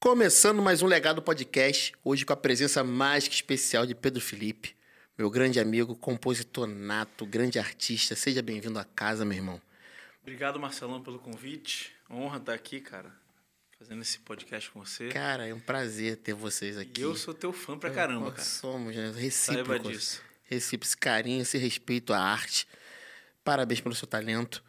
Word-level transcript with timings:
Começando 0.00 0.62
mais 0.62 0.80
um 0.80 0.86
Legado 0.86 1.20
Podcast, 1.20 1.92
hoje 2.04 2.24
com 2.24 2.32
a 2.32 2.36
presença 2.36 2.84
mais 2.84 3.26
que 3.26 3.34
especial 3.34 3.84
de 3.84 3.96
Pedro 3.96 4.20
Felipe, 4.20 4.76
meu 5.18 5.28
grande 5.28 5.58
amigo, 5.58 5.96
compositor 5.96 6.68
nato, 6.68 7.26
grande 7.26 7.58
artista. 7.58 8.14
Seja 8.14 8.40
bem-vindo 8.40 8.78
à 8.78 8.84
casa, 8.84 9.24
meu 9.24 9.36
irmão. 9.36 9.60
Obrigado, 10.22 10.60
Marcelão, 10.60 11.02
pelo 11.02 11.18
convite. 11.18 11.92
Honra 12.08 12.36
estar 12.36 12.54
aqui, 12.54 12.80
cara, 12.80 13.12
fazendo 13.76 14.00
esse 14.02 14.20
podcast 14.20 14.70
com 14.70 14.84
você. 14.84 15.08
Cara, 15.08 15.48
é 15.48 15.52
um 15.52 15.58
prazer 15.58 16.16
ter 16.18 16.32
vocês 16.32 16.78
aqui. 16.78 17.00
E 17.00 17.02
eu 17.02 17.16
sou 17.16 17.34
teu 17.34 17.52
fã 17.52 17.76
pra 17.76 17.90
caramba, 17.90 18.26
Nós 18.26 18.34
cara. 18.34 18.48
Somos, 18.48 18.94
né? 18.94 19.06
Saiba 19.06 19.18
Recíprocos. 19.20 19.92
disso. 19.92 20.22
Recíproco, 20.44 20.86
esse 20.86 20.96
carinho, 20.96 21.42
esse 21.42 21.58
respeito 21.58 22.12
à 22.12 22.20
arte. 22.20 22.68
Parabéns 23.42 23.80
pelo 23.80 23.96
seu 23.96 24.06
talento. 24.06 24.62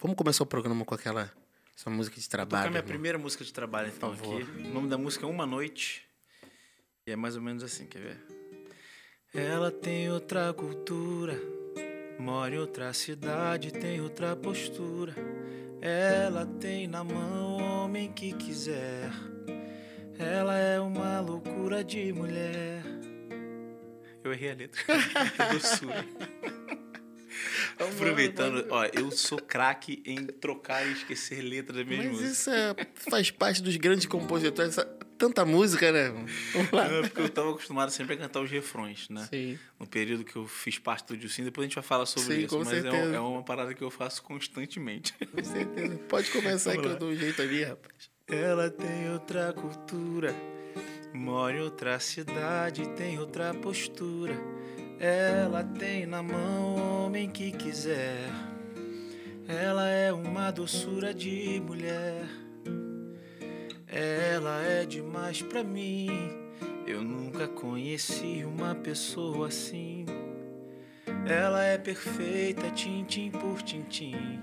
Vamos 0.00 0.16
começar 0.16 0.42
o 0.42 0.46
programa 0.46 0.86
com 0.86 0.94
aquela 0.94 1.30
sua 1.76 1.92
música 1.92 2.16
de 2.16 2.22
Vou 2.22 2.30
tocar 2.30 2.46
trabalho. 2.46 2.70
minha 2.70 2.78
irmão. 2.80 2.88
primeira 2.88 3.18
música 3.18 3.44
de 3.44 3.52
trabalho, 3.52 3.92
então, 3.94 4.12
aqui. 4.12 4.28
O 4.28 4.72
nome 4.72 4.88
da 4.88 4.96
música 4.98 5.26
é 5.26 5.28
Uma 5.28 5.46
Noite. 5.46 6.04
E 7.06 7.10
é 7.12 7.16
mais 7.16 7.34
ou 7.36 7.42
menos 7.42 7.62
assim, 7.64 7.86
quer 7.86 7.98
ver? 8.00 8.18
Ela 9.34 9.70
tem 9.72 10.10
outra 10.10 10.52
cultura, 10.52 11.40
mora 12.18 12.54
em 12.54 12.58
outra 12.58 12.92
cidade, 12.92 13.72
tem 13.72 14.00
outra 14.00 14.36
postura. 14.36 15.14
Ela 15.80 16.46
tem 16.46 16.86
na 16.86 17.02
mão 17.02 17.56
o 17.56 17.62
homem 17.62 18.12
que 18.12 18.32
quiser. 18.34 19.10
Ela 20.18 20.56
é 20.58 20.78
uma 20.78 21.18
loucura 21.20 21.82
de 21.82 22.12
mulher. 22.12 22.82
Eu 24.22 24.32
errei 24.32 24.52
a 24.52 24.54
letra. 24.54 24.80
É 24.88 25.48
doçura. 25.52 26.06
Aproveitando, 27.78 28.66
ó, 28.70 28.84
eu 28.86 29.10
sou 29.10 29.38
craque 29.38 30.02
em 30.06 30.26
trocar 30.26 30.86
e 30.86 30.92
esquecer 30.92 31.40
letras 31.42 31.76
das 31.78 31.86
minhas 31.86 32.04
Mas 32.04 32.12
músicas. 32.14 32.38
isso 32.38 32.50
é- 32.50 32.74
faz 33.10 33.30
parte 33.30 33.62
dos 33.62 33.76
grandes 33.76 34.06
compositores. 34.06 34.78
essa- 34.78 34.84
tanta 35.18 35.44
música, 35.44 35.92
né? 35.92 36.08
Vamos 36.52 36.70
lá. 36.72 36.88
Não, 36.88 36.96
é 36.98 37.02
porque 37.02 37.20
eu 37.20 37.28
tava 37.28 37.50
acostumado 37.50 37.90
sempre 37.92 38.14
a 38.14 38.16
cantar 38.16 38.40
os 38.40 38.50
refrões, 38.50 39.08
né? 39.08 39.26
Sim. 39.30 39.56
No 39.78 39.86
período 39.86 40.24
que 40.24 40.34
eu 40.34 40.46
fiz 40.48 40.78
parte 40.78 41.06
do 41.08 41.16
Dilcim, 41.16 41.44
depois 41.44 41.64
a 41.64 41.68
gente 41.68 41.74
vai 41.76 41.84
falar 41.84 42.06
sobre 42.06 42.34
Sim, 42.34 42.44
isso. 42.46 42.58
mas 42.58 42.84
é, 42.84 42.90
um- 42.90 43.14
é 43.14 43.20
uma 43.20 43.42
parada 43.42 43.72
que 43.72 43.82
eu 43.82 43.90
faço 43.90 44.20
constantemente. 44.22 45.12
Com 45.32 45.44
certeza. 45.44 45.96
Pode 46.08 46.30
começar 46.30 46.70
Vamos 46.70 46.82
que 46.82 46.88
lá. 46.88 46.94
eu 46.94 46.98
dou 46.98 47.10
um 47.10 47.16
jeito 47.16 47.40
ali, 47.40 47.62
rapaz. 47.62 48.10
Ela 48.26 48.68
tem 48.70 49.10
outra 49.12 49.52
cultura, 49.52 50.34
mora 51.14 51.56
em 51.56 51.60
outra 51.60 52.00
cidade, 52.00 52.88
tem 52.96 53.18
outra 53.20 53.52
postura. 53.54 54.34
Ela 54.98 55.64
tem 55.64 56.06
na 56.06 56.22
mão 56.22 56.76
o 56.76 57.06
homem 57.06 57.28
que 57.28 57.52
quiser. 57.52 58.28
Ela 59.48 59.88
é 59.88 60.12
uma 60.12 60.50
doçura 60.50 61.12
de 61.12 61.60
mulher. 61.66 62.24
Ela 63.86 64.62
é 64.62 64.86
demais 64.86 65.42
pra 65.42 65.62
mim. 65.62 66.08
Eu 66.86 67.02
nunca 67.02 67.46
conheci 67.48 68.44
uma 68.44 68.74
pessoa 68.74 69.48
assim. 69.48 70.06
Ela 71.26 71.64
é 71.64 71.78
perfeita, 71.78 72.70
tintim 72.70 73.30
por 73.30 73.62
tintim. 73.62 74.40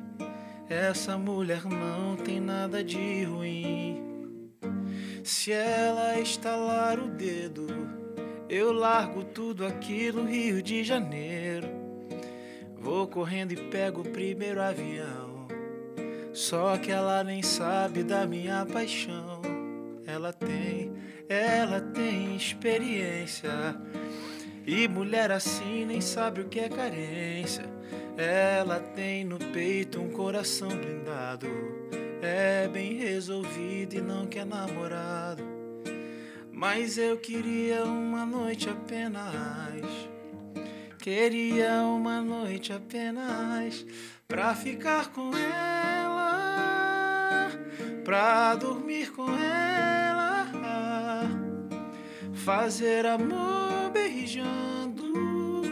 Essa 0.69 1.17
mulher 1.17 1.65
não 1.65 2.15
tem 2.15 2.39
nada 2.39 2.83
de 2.83 3.23
ruim. 3.23 4.53
Se 5.23 5.51
ela 5.51 6.19
estalar 6.19 6.99
o 6.99 7.07
dedo, 7.07 7.67
eu 8.49 8.71
largo 8.73 9.23
tudo 9.23 9.63
aqui 9.63 10.11
no 10.11 10.25
Rio 10.25 10.61
de 10.61 10.83
Janeiro. 10.83 11.67
Vou 12.75 13.07
correndo 13.07 13.51
e 13.51 13.55
pego 13.55 14.01
o 14.01 14.09
primeiro 14.09 14.59
avião. 14.59 15.47
Só 16.33 16.75
que 16.77 16.91
ela 16.91 17.23
nem 17.23 17.43
sabe 17.43 18.03
da 18.03 18.25
minha 18.25 18.65
paixão. 18.65 19.41
Ela 20.07 20.33
tem, 20.33 20.91
ela 21.27 21.79
tem 21.79 22.35
experiência. 22.35 23.51
E 24.65 24.87
mulher 24.87 25.31
assim 25.31 25.85
nem 25.85 26.01
sabe 26.01 26.41
o 26.41 26.49
que 26.49 26.59
é 26.59 26.69
carência. 26.69 27.65
Ela 28.17 28.79
tem 28.79 29.23
no 29.23 29.37
peito 29.37 30.01
um 30.01 30.09
coração 30.09 30.69
blindado. 30.69 31.47
É 32.21 32.67
bem 32.67 32.97
resolvido 32.97 33.93
e 33.93 34.01
não 34.01 34.25
quer 34.25 34.45
namorado. 34.45 35.58
Mas 36.59 36.97
eu 36.97 37.15
queria 37.15 37.85
uma 37.85 38.25
noite 38.25 38.69
apenas. 38.69 39.81
Queria 40.97 41.83
uma 41.83 42.21
noite 42.21 42.73
apenas 42.73 43.85
pra 44.27 44.53
ficar 44.53 45.07
com 45.13 45.31
ela, 45.37 46.41
pra 48.03 48.55
dormir 48.55 49.09
com 49.13 49.29
ela, 49.37 50.47
fazer 52.33 53.05
amor 53.05 53.91
beijando, 53.93 55.63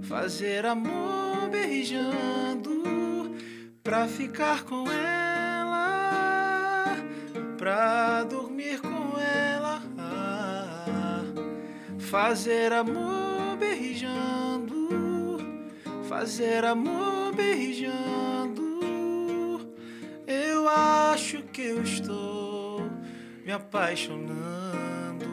fazer 0.00 0.64
amor 0.64 1.50
beijando, 1.50 3.36
pra 3.82 4.08
ficar 4.08 4.64
com 4.64 4.90
ela, 4.90 5.76
pra 7.58 8.24
dormir 8.24 8.80
com 8.80 8.91
fazer 12.12 12.74
amor 12.74 13.56
beijando, 13.56 15.38
fazer 16.06 16.62
amor 16.62 17.34
beijando. 17.34 18.62
Eu 20.26 20.68
acho 20.68 21.42
que 21.44 21.62
eu 21.62 21.82
estou 21.82 22.82
me 23.42 23.50
apaixonando. 23.50 25.26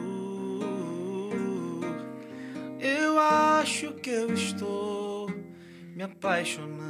Eu 2.80 3.18
acho 3.18 3.92
que 3.96 4.08
eu 4.08 4.32
estou 4.32 5.28
me 5.94 6.02
apaixonando. 6.02 6.80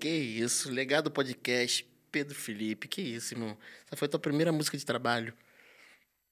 Que 0.00 0.08
isso, 0.08 0.68
legado 0.68 1.12
podcast, 1.12 1.87
Pedro 2.10 2.34
Felipe. 2.34 2.88
Que 2.88 3.00
isso, 3.00 3.34
irmão. 3.34 3.56
Essa 3.86 3.96
foi 3.96 4.06
a 4.06 4.10
tua 4.10 4.20
primeira 4.20 4.52
música 4.52 4.76
de 4.76 4.84
trabalho. 4.84 5.34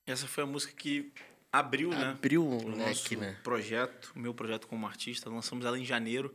Essa 0.07 0.27
foi 0.27 0.45
a 0.45 0.47
música 0.47 0.73
que 0.73 1.13
abriu, 1.53 1.91
né? 1.91 2.11
Abriu 2.11 2.45
o 2.45 2.65
o 2.65 2.69
leque, 2.69 2.79
nosso 2.79 3.17
né? 3.17 3.37
projeto, 3.43 4.13
o 4.15 4.19
meu 4.19 4.35
projeto 4.35 4.67
como 4.67 4.87
artista. 4.87 5.29
Lançamos 5.29 5.65
ela 5.65 5.79
em 5.79 5.85
janeiro, 5.85 6.35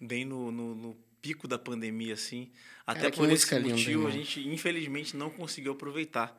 bem 0.00 0.24
no, 0.24 0.50
no, 0.50 0.74
no 0.74 0.94
pico 1.20 1.46
da 1.46 1.58
pandemia, 1.58 2.14
assim. 2.14 2.50
Até 2.86 3.02
Cara, 3.02 3.12
por 3.12 3.24
esse 3.24 3.32
música 3.32 3.58
linda, 3.58 3.70
motivo, 3.70 4.06
a 4.06 4.10
gente 4.10 4.46
infelizmente 4.46 5.16
não 5.16 5.30
conseguiu 5.30 5.72
aproveitar. 5.72 6.36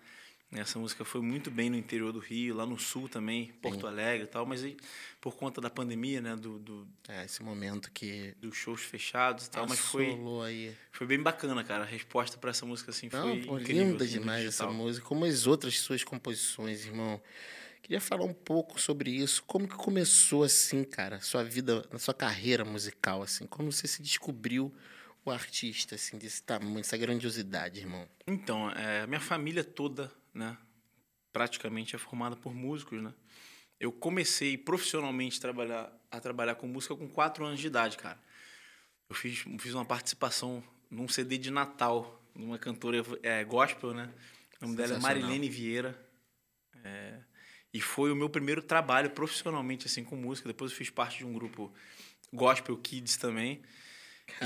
Essa 0.55 0.77
música 0.77 1.03
foi 1.03 1.21
muito 1.21 1.49
bem 1.49 1.69
no 1.69 1.75
interior 1.75 2.11
do 2.11 2.19
Rio, 2.19 2.55
lá 2.55 2.65
no 2.65 2.77
sul 2.79 3.09
também, 3.09 3.51
Porto 3.61 3.87
Alegre 3.87 4.25
e 4.25 4.27
tal, 4.27 4.45
mas 4.45 4.63
aí, 4.63 4.77
por 5.19 5.35
conta 5.35 5.59
da 5.59 5.69
pandemia, 5.69 6.21
né, 6.21 6.35
do, 6.35 6.59
do, 6.59 6.87
É, 7.07 7.25
esse 7.25 7.41
momento 7.41 7.91
que 7.91 8.33
dos 8.39 8.55
shows 8.55 8.81
fechados 8.81 9.47
e 9.47 9.49
tal, 9.49 9.67
mas 9.67 9.79
foi, 9.79 10.17
aí. 10.45 10.75
foi 10.91 11.07
bem 11.07 11.21
bacana, 11.21 11.63
cara. 11.63 11.83
A 11.83 11.87
resposta 11.87 12.37
para 12.37 12.51
essa 12.51 12.65
música, 12.65 12.91
assim, 12.91 13.09
Não, 13.11 13.21
foi 13.21 13.45
pô, 13.45 13.59
incrível. 13.59 13.85
linda 13.85 14.03
assim, 14.03 14.19
demais 14.19 14.45
essa 14.45 14.67
música, 14.67 15.05
como 15.05 15.25
as 15.25 15.47
outras 15.47 15.79
suas 15.79 16.03
composições, 16.03 16.85
irmão. 16.85 17.21
Queria 17.81 17.99
falar 17.99 18.23
um 18.23 18.33
pouco 18.33 18.79
sobre 18.79 19.11
isso. 19.11 19.43
Como 19.43 19.67
que 19.67 19.75
começou 19.75 20.43
assim, 20.43 20.85
cara, 20.85 21.19
sua 21.19 21.43
vida, 21.43 21.85
a 21.91 21.99
sua 21.99 22.13
carreira 22.13 22.63
musical, 22.63 23.21
assim? 23.21 23.45
Como 23.45 23.71
você 23.71 23.87
se 23.87 24.01
descobriu 24.01 24.73
o 25.25 25.29
artista, 25.31 25.95
assim, 25.95 26.17
desse 26.17 26.41
tamanho, 26.43 26.77
dessa 26.77 26.95
grandiosidade, 26.95 27.79
irmão? 27.81 28.07
Então, 28.25 28.71
é, 28.71 29.05
minha 29.05 29.19
família 29.19 29.65
toda, 29.65 30.09
né, 30.33 30.57
praticamente 31.31 31.95
é 31.95 31.99
formada 31.99 32.35
por 32.35 32.53
músicos, 32.53 33.01
né? 33.01 33.13
Eu 33.79 33.91
comecei 33.91 34.57
profissionalmente 34.57 35.37
a 35.37 35.41
trabalhar, 35.41 35.91
a 36.09 36.19
trabalhar 36.19 36.55
com 36.55 36.67
música 36.67 36.95
com 36.95 37.09
4 37.09 37.45
anos 37.45 37.59
de 37.59 37.67
idade, 37.67 37.97
cara. 37.97 38.19
Eu 39.09 39.15
fiz, 39.15 39.39
fiz 39.59 39.73
uma 39.73 39.83
participação 39.83 40.63
num 40.89 41.07
CD 41.07 41.37
de 41.37 41.51
Natal, 41.51 42.23
de 42.35 42.43
uma 42.43 42.57
cantora 42.57 43.03
é, 43.21 43.43
gospel, 43.43 43.93
né? 43.93 44.13
O 44.61 44.65
nome 44.65 44.77
dela 44.77 44.95
é. 44.95 44.99
Marilene 44.99 45.49
Vieira. 45.49 45.99
É, 46.83 47.19
e 47.73 47.81
foi 47.81 48.11
o 48.11 48.15
meu 48.15 48.29
primeiro 48.29 48.61
trabalho 48.61 49.09
profissionalmente, 49.09 49.87
assim, 49.87 50.03
com 50.03 50.15
música. 50.15 50.47
Depois 50.47 50.71
eu 50.71 50.77
fiz 50.77 50.89
parte 50.89 51.17
de 51.17 51.25
um 51.25 51.33
grupo 51.33 51.73
Gospel 52.31 52.77
Kids 52.77 53.17
também. 53.17 53.61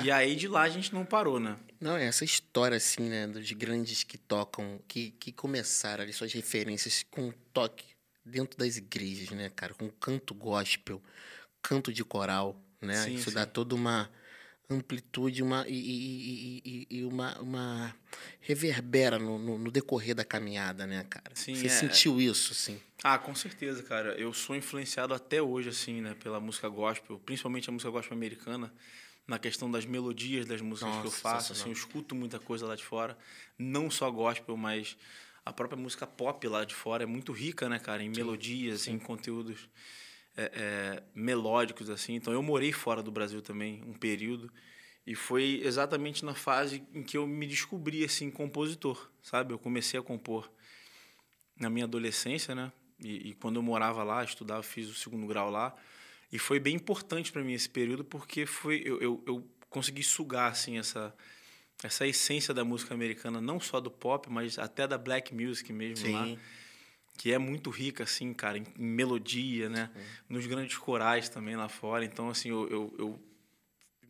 E 0.03 0.11
aí 0.11 0.35
de 0.35 0.47
lá 0.47 0.61
a 0.63 0.69
gente 0.69 0.93
não 0.93 1.05
parou, 1.05 1.39
né? 1.39 1.57
Não, 1.79 1.95
é 1.95 2.05
essa 2.05 2.25
história, 2.25 2.77
assim, 2.77 3.03
né, 3.09 3.27
dos 3.27 3.51
grandes 3.51 4.03
que 4.03 4.17
tocam, 4.17 4.79
que, 4.87 5.11
que 5.11 5.31
começaram 5.31 6.03
ali 6.03 6.11
suas 6.11 6.33
referências 6.33 7.03
com 7.11 7.31
toque 7.53 7.85
dentro 8.25 8.57
das 8.57 8.77
igrejas, 8.77 9.29
né, 9.29 9.49
cara? 9.49 9.73
Com 9.73 9.89
canto 9.89 10.33
gospel, 10.33 11.01
canto 11.61 11.93
de 11.93 12.03
coral, 12.03 12.59
né? 12.81 12.95
Sim, 12.95 13.15
Isso 13.15 13.29
sim. 13.29 13.35
dá 13.35 13.45
toda 13.45 13.75
uma 13.75 14.09
amplitude 14.69 15.41
uma, 15.41 15.65
e, 15.67 15.73
e- 15.73 16.61
e- 16.65 16.87
e- 16.89 16.97
e 16.97 17.03
uma, 17.05 17.39
uma 17.39 17.95
reverbera 18.41 19.17
no, 19.17 19.37
no- 19.37 19.57
no 19.57 19.71
decorrer 19.71 20.13
da 20.15 20.25
caminhada, 20.25 20.85
né, 20.85 21.05
cara? 21.09 21.31
Sim, 21.35 21.55
Você 21.55 21.67
é. 21.67 21.69
sentiu 21.69 22.19
isso, 22.19 22.51
assim? 22.51 22.81
Ah, 23.03 23.17
com 23.17 23.33
certeza, 23.35 23.81
cara. 23.83 24.15
Eu 24.19 24.33
sou 24.33 24.55
influenciado 24.55 25.13
até 25.13 25.41
hoje, 25.41 25.69
assim, 25.69 26.01
né, 26.01 26.15
pela 26.15 26.39
música 26.39 26.67
gospel, 26.67 27.19
principalmente 27.19 27.69
a 27.69 27.71
música 27.71 27.89
gospel 27.91 28.17
americana. 28.17 28.73
Na 29.27 29.37
questão 29.37 29.69
das 29.69 29.85
melodias 29.85 30.45
das 30.45 30.61
músicas 30.61 30.89
Nossa, 30.89 31.01
que 31.01 31.07
eu 31.07 31.11
faço. 31.11 31.53
Assim, 31.53 31.69
eu 31.69 31.73
escuto 31.73 32.15
muita 32.15 32.39
coisa 32.39 32.65
lá 32.65 32.75
de 32.75 32.83
fora, 32.83 33.17
não 33.59 33.91
só 33.91 34.09
gospel, 34.09 34.55
mas 34.55 34.95
a 35.45 35.51
própria 35.51 35.79
música 35.79 36.07
pop 36.07 36.47
lá 36.47 36.63
de 36.63 36.73
fora 36.73 37.03
é 37.03 37.05
muito 37.05 37.31
rica, 37.31 37.67
né, 37.67 37.77
cara, 37.77 38.01
em 38.03 38.09
melodias, 38.09 38.87
em 38.87 38.97
conteúdos 38.97 39.69
é, 40.35 40.51
é, 40.53 41.03
melódicos, 41.13 41.89
assim. 41.89 42.15
Então 42.15 42.33
eu 42.33 42.41
morei 42.41 42.71
fora 42.71 43.03
do 43.03 43.11
Brasil 43.11 43.41
também 43.41 43.83
um 43.85 43.93
período 43.93 44.51
e 45.05 45.15
foi 45.15 45.61
exatamente 45.63 46.23
na 46.23 46.33
fase 46.33 46.83
em 46.93 47.01
que 47.01 47.17
eu 47.17 47.25
me 47.25 47.47
descobri 47.47 48.03
assim 48.03 48.29
compositor, 48.29 49.09
sabe? 49.21 49.53
Eu 49.53 49.59
comecei 49.59 49.99
a 49.99 50.03
compor 50.03 50.51
na 51.59 51.69
minha 51.69 51.85
adolescência, 51.85 52.53
né? 52.53 52.71
E, 52.99 53.29
e 53.29 53.33
quando 53.35 53.55
eu 53.55 53.63
morava 53.63 54.03
lá, 54.03 54.23
estudava, 54.23 54.61
fiz 54.63 54.89
o 54.89 54.93
segundo 54.93 55.25
grau 55.25 55.49
lá. 55.49 55.75
E 56.31 56.37
foi 56.37 56.59
bem 56.59 56.75
importante 56.75 57.31
para 57.31 57.43
mim 57.43 57.53
esse 57.53 57.69
período 57.69 58.03
porque 58.03 58.45
foi 58.45 58.81
eu, 58.85 59.01
eu, 59.01 59.23
eu 59.25 59.47
consegui 59.69 60.03
sugar 60.03 60.51
assim 60.51 60.77
essa 60.77 61.13
essa 61.83 62.07
essência 62.07 62.53
da 62.55 62.65
música 62.65 62.93
americana, 62.93 63.39
não 63.39 63.59
só 63.59 63.79
do 63.79 63.91
pop, 63.91 64.29
mas 64.31 64.57
até 64.57 64.87
da 64.87 64.97
black 64.97 65.33
music 65.33 65.71
mesmo 65.71 66.11
lá, 66.11 66.25
Sim. 66.25 66.39
que 67.19 67.31
é 67.31 67.37
muito 67.37 67.69
rica 67.69 68.03
assim, 68.03 68.33
cara, 68.33 68.57
em, 68.57 68.65
em 68.79 68.83
melodia, 68.83 69.69
né? 69.69 69.91
Nos 70.27 70.47
grandes 70.47 70.75
corais 70.75 71.29
também 71.29 71.55
lá 71.55 71.69
fora. 71.69 72.03
Então 72.03 72.29
assim, 72.29 72.49
eu, 72.49 72.67
eu, 72.67 72.95
eu 72.97 73.19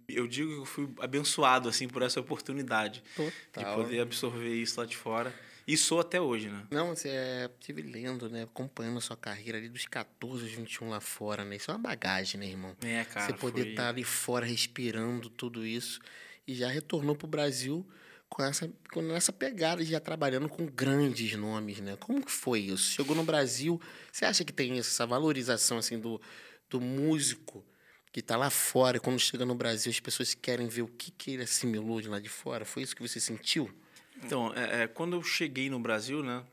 eu 0.09 0.25
digo 0.25 0.49
que 0.53 0.59
eu 0.59 0.65
fui 0.65 0.89
abençoado 0.99 1.67
assim 1.67 1.87
por 1.87 2.01
essa 2.01 2.19
oportunidade 2.21 3.03
de 3.03 3.25
Total. 3.53 3.75
poder 3.75 3.99
absorver 3.99 4.55
isso 4.55 4.79
lá 4.79 4.85
de 4.85 4.95
fora. 4.95 5.33
E 5.67 5.75
sou 5.75 5.99
até 5.99 6.21
hoje, 6.21 6.49
né? 6.49 6.65
Não, 6.71 6.95
você 6.95 7.09
é, 7.09 7.49
tive 7.59 7.81
lendo, 7.81 8.29
né? 8.29 8.43
Acompanhando 8.43 8.99
a 8.99 9.01
sua 9.01 9.17
carreira 9.17 9.57
ali 9.57 9.67
dos 9.67 9.85
14 9.85 10.43
aos 10.43 10.51
21 10.53 10.89
lá 10.89 11.01
fora, 11.01 11.43
né? 11.43 11.57
Isso 11.57 11.69
é 11.69 11.73
uma 11.73 11.79
bagagem, 11.81 12.39
né, 12.39 12.47
irmão? 12.47 12.73
É, 12.81 13.03
cara. 13.03 13.25
você 13.25 13.33
poder 13.33 13.61
foi- 13.63 13.71
estar 13.71 13.89
ali 13.89 14.03
fora 14.05 14.45
respirando 14.45 15.29
tudo 15.29 15.65
isso 15.65 15.99
e 16.47 16.55
já 16.55 16.69
retornou 16.69 17.15
pro 17.17 17.27
Brasil 17.27 17.85
com 18.29 18.43
essa, 18.43 18.71
com 18.93 19.11
essa 19.13 19.33
pegada 19.33 19.83
de 19.83 19.91
já 19.91 19.99
trabalhando 19.99 20.47
com 20.47 20.65
grandes 20.65 21.33
nomes, 21.35 21.81
né? 21.81 21.97
Como 21.97 22.23
que 22.25 22.31
foi 22.31 22.61
isso? 22.61 22.91
Chegou 22.93 23.15
no 23.15 23.23
Brasil, 23.23 23.81
você 24.09 24.23
acha 24.23 24.45
que 24.45 24.53
tem 24.53 24.77
essa 24.79 25.05
valorização 25.05 25.77
assim 25.79 25.99
do, 25.99 26.21
do 26.69 26.79
músico 26.79 27.63
que 28.13 28.21
tá 28.21 28.37
lá 28.37 28.49
fora 28.49 28.97
e 28.97 28.99
quando 29.01 29.19
chega 29.19 29.45
no 29.45 29.53
Brasil 29.53 29.91
as 29.91 29.99
pessoas 29.99 30.33
querem 30.33 30.67
ver 30.67 30.83
o 30.83 30.87
que, 30.87 31.11
que 31.11 31.31
ele 31.31 31.43
assimilou 31.43 32.01
de 32.01 32.07
lá 32.07 32.19
de 32.21 32.29
fora? 32.29 32.63
Foi 32.63 32.83
isso 32.83 32.95
que 32.95 33.01
você 33.05 33.19
sentiu? 33.19 33.69
Então, 34.23 34.53
é, 34.53 34.83
é, 34.83 34.87
quando 34.87 35.15
eu 35.15 35.23
cheguei 35.23 35.69
no 35.69 35.79
Brasil, 35.79 36.23
né? 36.23 36.43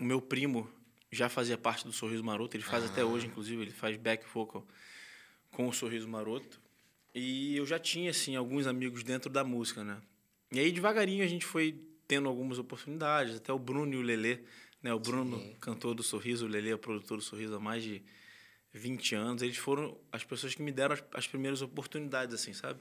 O 0.00 0.04
meu 0.04 0.20
primo 0.20 0.68
já 1.10 1.28
fazia 1.28 1.56
parte 1.56 1.84
do 1.84 1.92
Sorriso 1.92 2.24
Maroto. 2.24 2.56
Ele 2.56 2.64
faz 2.64 2.84
até 2.84 3.02
Ah. 3.02 3.06
hoje, 3.06 3.26
inclusive. 3.26 3.62
Ele 3.62 3.70
faz 3.70 3.96
back 3.96 4.24
vocal 4.32 4.66
com 5.52 5.68
o 5.68 5.72
Sorriso 5.72 6.08
Maroto. 6.08 6.60
E 7.14 7.56
eu 7.56 7.64
já 7.64 7.78
tinha, 7.78 8.10
assim, 8.10 8.34
alguns 8.34 8.66
amigos 8.66 9.04
dentro 9.04 9.30
da 9.30 9.44
música, 9.44 9.84
né? 9.84 10.00
E 10.50 10.58
aí, 10.58 10.72
devagarinho, 10.72 11.22
a 11.22 11.28
gente 11.28 11.44
foi 11.46 11.80
tendo 12.08 12.28
algumas 12.28 12.58
oportunidades. 12.58 13.36
Até 13.36 13.52
o 13.52 13.58
Bruno 13.58 13.92
e 13.94 13.96
o 13.96 14.02
Lelê, 14.02 14.40
né? 14.82 14.92
O 14.92 14.98
Bruno, 14.98 15.38
Sim. 15.38 15.54
cantor 15.60 15.94
do 15.94 16.02
Sorriso. 16.02 16.46
O 16.46 16.48
Lelê 16.48 16.72
é 16.72 16.76
produtor 16.76 17.18
do 17.18 17.22
Sorriso 17.22 17.54
há 17.54 17.60
mais 17.60 17.84
de 17.84 18.02
20 18.72 19.14
anos. 19.14 19.42
Eles 19.42 19.56
foram 19.56 19.96
as 20.10 20.24
pessoas 20.24 20.56
que 20.56 20.62
me 20.62 20.72
deram 20.72 20.94
as, 20.94 21.04
as 21.12 21.26
primeiras 21.28 21.62
oportunidades, 21.62 22.34
assim, 22.34 22.52
sabe? 22.52 22.80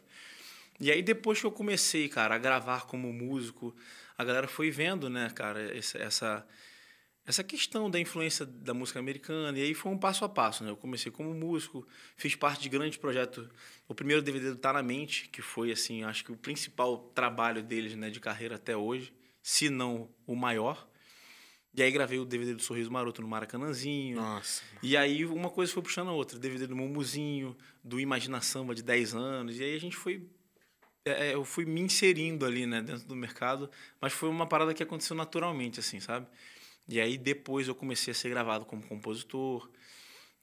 E 0.80 0.92
aí, 0.92 1.02
depois 1.02 1.40
que 1.40 1.46
eu 1.46 1.52
comecei, 1.52 2.10
cara, 2.10 2.36
a 2.36 2.38
gravar 2.38 2.86
como 2.86 3.12
músico, 3.12 3.75
a 4.18 4.24
galera 4.24 4.48
foi 4.48 4.72
vendo, 4.72 5.10
né, 5.10 5.30
cara, 5.30 5.75
essa, 5.78 6.46
essa, 7.25 7.44
questão 7.44 7.90
da 7.90 8.00
influência 8.00 8.46
da 8.46 8.74
música 8.74 9.00
americana. 9.00 9.58
E 9.58 9.62
aí 9.62 9.74
foi 9.74 9.92
um 9.92 9.98
passo 9.98 10.25
a 10.25 10.30
passo, 10.30 10.64
né? 10.64 10.72
Eu 10.72 10.78
comecei 10.78 11.12
como 11.12 11.34
músico, 11.34 11.88
fiz 12.18 12.36
parte 12.36 12.62
de 12.62 12.70
grandes 12.70 12.98
projetos. 12.98 13.48
O 13.88 13.96
primeiro 13.96 14.22
DVD 14.22 14.52
do 14.52 14.58
Tá 14.58 14.74
Na 14.74 14.84
Mente, 14.84 15.30
que 15.30 15.42
foi, 15.42 15.72
assim, 15.72 16.04
acho 16.04 16.24
que 16.24 16.31
o 16.31 16.38
principal 16.38 16.98
trabalho 17.16 17.64
deles, 17.64 17.96
né, 17.96 18.10
de 18.10 18.19
carreira 18.19 18.56
até 18.56 18.76
hoje, 18.76 19.14
se 19.42 19.69
não 19.69 20.10
o 20.26 20.36
maior. 20.36 20.88
E 21.76 21.81
aí 21.81 21.92
gravei 21.92 22.19
o 22.19 22.26
DVD 22.26 22.54
do 22.54 22.62
Sorriso 22.62 22.92
Maroto 22.92 23.22
no 23.22 23.28
Maracanãzinho. 23.28 24.18
Nossa. 24.18 24.62
E 24.84 24.96
aí 24.96 25.26
uma 25.26 25.50
coisa 25.50 25.74
foi 25.74 25.81
puxando 25.81 26.10
a 26.10 26.14
outra. 26.14 26.38
DVD 26.38 26.68
do 26.68 26.76
Mumuzinho, 26.76 27.58
do 27.84 28.00
Imagina 28.00 28.42
Samba 28.42 28.76
de 28.76 28.84
10 28.84 29.16
anos. 29.16 29.60
E 29.60 29.64
aí 29.64 29.76
a 29.76 29.80
gente 29.80 29.96
foi. 29.96 30.30
É, 31.06 31.30
é, 31.30 31.34
eu 31.34 31.44
fui 31.44 31.66
me 31.66 31.82
inserindo 31.82 32.46
ali, 32.46 32.66
né, 32.66 32.82
dentro 32.82 33.06
do 33.08 33.16
mercado. 33.16 33.70
Mas 34.00 34.14
foi 34.14 34.30
uma 34.30 34.48
parada 34.48 34.74
que 34.74 34.84
aconteceu 34.84 35.16
naturalmente, 35.16 35.80
assim, 35.80 36.00
sabe? 36.00 36.28
E 36.88 37.00
aí 37.00 37.18
depois 37.18 37.68
eu 37.68 37.76
comecei 37.76 38.12
a 38.12 38.16
ser 38.16 38.30
gravado 38.30 38.66
como 38.66 38.82
compositor. 38.84 39.70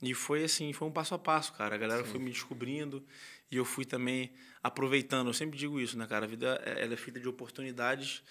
E 0.03 0.15
foi 0.15 0.45
assim, 0.45 0.73
foi 0.73 0.89
um 0.89 0.93
passo 0.93 1.15
a 1.15 1.19
passo, 1.19 1.53
cara. 1.53 1.75
A 1.75 1.79
galera 1.79 2.05
foi 2.05 2.19
me 2.19 2.31
descobrindo. 2.31 3.05
E 3.51 3.57
eu 3.57 3.65
fui 3.65 3.85
também 3.85 4.33
aproveitando. 4.63 5.27
Eu 5.27 5.35
sempre 5.35 5.59
digo 5.59 5.81
isso, 5.81 5.99
né, 5.99 6.07
cara? 6.07 6.25
A 6.25 6.29
vida 6.29 6.63
é- 6.65 6.83
ela 6.85 6.95
é 6.95 6.97
feita 6.97 7.21
de 7.21 7.29
oportunidades. 7.29 8.23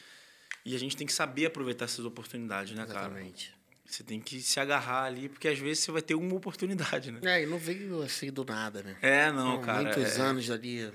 E 0.65 0.75
a 0.75 0.79
gente 0.79 0.97
tem 0.97 1.05
que 1.05 1.13
saber 1.13 1.45
aproveitar 1.45 1.85
essas 1.85 2.05
oportunidades, 2.05 2.73
né, 2.73 2.85
cara? 2.85 3.07
Exatamente. 3.07 3.53
Você 3.85 4.03
tem 4.03 4.19
que 4.19 4.39
se 4.39 4.59
agarrar 4.59 5.03
ali, 5.03 5.29
porque 5.29 5.47
às 5.47 5.57
vezes 5.57 5.83
você 5.83 5.91
vai 5.91 6.01
ter 6.01 6.13
uma 6.13 6.35
oportunidade, 6.35 7.11
né? 7.11 7.19
É, 7.23 7.43
e 7.43 7.45
não 7.45 7.57
veio 7.57 8.01
assim 8.03 8.31
do 8.31 8.45
nada, 8.45 8.83
né? 8.83 8.97
É, 9.01 9.31
não, 9.31 9.53
Foram 9.53 9.61
cara. 9.61 9.83
Muitos 9.83 10.17
é, 10.17 10.21
anos 10.21 10.49
ali. 10.51 10.91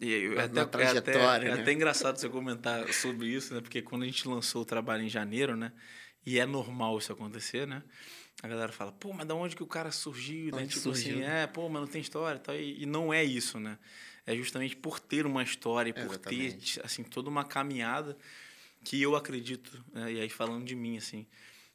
E 0.00 0.28
na- 0.28 0.42
é 0.42 0.44
até, 0.44 0.52
na 0.54 0.60
é 0.60 0.64
até- 0.64 0.68
trajetória, 0.68 1.48
é 1.48 1.54
né? 1.56 1.62
até 1.62 1.72
engraçado 1.72 2.16
você 2.18 2.28
comentar 2.28 2.92
sobre 2.92 3.26
isso, 3.28 3.54
né? 3.54 3.60
Porque 3.60 3.80
quando 3.82 4.02
a 4.02 4.06
gente 4.06 4.26
lançou 4.28 4.62
o 4.62 4.64
trabalho 4.64 5.02
em 5.02 5.08
janeiro, 5.08 5.56
né? 5.56 5.72
E 6.24 6.38
é 6.38 6.46
normal 6.46 6.98
isso 6.98 7.12
acontecer, 7.12 7.66
né? 7.66 7.82
A 8.42 8.48
galera 8.48 8.72
fala, 8.72 8.92
pô, 8.92 9.12
mas 9.12 9.26
da 9.26 9.34
onde 9.34 9.56
que 9.56 9.62
o 9.62 9.66
cara 9.66 9.90
surgiu? 9.90 10.50
Né? 10.54 10.62
Onde 10.62 10.68
Tipo 10.68 10.80
surgiu? 10.80 11.18
assim, 11.18 11.24
é, 11.26 11.46
pô, 11.46 11.68
mas 11.68 11.80
não 11.82 11.88
tem 11.88 12.00
história 12.00 12.38
tal. 12.38 12.54
E, 12.56 12.82
e 12.82 12.86
não 12.86 13.12
é 13.14 13.24
isso, 13.24 13.58
né? 13.60 13.78
É 14.26 14.34
justamente 14.36 14.74
por 14.76 14.98
ter 15.00 15.24
uma 15.24 15.42
história, 15.42 15.94
por 15.94 16.02
Exatamente. 16.14 16.74
ter, 16.80 16.84
assim, 16.84 17.02
toda 17.04 17.30
uma 17.30 17.44
caminhada 17.44 18.16
que 18.84 19.00
eu 19.00 19.16
acredito, 19.16 19.84
né? 19.92 20.12
e 20.12 20.20
aí 20.20 20.28
falando 20.28 20.64
de 20.64 20.74
mim, 20.76 20.96
assim, 20.96 21.26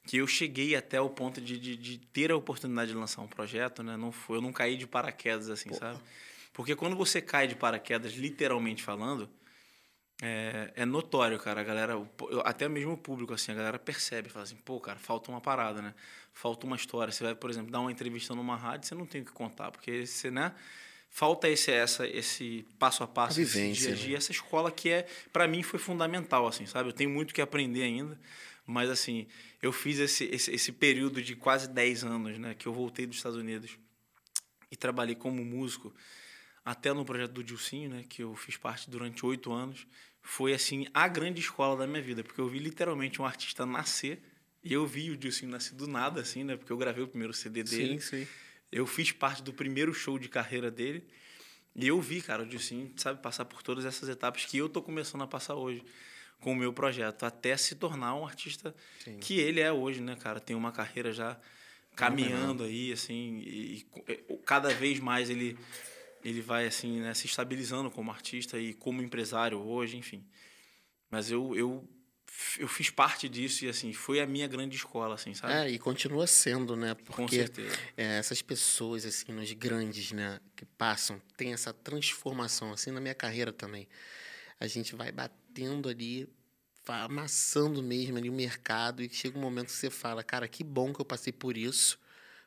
que 0.05 0.17
eu 0.17 0.27
cheguei 0.27 0.75
até 0.75 0.99
o 1.01 1.09
ponto 1.09 1.39
de, 1.41 1.57
de, 1.59 1.75
de 1.75 1.97
ter 1.97 2.31
a 2.31 2.35
oportunidade 2.35 2.91
de 2.91 2.97
lançar 2.97 3.21
um 3.21 3.27
projeto, 3.27 3.81
né? 3.83 3.95
Não 3.97 4.11
foi, 4.11 4.37
eu 4.37 4.41
não 4.41 4.51
caí 4.53 4.75
de 4.77 4.85
paraquedas, 4.85 5.49
assim, 5.49 5.71
sabe? 5.73 5.99
Porque 6.53 6.75
quando 6.75 6.95
você 6.95 7.21
cai 7.21 7.47
de 7.47 7.55
paraquedas, 7.55 8.13
literalmente 8.13 8.83
falando, 8.83 9.29
é, 10.21 10.71
é 10.75 10.85
notório, 10.85 11.39
cara. 11.39 11.61
A 11.61 11.63
galera, 11.63 11.95
até 12.43 12.69
mesmo 12.69 12.93
o 12.93 12.97
público, 12.97 13.33
assim, 13.33 13.51
a 13.51 13.55
galera 13.55 13.79
percebe, 13.79 14.29
fala 14.29 14.43
assim, 14.43 14.55
pô, 14.57 14.79
cara, 14.79 14.99
falta 14.99 15.31
uma 15.31 15.41
parada, 15.41 15.81
né? 15.81 15.95
Falta 16.31 16.67
uma 16.67 16.75
história. 16.75 17.11
Você 17.11 17.23
vai, 17.23 17.33
por 17.33 17.49
exemplo, 17.49 17.71
dar 17.71 17.79
uma 17.79 17.91
entrevista 17.91 18.35
numa 18.35 18.55
rádio, 18.55 18.87
você 18.87 18.93
não 18.93 19.05
tem 19.05 19.21
o 19.21 19.25
que 19.25 19.31
contar, 19.31 19.71
porque 19.71 20.05
você, 20.05 20.29
né? 20.29 20.53
Falta 21.09 21.49
esse, 21.49 21.71
essa, 21.71 22.07
esse 22.07 22.65
passo 22.79 23.03
a 23.03 23.07
passo, 23.07 23.39
A 23.39 23.43
esse 23.43 23.53
vivência, 23.53 23.87
dia 23.87 23.95
a 23.95 23.97
dia, 23.97 24.11
né? 24.11 24.17
essa 24.17 24.31
escola 24.31 24.71
que 24.71 24.89
é, 24.89 25.07
para 25.33 25.47
mim, 25.47 25.63
foi 25.63 25.79
fundamental, 25.79 26.47
assim, 26.47 26.65
sabe? 26.65 26.89
Eu 26.89 26.93
tenho 26.93 27.09
muito 27.09 27.33
que 27.33 27.41
aprender 27.41 27.83
ainda, 27.83 28.17
mas, 28.65 28.89
assim, 28.89 29.27
eu 29.61 29.73
fiz 29.73 29.99
esse, 29.99 30.25
esse, 30.25 30.51
esse 30.51 30.71
período 30.71 31.21
de 31.21 31.35
quase 31.35 31.67
10 31.67 32.03
anos, 32.03 32.37
né? 32.37 32.53
Que 32.53 32.67
eu 32.67 32.73
voltei 32.73 33.07
dos 33.07 33.17
Estados 33.17 33.37
Unidos 33.37 33.77
e 34.71 34.75
trabalhei 34.75 35.15
como 35.15 35.43
músico 35.43 35.93
até 36.63 36.93
no 36.93 37.03
projeto 37.03 37.31
do 37.31 37.43
Dilcinho, 37.43 37.89
né, 37.89 38.05
que 38.07 38.23
eu 38.23 38.35
fiz 38.35 38.57
parte 38.57 38.89
durante 38.89 39.25
oito 39.25 39.51
anos, 39.51 39.87
foi 40.21 40.53
assim 40.53 40.85
a 40.93 41.07
grande 41.07 41.41
escola 41.41 41.75
da 41.75 41.87
minha 41.87 42.01
vida, 42.01 42.23
porque 42.23 42.39
eu 42.39 42.47
vi 42.47 42.59
literalmente 42.59 43.21
um 43.21 43.25
artista 43.25 43.65
nascer 43.65 44.21
e 44.63 44.71
eu 44.71 44.85
vi 44.85 45.09
o 45.09 45.17
Dilcinho 45.17 45.51
nascer 45.51 45.73
do 45.75 45.87
nada, 45.87 46.21
assim, 46.21 46.43
né, 46.43 46.55
porque 46.55 46.71
eu 46.71 46.77
gravei 46.77 47.03
o 47.03 47.07
primeiro 47.07 47.33
CD 47.33 47.63
dele, 47.63 47.99
sim. 47.99 48.27
eu 48.71 48.85
fiz 48.85 49.11
parte 49.11 49.41
do 49.41 49.51
primeiro 49.51 49.93
show 49.93 50.19
de 50.19 50.29
carreira 50.29 50.69
dele 50.69 51.03
e 51.75 51.87
eu 51.87 51.99
vi, 51.99 52.21
cara, 52.21 52.43
o 52.43 52.45
Dilcinho, 52.45 52.93
sabe, 52.97 53.21
passar 53.21 53.45
por 53.45 53.63
todas 53.63 53.85
essas 53.85 54.07
etapas 54.07 54.45
que 54.45 54.57
eu 54.57 54.69
tô 54.69 54.81
começando 54.81 55.23
a 55.23 55.27
passar 55.27 55.55
hoje 55.55 55.83
com 56.39 56.53
o 56.53 56.55
meu 56.55 56.73
projeto, 56.73 57.23
até 57.23 57.55
se 57.55 57.75
tornar 57.75 58.15
um 58.15 58.25
artista 58.25 58.75
Sim. 59.03 59.17
que 59.19 59.39
ele 59.39 59.59
é 59.59 59.71
hoje, 59.71 60.01
né, 60.01 60.15
cara, 60.15 60.39
tem 60.39 60.55
uma 60.55 60.71
carreira 60.71 61.11
já 61.11 61.39
caminhando 61.95 62.63
aí, 62.63 62.91
assim, 62.91 63.39
e, 63.45 63.85
e 64.29 64.37
cada 64.45 64.73
vez 64.73 64.99
mais 64.99 65.29
ele 65.29 65.57
ele 66.23 66.41
vai 66.41 66.67
assim 66.67 67.01
né, 67.01 67.13
se 67.13 67.25
estabilizando 67.25 67.89
como 67.91 68.11
artista 68.11 68.57
e 68.57 68.73
como 68.73 69.01
empresário 69.01 69.59
hoje, 69.59 69.97
enfim. 69.97 70.25
Mas 71.09 71.29
eu, 71.29 71.55
eu 71.55 71.87
eu 72.57 72.67
fiz 72.67 72.89
parte 72.89 73.27
disso 73.27 73.65
e 73.65 73.69
assim 73.69 73.93
foi 73.93 74.19
a 74.19 74.25
minha 74.25 74.47
grande 74.47 74.75
escola, 74.75 75.15
assim, 75.15 75.33
sabe? 75.33 75.53
É, 75.53 75.69
e 75.69 75.77
continua 75.77 76.25
sendo, 76.25 76.75
né? 76.75 76.95
Com 76.95 77.13
Porque 77.13 77.35
certeza. 77.35 77.77
é, 77.97 78.17
essas 78.17 78.41
pessoas, 78.41 79.05
assim, 79.05 79.31
nos 79.31 79.51
grandes, 79.53 80.11
né, 80.11 80.39
que 80.55 80.65
passam, 80.65 81.21
tem 81.35 81.53
essa 81.53 81.73
transformação, 81.73 82.71
assim, 82.71 82.91
na 82.91 83.01
minha 83.01 83.13
carreira 83.15 83.51
também. 83.51 83.87
A 84.59 84.67
gente 84.67 84.95
vai 84.95 85.11
batendo 85.11 85.89
ali, 85.89 86.27
amassando 86.87 87.83
mesmo 87.83 88.17
ali 88.17 88.29
o 88.29 88.33
mercado 88.33 89.03
e 89.03 89.09
chega 89.09 89.37
um 89.37 89.41
momento 89.41 89.67
que 89.67 89.73
você 89.73 89.89
fala, 89.89 90.23
cara, 90.23 90.47
que 90.47 90.63
bom 90.63 90.93
que 90.93 91.01
eu 91.01 91.05
passei 91.05 91.33
por 91.33 91.57
isso, 91.57 91.99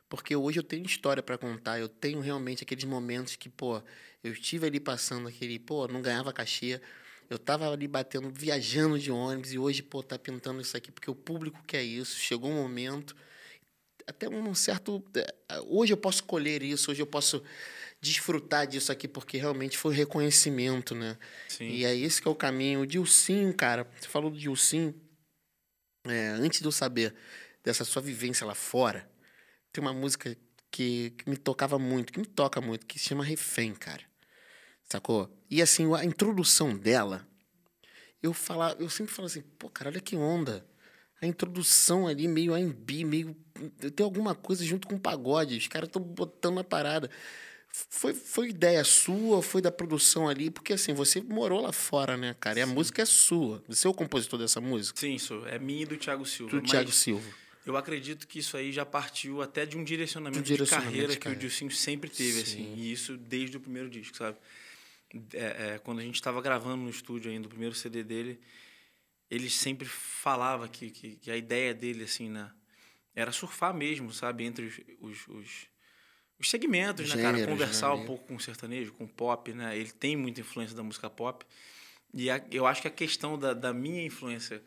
porque 0.09 0.35
hoje 0.35 0.59
eu 0.59 0.63
tenho 0.63 0.85
história 0.85 1.23
para 1.23 1.37
contar, 1.37 1.79
eu 1.79 1.89
tenho 1.89 2.19
realmente 2.19 2.63
aqueles 2.63 2.83
momentos 2.85 3.35
que, 3.35 3.49
pô, 3.49 3.81
eu 4.23 4.31
estive 4.31 4.67
ali 4.67 4.79
passando 4.79 5.27
aquele, 5.27 5.59
pô, 5.59 5.87
não 5.87 6.01
ganhava 6.01 6.31
cachê, 6.33 6.81
eu 7.29 7.39
tava 7.39 7.71
ali 7.71 7.87
batendo, 7.87 8.29
viajando 8.29 8.99
de 8.99 9.11
ônibus 9.11 9.51
e 9.53 9.57
hoje, 9.57 9.81
pô, 9.81 10.03
tá 10.03 10.17
pintando 10.17 10.61
isso 10.61 10.77
aqui 10.77 10.91
porque 10.91 11.09
o 11.09 11.15
público 11.15 11.61
quer 11.65 11.83
isso, 11.83 12.17
chegou 12.17 12.49
um 12.51 12.55
momento 12.55 13.15
até 14.07 14.29
um 14.29 14.53
certo. 14.53 15.03
eh, 15.15 15.33
Hoje 15.67 15.93
eu 15.93 15.97
posso 15.97 16.23
colher 16.23 16.61
isso, 16.61 16.91
hoje 16.91 17.01
eu 17.01 17.07
posso 17.07 17.43
desfrutar 17.99 18.67
disso 18.67 18.91
aqui, 18.91 19.07
porque 19.07 19.37
realmente 19.37 19.77
foi 19.77 19.95
reconhecimento, 19.95 20.93
né? 20.93 21.17
Sim. 21.47 21.65
E 21.69 21.85
é 21.85 21.95
esse 21.95 22.21
que 22.21 22.27
é 22.27 22.31
o 22.31 22.35
caminho. 22.35 22.81
O 22.81 22.87
Dilcinho, 22.87 23.53
cara, 23.53 23.87
você 23.99 24.07
falou 24.07 24.29
do 24.29 24.37
Dilcinho, 24.37 24.93
é, 26.05 26.27
antes 26.29 26.59
de 26.59 26.65
eu 26.65 26.71
saber 26.71 27.15
dessa 27.63 27.83
sua 27.83 28.01
vivência 28.01 28.45
lá 28.45 28.53
fora, 28.53 29.09
tem 29.75 29.81
uma 29.81 29.93
música 29.93 30.37
que, 30.71 31.11
que 31.11 31.29
me 31.29 31.35
tocava 31.35 31.77
muito, 31.77 32.13
que 32.13 32.19
me 32.19 32.25
toca 32.25 32.61
muito, 32.61 32.85
que 32.85 32.97
se 32.97 33.09
chama 33.09 33.23
Refém, 33.25 33.73
cara. 33.73 34.03
Sacou? 34.89 35.29
E 35.49 35.61
assim, 35.61 35.93
a 35.93 36.05
introdução 36.05 36.77
dela, 36.77 37.27
eu 38.23 38.33
fala, 38.33 38.75
eu 38.79 38.89
sempre 38.89 39.13
falo 39.13 39.25
assim, 39.25 39.41
pô, 39.59 39.69
cara, 39.69 39.89
olha 39.89 39.99
que 39.99 40.15
onda. 40.15 40.65
A 41.21 41.25
introdução 41.25 42.07
ali, 42.07 42.27
meio 42.27 42.55
R&B, 42.55 43.03
meio... 43.03 43.35
Tem 43.95 44.03
alguma 44.03 44.33
coisa 44.33 44.63
junto 44.63 44.87
com 44.87 44.95
o 44.95 44.99
pagode. 44.99 45.57
Os 45.57 45.67
caras 45.67 45.87
estão 45.87 46.01
botando 46.01 46.55
na 46.55 46.63
parada. 46.63 47.09
Foi, 47.89 48.13
foi 48.13 48.49
ideia 48.49 48.83
sua, 48.83 49.41
foi 49.41 49.61
da 49.61 49.71
produção 49.71 50.29
ali? 50.29 50.49
Porque 50.49 50.73
assim, 50.73 50.93
você 50.93 51.21
morou 51.21 51.61
lá 51.61 51.71
fora, 51.71 52.15
né, 52.15 52.35
cara? 52.39 52.59
E 52.59 52.61
a 52.61 52.67
Sim. 52.67 52.73
música 52.73 53.01
é 53.01 53.05
sua. 53.05 53.63
Você 53.67 53.87
é 53.87 53.89
o 53.89 53.93
compositor 53.93 54.39
dessa 54.39 54.61
música? 54.61 54.99
Sim, 54.99 55.15
isso 55.15 55.45
é 55.47 55.59
minha 55.59 55.83
e 55.83 55.85
do 55.85 55.97
Thiago 55.97 56.25
Silva. 56.25 56.51
Do 56.51 56.61
mas 56.61 56.71
Thiago 56.71 56.91
Silva. 56.91 57.44
Eu 57.65 57.75
acredito 57.75 58.27
que 58.27 58.39
isso 58.39 58.55
aí 58.55 58.71
já 58.71 58.85
partiu 58.85 59.41
até 59.41 59.65
de 59.65 59.75
um 59.77 59.83
direcionamento, 59.83 60.43
De 60.43 60.53
um 60.53 60.55
direcionamento 60.55 60.91
de 60.91 60.93
carreira 60.97 61.13
de 61.13 61.17
que 61.17 61.23
carreira. 61.23 61.39
o 61.39 61.41
Dilcinho 61.41 61.71
sempre 61.71 62.09
teve, 62.09 62.41
assim. 62.41 62.63
Sim. 62.63 62.75
E 62.77 62.91
isso 62.91 63.17
desde 63.17 63.57
o 63.57 63.59
primeiro 63.59 63.89
disco, 63.89 64.15
sabe? 64.15 64.37
É, 65.33 65.73
é, 65.75 65.79
quando 65.79 65.99
a 65.99 66.03
gente 66.03 66.15
estava 66.15 66.41
gravando 66.41 66.83
no 66.83 66.89
estúdio 66.89 67.31
ainda, 67.31 67.47
o 67.47 67.49
primeiro 67.49 67.73
CD 67.73 68.03
dele, 68.03 68.39
ele 69.31 69.49
sempre 69.49 69.85
falava 69.87 70.67
que, 70.67 70.91
que, 70.91 71.15
que 71.15 71.31
a 71.31 71.37
ideia 71.37 71.73
dele, 71.73 72.03
assim, 72.03 72.29
né? 72.29 72.51
Era 73.15 73.31
surfar 73.31 73.73
mesmo, 73.73 74.11
sabe? 74.13 74.43
Entre 74.43 74.65
os, 74.65 74.79
os, 74.99 75.27
os, 75.27 75.49
os 76.39 76.49
segmentos, 76.49 77.13
né, 77.15 77.21
cara? 77.21 77.45
Conversar 77.47 77.95
né? 77.95 78.03
um 78.03 78.05
pouco 78.05 78.27
com 78.27 78.35
o 78.35 78.39
sertanejo, 78.39 78.93
com 78.93 79.05
o 79.05 79.07
pop, 79.09 79.51
né? 79.53 79.75
Ele 79.77 79.91
tem 79.91 80.15
muita 80.15 80.41
influência 80.41 80.75
da 80.75 80.83
música 80.83 81.09
pop. 81.09 81.45
E 82.13 82.29
a- 82.29 82.43
eu 82.51 82.67
acho 82.67 82.81
que 82.81 82.87
a 82.87 82.91
questão 82.91 83.39
da, 83.39 83.53
da 83.53 83.73
minha 83.73 84.03
influência 84.05 84.61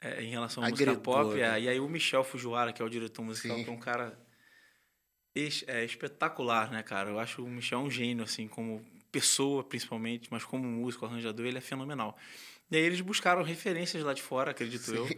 é, 0.00 0.22
em 0.22 0.30
relação 0.30 0.62
à 0.62 0.68
música 0.68 0.94
pop, 0.96 1.40
é, 1.40 1.60
e 1.60 1.68
aí 1.68 1.80
o 1.80 1.88
Michel 1.88 2.22
Fujiwara, 2.24 2.72
que 2.72 2.80
é 2.80 2.84
o 2.84 2.88
diretor 2.88 3.22
musical, 3.22 3.56
Sim. 3.56 3.64
que 3.64 3.70
é 3.70 3.72
um 3.72 3.78
cara 3.78 4.18
es- 5.34 5.64
é, 5.66 5.84
espetacular, 5.84 6.70
né, 6.70 6.82
cara? 6.82 7.10
Eu 7.10 7.18
acho 7.18 7.42
o 7.44 7.48
Michel 7.48 7.80
um 7.80 7.90
gênio, 7.90 8.24
assim, 8.24 8.46
como 8.48 8.84
pessoa, 9.10 9.64
principalmente, 9.64 10.28
mas 10.30 10.44
como 10.44 10.64
músico, 10.64 11.06
arranjador, 11.06 11.46
ele 11.46 11.58
é 11.58 11.60
fenomenal. 11.62 12.16
E 12.70 12.76
aí 12.76 12.82
eles 12.82 13.00
buscaram 13.00 13.42
referências 13.42 14.02
lá 14.04 14.12
de 14.12 14.22
fora, 14.22 14.50
acredito 14.50 14.94
eu, 14.94 15.08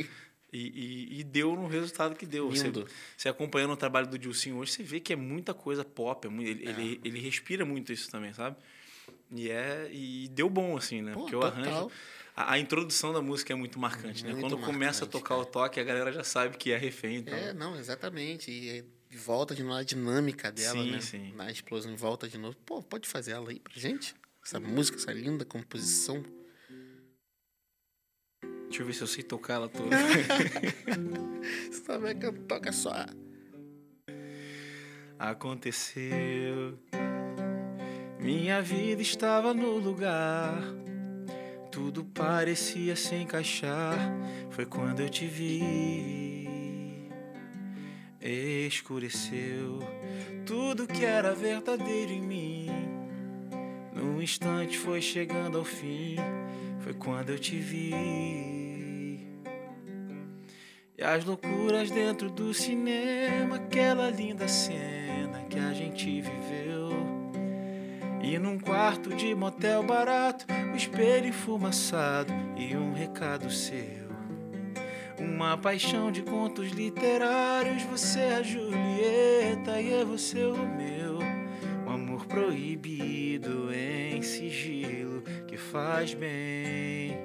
e, 0.53 1.17
e, 1.17 1.21
e 1.21 1.25
deu 1.25 1.55
no 1.57 1.67
resultado 1.67 2.15
que 2.15 2.25
deu. 2.25 2.49
Você, 2.49 2.65
Lindo. 2.65 2.87
você 3.17 3.29
acompanhando 3.29 3.73
o 3.73 3.77
trabalho 3.77 4.07
do 4.07 4.19
Dilcinho 4.19 4.57
hoje, 4.57 4.73
você 4.73 4.83
vê 4.83 5.01
que 5.01 5.13
é 5.13 5.17
muita 5.17 5.53
coisa 5.53 5.85
pop, 5.85 6.27
é 6.27 6.31
ele, 6.31 6.69
ele, 6.69 7.01
ele 7.05 7.19
respira 7.21 7.65
muito 7.65 7.93
isso 7.93 8.11
também, 8.11 8.33
sabe? 8.33 8.57
E, 9.33 9.51
é, 9.51 9.89
e 9.93 10.29
deu 10.29 10.49
bom, 10.49 10.77
assim, 10.77 11.03
né? 11.03 11.13
Pô, 11.13 11.21
Porque 11.21 11.37
o 11.37 11.43
arranjo... 11.43 11.91
A, 12.41 12.53
a 12.53 12.59
introdução 12.59 13.13
da 13.13 13.21
música 13.21 13.53
é 13.53 13.57
muito 13.57 13.79
marcante, 13.79 14.25
né? 14.25 14.33
Muito 14.33 14.43
Quando 14.57 14.65
começa 14.65 15.05
a 15.05 15.07
marcante, 15.07 15.11
tocar 15.11 15.35
cara. 15.37 15.41
o 15.41 15.45
toque, 15.45 15.79
a 15.79 15.85
galera 15.85 16.11
já 16.13 16.25
sabe 16.25 16.57
que 16.57 16.73
é 16.73 16.77
refém, 16.77 17.17
então... 17.17 17.37
É, 17.37 17.53
não, 17.53 17.77
exatamente. 17.79 18.51
E 18.51 18.85
volta 19.17 19.55
de 19.55 19.63
novo 19.63 19.77
a 19.77 19.83
dinâmica 19.83 20.51
dela, 20.51 20.83
Sim, 20.83 20.91
né? 20.91 21.01
sim. 21.01 21.33
Na 21.35 21.51
explosão, 21.51 21.95
volta 21.97 22.29
de 22.29 22.39
novo. 22.39 22.57
Pô, 22.65 22.83
pode 22.83 23.07
fazer 23.09 23.33
ela 23.33 23.51
aí 23.51 23.61
pra 23.61 23.73
gente? 23.75 24.15
Essa 24.45 24.59
música, 24.59 24.97
essa 24.97 25.13
linda 25.13 25.45
composição. 25.45 26.25
Deixa 28.69 28.83
eu 28.83 28.87
ver 28.87 28.95
se 28.95 29.03
eu 29.03 29.07
sei 29.07 29.23
tocar 29.23 29.55
ela 29.55 29.69
toda. 29.69 29.91
Você 31.71 31.83
sabe 31.85 32.15
que 32.15 32.33
toca 32.47 32.73
só. 32.73 33.05
Aconteceu. 35.19 36.79
Minha 38.19 38.63
vida 38.63 39.03
estava 39.03 39.53
no 39.53 39.77
lugar. 39.77 40.63
Tudo 41.71 42.05
parecia 42.05 42.97
se 42.97 43.15
encaixar. 43.15 43.97
Foi 44.51 44.67
quando 44.67 45.01
eu 45.01 45.09
te 45.09 45.27
vi. 45.27 47.09
Escureceu 48.21 49.79
tudo 50.45 50.87
que 50.87 51.05
era 51.05 51.35
verdadeiro 51.35 52.13
em 52.13 52.21
mim. 52.21 52.67
Num 53.95 54.21
instante 54.21 54.77
foi 54.77 55.01
chegando 55.01 55.59
ao 55.59 55.65
fim. 55.65 56.17
Foi 56.81 56.93
quando 56.93 57.31
eu 57.31 57.39
te 57.39 57.57
vi. 57.57 57.91
E 60.99 61.03
as 61.03 61.25
loucuras 61.25 61.91
dentro 61.91 62.31
do 62.31 62.53
cinema, 62.53 63.57
aquela 63.57 64.11
linda 64.11 64.47
cena 64.49 65.45
que 65.49 65.59
a 65.59 65.73
gente 65.73 66.21
viveu. 66.21 66.60
E 68.31 68.39
num 68.39 68.61
quarto 68.61 69.13
de 69.13 69.35
motel 69.35 69.83
barato, 69.83 70.47
o 70.73 70.77
espelho 70.77 71.27
enfumaçado 71.27 72.33
e 72.57 72.77
um 72.77 72.93
recado 72.93 73.51
seu. 73.51 74.09
Uma 75.19 75.59
paixão 75.59 76.13
de 76.13 76.23
contos 76.23 76.71
literários, 76.71 77.83
você 77.83 78.21
é 78.21 78.35
a 78.35 78.43
Julieta 78.45 79.81
e 79.81 79.91
eu 79.91 80.07
você 80.07 80.45
o 80.45 80.55
Romeu. 80.55 81.19
Um 81.85 81.91
amor 81.91 82.25
proibido 82.27 83.75
em 83.75 84.23
sigilo 84.23 85.23
que 85.49 85.57
faz 85.57 86.15
bem. 86.15 87.19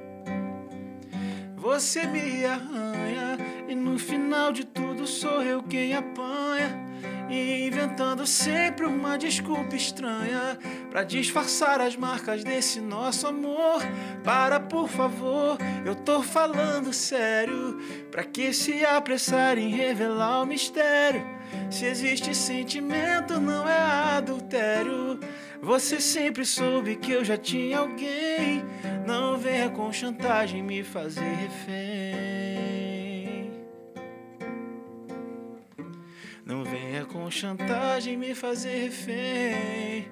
Você 1.55 2.07
me 2.07 2.43
arranha 2.45 3.37
e 3.67 3.75
no 3.75 3.99
final 3.99 4.51
de 4.51 4.65
tudo 4.65 5.05
sou 5.05 5.43
eu 5.43 5.61
quem 5.61 5.93
apanha. 5.93 6.84
E 7.29 7.65
inventando 7.67 8.25
sempre 8.27 8.85
uma 8.85 9.17
desculpa 9.17 9.75
estranha 9.75 10.57
pra 10.91 11.03
disfarçar 11.03 11.81
as 11.81 11.95
marcas 11.95 12.43
desse 12.43 12.79
nosso 12.79 13.27
amor. 13.27 13.81
Para, 14.23 14.59
por 14.59 14.87
favor, 14.87 15.57
eu 15.85 15.95
tô 15.95 16.21
falando 16.21 16.93
sério. 16.93 17.79
Pra 18.11 18.23
que 18.23 18.53
se 18.53 18.85
apressar 18.85 19.57
em 19.57 19.69
revelar 19.69 20.41
o 20.41 20.45
mistério? 20.45 21.25
Se 21.69 21.85
existe 21.85 22.35
sentimento, 22.35 23.39
não 23.39 23.67
é 23.67 24.17
adultério. 24.17 25.19
Você 25.61 25.99
sempre 25.99 26.45
soube 26.45 26.95
que 26.95 27.11
eu 27.11 27.25
já 27.25 27.37
tinha 27.37 27.79
alguém. 27.79 28.63
Não 29.05 29.37
venha 29.37 29.69
com 29.69 29.91
chantagem 29.91 30.61
me 30.61 30.83
fazer 30.83 31.21
refém. 31.21 32.34
Não 36.45 36.63
venha 36.63 37.03
com 37.05 37.29
chantagem 37.31 38.15
me 38.15 38.35
fazer 38.35 38.83
refém. 38.83 40.07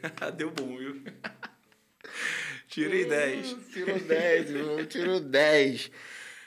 Deu 0.38 0.50
bom, 0.50 0.78
viu? 0.78 1.04
Tirei 2.66 3.04
10. 3.04 3.56
Tirou 3.70 4.00
10, 4.00 4.50
irmão. 4.50 4.86
Tirou 4.86 5.20
10. 5.20 5.90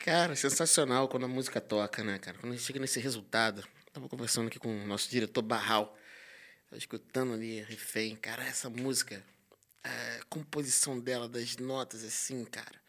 Cara, 0.04 0.36
sensacional 0.36 1.08
quando 1.08 1.26
a 1.26 1.30
música 1.30 1.62
toca, 1.62 2.04
né, 2.04 2.18
cara? 2.18 2.40
Quando 2.40 2.54
a 2.54 2.56
gente 2.56 2.66
chega 2.66 2.80
nesse 2.80 3.00
resultado. 3.00 3.64
Tava 3.94 4.10
conversando 4.10 4.48
aqui 4.48 4.58
com 4.58 4.84
o 4.84 4.88
nosso 4.88 5.12
diretor 5.12 5.44
Barral. 5.44 5.96
Tava 6.72 6.80
escutando 6.80 7.34
ali, 7.34 7.62
refém. 7.62 8.16
Cara, 8.16 8.44
essa 8.44 8.68
música, 8.68 9.24
a 9.84 10.26
composição 10.28 11.00
dela, 11.00 11.30
das 11.30 11.58
notas, 11.58 12.04
assim, 12.04 12.44
cara. 12.46 12.82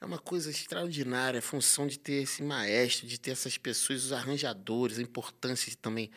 É 0.00 0.04
uma 0.04 0.18
coisa 0.18 0.50
extraordinária, 0.50 1.38
a 1.38 1.42
função 1.42 1.86
de 1.86 1.98
ter 1.98 2.22
esse 2.22 2.42
maestro, 2.42 3.06
de 3.06 3.18
ter 3.18 3.30
essas 3.30 3.56
pessoas, 3.56 4.04
os 4.04 4.12
arranjadores, 4.12 4.98
a 4.98 5.02
importância 5.02 5.70
de 5.70 5.76
também 5.76 6.10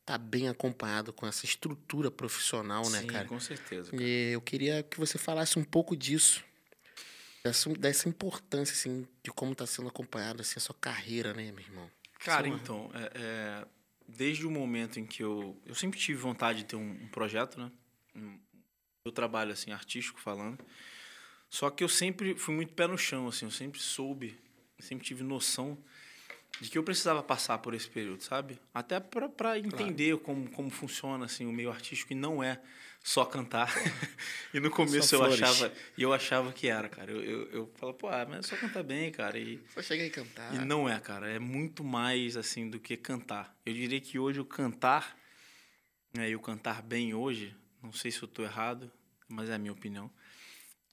estar 0.00 0.18
bem 0.18 0.48
acompanhado 0.48 1.12
com 1.12 1.26
essa 1.26 1.44
estrutura 1.44 2.10
profissional, 2.10 2.88
né, 2.90 3.00
Sim, 3.00 3.06
cara? 3.06 3.28
com 3.28 3.38
certeza. 3.38 3.90
cara. 3.90 4.02
E 4.02 4.32
eu 4.32 4.40
queria 4.40 4.82
que 4.82 4.98
você 4.98 5.18
falasse 5.18 5.58
um 5.58 5.64
pouco 5.64 5.96
disso. 5.96 6.44
Dessa, 7.42 7.70
dessa 7.70 8.06
importância, 8.06 8.74
assim, 8.74 9.08
de 9.22 9.30
como 9.30 9.52
está 9.52 9.66
sendo 9.66 9.88
acompanhado 9.88 10.42
assim, 10.42 10.54
a 10.58 10.60
sua 10.60 10.74
carreira, 10.78 11.32
né, 11.32 11.50
meu 11.50 11.64
irmão? 11.64 11.90
Cara, 12.18 12.46
então, 12.46 12.90
é, 12.92 13.10
é, 13.14 13.66
desde 14.06 14.46
o 14.46 14.50
momento 14.50 15.00
em 15.00 15.06
que 15.06 15.22
eu. 15.22 15.58
Eu 15.64 15.74
sempre 15.74 15.98
tive 15.98 16.18
vontade 16.18 16.58
de 16.58 16.64
ter 16.66 16.76
um, 16.76 16.90
um 16.90 17.08
projeto, 17.08 17.58
né? 17.58 17.72
Um, 18.14 18.38
eu 19.06 19.10
trabalho, 19.10 19.52
assim, 19.52 19.72
artístico 19.72 20.20
falando. 20.20 20.62
Só 21.50 21.68
que 21.68 21.82
eu 21.82 21.88
sempre 21.88 22.36
fui 22.36 22.54
muito 22.54 22.72
pé 22.72 22.86
no 22.86 22.96
chão, 22.96 23.26
assim, 23.26 23.44
eu 23.44 23.50
sempre 23.50 23.80
soube, 23.80 24.38
sempre 24.78 25.04
tive 25.04 25.24
noção 25.24 25.76
de 26.60 26.70
que 26.70 26.78
eu 26.78 26.82
precisava 26.82 27.22
passar 27.22 27.58
por 27.58 27.74
esse 27.74 27.88
período, 27.88 28.22
sabe? 28.22 28.58
Até 28.72 29.00
para 29.00 29.58
entender 29.58 30.16
como, 30.18 30.48
como 30.50 30.70
funciona, 30.70 31.24
assim, 31.24 31.46
o 31.46 31.52
meio 31.52 31.70
artístico 31.70 32.12
e 32.12 32.16
não 32.16 32.42
é 32.42 32.60
só 33.02 33.24
cantar. 33.24 33.72
e 34.52 34.60
no 34.60 34.70
começo 34.70 35.14
eu 35.14 35.20
flores. 35.20 35.42
achava, 35.42 35.72
e 35.96 36.02
eu 36.02 36.12
achava 36.12 36.52
que 36.52 36.68
era, 36.68 36.88
cara. 36.88 37.10
Eu, 37.10 37.22
eu, 37.22 37.50
eu 37.50 37.72
falava, 37.76 37.98
pô, 37.98 38.08
ah, 38.08 38.26
mas 38.28 38.44
é 38.44 38.48
só 38.48 38.56
cantar 38.56 38.82
bem, 38.82 39.10
cara. 39.10 39.38
E 39.38 39.60
Só 39.74 39.82
cheguei 39.82 40.08
a 40.08 40.10
cantar. 40.10 40.54
e 40.54 40.58
não 40.64 40.88
é, 40.88 41.00
cara. 41.00 41.30
É 41.30 41.38
muito 41.38 41.82
mais 41.82 42.36
assim 42.36 42.68
do 42.68 42.78
que 42.78 42.96
cantar. 42.96 43.56
Eu 43.64 43.72
diria 43.72 44.00
que 44.00 44.18
hoje 44.18 44.38
o 44.38 44.44
cantar, 44.44 45.16
né, 46.14 46.30
e 46.30 46.36
o 46.36 46.40
cantar 46.40 46.82
bem 46.82 47.14
hoje, 47.14 47.56
não 47.82 47.92
sei 47.92 48.10
se 48.10 48.22
eu 48.22 48.26
estou 48.26 48.44
errado, 48.44 48.92
mas 49.28 49.48
é 49.48 49.54
a 49.54 49.58
minha 49.58 49.72
opinião, 49.72 50.10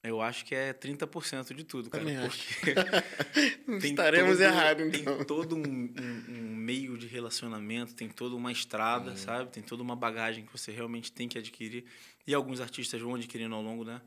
Eu 0.07 0.21
acho 0.21 0.45
que 0.45 0.55
é 0.55 0.73
30% 0.73 1.53
de 1.53 1.63
tudo, 1.63 1.89
cara. 1.89 2.03
Também 2.03 2.17
porque 2.29 2.73
tem 3.81 3.91
Estaremos 3.91 4.31
todo- 4.37 4.41
errados, 4.43 4.85
então. 4.87 5.17
Tem 5.17 5.25
todo 5.25 5.55
um, 5.55 5.61
um- 5.61 6.23
um 6.29 6.55
meio 6.55 6.97
de 6.97 7.07
relacionamento, 7.07 7.93
tem 7.93 8.09
toda 8.09 8.35
uma 8.35 8.51
estrada, 8.51 9.15
sabe? 9.17 9.51
Tem 9.51 9.61
toda 9.63 9.81
uma 9.83 9.95
bagagem 9.95 10.45
que 10.45 10.51
você 10.51 10.71
realmente 10.71 11.11
tem 11.11 11.27
que 11.27 11.37
adquirir. 11.37 11.85
E 12.25 12.33
alguns 12.33 12.59
artistas 12.61 12.99
vão 13.01 13.15
adquirindo 13.15 13.55
ao 13.55 13.61
longo 13.61 13.83
né, 13.85 14.01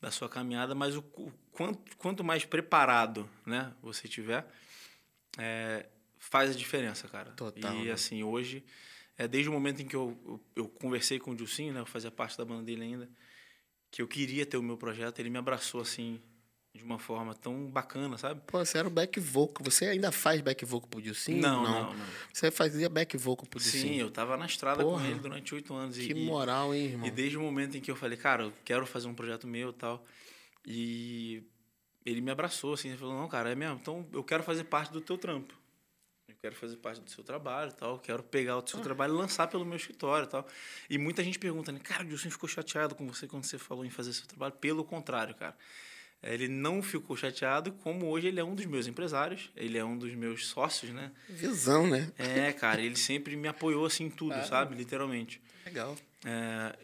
da 0.00 0.10
sua 0.10 0.28
caminhada, 0.28 0.74
mas 0.74 0.96
o, 0.96 1.00
o 1.14 1.32
quanto, 1.52 1.96
quanto 1.96 2.22
mais 2.24 2.44
preparado 2.44 3.28
né, 3.46 3.72
você 3.82 4.06
tiver, 4.08 4.46
é, 5.38 5.86
faz 6.18 6.50
a 6.50 6.54
diferença, 6.54 7.08
cara. 7.08 7.30
Total, 7.32 7.74
E 7.76 7.86
né? 7.86 7.92
assim, 7.92 8.22
hoje, 8.22 8.62
é, 9.16 9.26
desde 9.26 9.48
o 9.48 9.52
momento 9.52 9.80
em 9.82 9.86
que 9.86 9.96
eu, 9.96 10.18
eu, 10.26 10.40
eu 10.56 10.68
conversei 10.68 11.18
com 11.18 11.30
o 11.30 11.34
Dilcinho, 11.36 11.72
né, 11.72 11.80
eu 11.80 11.86
fazia 11.86 12.10
parte 12.10 12.36
da 12.36 12.44
banda 12.44 12.62
dele 12.62 12.82
ainda, 12.82 13.08
que 13.92 14.00
eu 14.00 14.08
queria 14.08 14.46
ter 14.46 14.56
o 14.56 14.62
meu 14.62 14.78
projeto, 14.78 15.20
ele 15.20 15.28
me 15.28 15.38
abraçou 15.38 15.82
assim 15.82 16.18
de 16.74 16.82
uma 16.82 16.98
forma 16.98 17.34
tão 17.34 17.70
bacana, 17.70 18.16
sabe? 18.16 18.40
Pô, 18.46 18.64
você 18.64 18.78
era 18.78 18.88
o 18.88 18.90
back 18.90 19.20
vocal. 19.20 19.62
Você 19.62 19.84
ainda 19.84 20.10
faz 20.10 20.40
back 20.40 20.64
vocal 20.64 20.88
pro 20.88 21.02
Dilcinho? 21.02 21.42
Não, 21.42 21.62
não, 21.62 21.92
não. 21.92 22.04
Você 22.32 22.50
fazia 22.50 22.88
back 22.88 23.14
vocal 23.18 23.46
pro 23.46 23.60
Sim, 23.60 23.70
Dilcinho? 23.70 24.00
eu 24.06 24.10
tava 24.10 24.38
na 24.38 24.46
estrada 24.46 24.82
Porra. 24.82 25.02
com 25.02 25.06
ele 25.06 25.20
durante 25.20 25.54
oito 25.54 25.74
anos. 25.74 25.98
Que 25.98 26.12
e, 26.12 26.24
moral, 26.24 26.74
hein, 26.74 26.86
irmão? 26.86 27.06
E 27.06 27.10
desde 27.10 27.36
o 27.36 27.42
momento 27.42 27.76
em 27.76 27.80
que 27.82 27.90
eu 27.90 27.96
falei, 27.96 28.16
cara, 28.16 28.44
eu 28.44 28.52
quero 28.64 28.86
fazer 28.86 29.06
um 29.06 29.14
projeto 29.14 29.46
meu 29.46 29.68
e 29.68 29.74
tal. 29.74 30.02
E 30.66 31.42
ele 32.06 32.22
me 32.22 32.30
abraçou, 32.30 32.72
assim, 32.72 32.88
ele 32.88 32.96
falou, 32.96 33.14
não, 33.14 33.28
cara, 33.28 33.50
é 33.50 33.54
mesmo, 33.54 33.78
então 33.78 34.06
eu 34.10 34.24
quero 34.24 34.42
fazer 34.42 34.64
parte 34.64 34.90
do 34.90 35.02
teu 35.02 35.18
trampo. 35.18 35.54
Quero 36.42 36.56
fazer 36.56 36.76
parte 36.78 37.00
do 37.00 37.08
seu 37.08 37.22
trabalho 37.22 37.70
tal, 37.72 38.00
quero 38.00 38.20
pegar 38.20 38.56
o 38.58 38.66
seu 38.66 38.80
Ah. 38.80 38.82
trabalho 38.82 39.14
e 39.14 39.16
lançar 39.16 39.46
pelo 39.46 39.64
meu 39.64 39.76
escritório 39.76 40.26
e 40.26 40.28
tal. 40.28 40.44
E 40.90 40.98
muita 40.98 41.22
gente 41.22 41.38
pergunta, 41.38 41.70
né, 41.70 41.78
cara, 41.78 42.02
o 42.02 42.04
Dilson 42.08 42.30
ficou 42.30 42.48
chateado 42.48 42.96
com 42.96 43.06
você 43.06 43.28
quando 43.28 43.44
você 43.44 43.56
falou 43.58 43.84
em 43.84 43.90
fazer 43.90 44.12
seu 44.12 44.26
trabalho. 44.26 44.52
Pelo 44.54 44.82
contrário, 44.84 45.36
cara. 45.36 45.56
Ele 46.20 46.48
não 46.48 46.82
ficou 46.82 47.16
chateado, 47.16 47.70
como 47.70 48.06
hoje 48.08 48.26
ele 48.26 48.40
é 48.40 48.44
um 48.44 48.56
dos 48.56 48.66
meus 48.66 48.88
empresários, 48.88 49.50
ele 49.54 49.78
é 49.78 49.84
um 49.84 49.96
dos 49.96 50.12
meus 50.16 50.48
sócios, 50.48 50.90
né? 50.92 51.12
Visão, 51.28 51.86
né? 51.86 52.10
É, 52.18 52.52
cara, 52.52 52.80
ele 52.80 52.96
sempre 52.96 53.36
me 53.36 53.46
apoiou 53.46 53.86
assim 53.86 54.06
em 54.06 54.10
tudo, 54.10 54.32
Claro. 54.34 54.48
sabe? 54.48 54.74
Literalmente. 54.74 55.40
Legal. 55.64 55.96
É, 56.24 56.76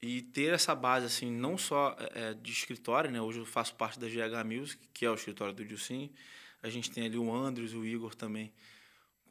e 0.00 0.22
ter 0.22 0.54
essa 0.54 0.74
base, 0.74 1.04
assim, 1.04 1.30
não 1.30 1.58
só 1.58 1.94
é, 2.14 2.32
de 2.32 2.50
escritório, 2.50 3.10
né? 3.10 3.20
Hoje 3.20 3.40
eu 3.40 3.44
faço 3.46 3.74
parte 3.74 3.98
da 4.00 4.08
GH 4.08 4.42
Music, 4.42 4.80
que 4.94 5.04
é 5.04 5.10
o 5.10 5.14
escritório 5.14 5.52
do 5.52 5.62
Dilcinho. 5.66 6.10
A 6.62 6.70
gente 6.70 6.90
tem 6.90 7.04
ali 7.04 7.18
o 7.18 7.30
Andres 7.34 7.72
e 7.72 7.76
o 7.76 7.84
Igor 7.84 8.14
também 8.14 8.50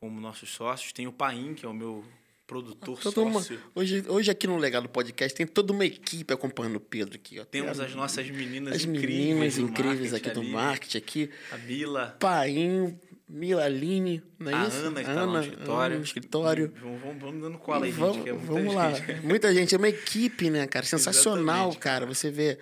como 0.01 0.20
nossos 0.20 0.50
sócios. 0.50 0.91
Tem 0.91 1.05
o 1.08 1.12
Paim, 1.12 1.53
que 1.53 1.63
é 1.63 1.70
o 1.70 1.74
meu 1.74 2.03
produtor 2.48 3.00
Toda 3.00 3.22
uma- 3.22 3.34
sócio. 3.39 3.60
hoje, 3.75 4.03
hoje 4.10 4.31
aqui 4.31 4.48
no 4.48 4.58
Legado 4.58 4.89
Podcast 4.89 5.38
tem 5.38 5.46
toda 5.46 5.72
uma 5.72 5.86
equipe 5.86 6.34
acompanhando 6.34 6.77
o 6.77 6.79
Pedro 6.81 7.15
aqui. 7.15 7.39
Ó. 7.39 7.46
Temos 7.46 7.79
as 7.79 7.93
nossas 7.96 8.27
meninas 8.29 8.77
as 8.77 8.84
incríveis. 8.84 9.15
meninas 9.27 9.55
do 9.55 9.62
incríveis 9.62 10.13
aqui 10.13 10.31
do 10.31 10.41
ali. 10.41 10.51
marketing 10.51 10.98
aqui. 10.98 11.29
A 11.51 11.58
Mila, 11.60 12.17
Paim, 12.20 13.00
Milaline, 13.29 14.22
não 14.39 14.51
é 14.51 14.55
a 14.55 14.67
isso? 14.67 14.77
Ana, 14.77 15.00
que 15.01 15.05
tá 15.05 15.13
lá 15.13 15.25
no 15.27 15.39
escritório. 15.39 15.96
Ana 15.96 16.03
escritório. 16.03 16.74
Vamos, 16.81 17.01
vamos, 17.01 17.22
vamos 17.22 17.41
dando 17.43 17.58
cola 17.60 17.86
aí, 17.86 17.91
vamos, 17.91 18.15
gente, 18.17 18.29
é 18.29 18.34
vamos 18.34 18.74
lá. 18.75 18.91
gente. 18.93 19.22
Muita 19.24 19.53
gente. 19.53 19.75
É 19.75 19.77
uma 19.77 19.88
equipe, 19.89 20.50
né, 20.50 20.65
cara? 20.67 20.86
Sensacional, 20.86 21.70
Exatamente. 21.70 21.77
cara. 21.79 22.05
Você 22.08 22.29
vê 22.31 22.58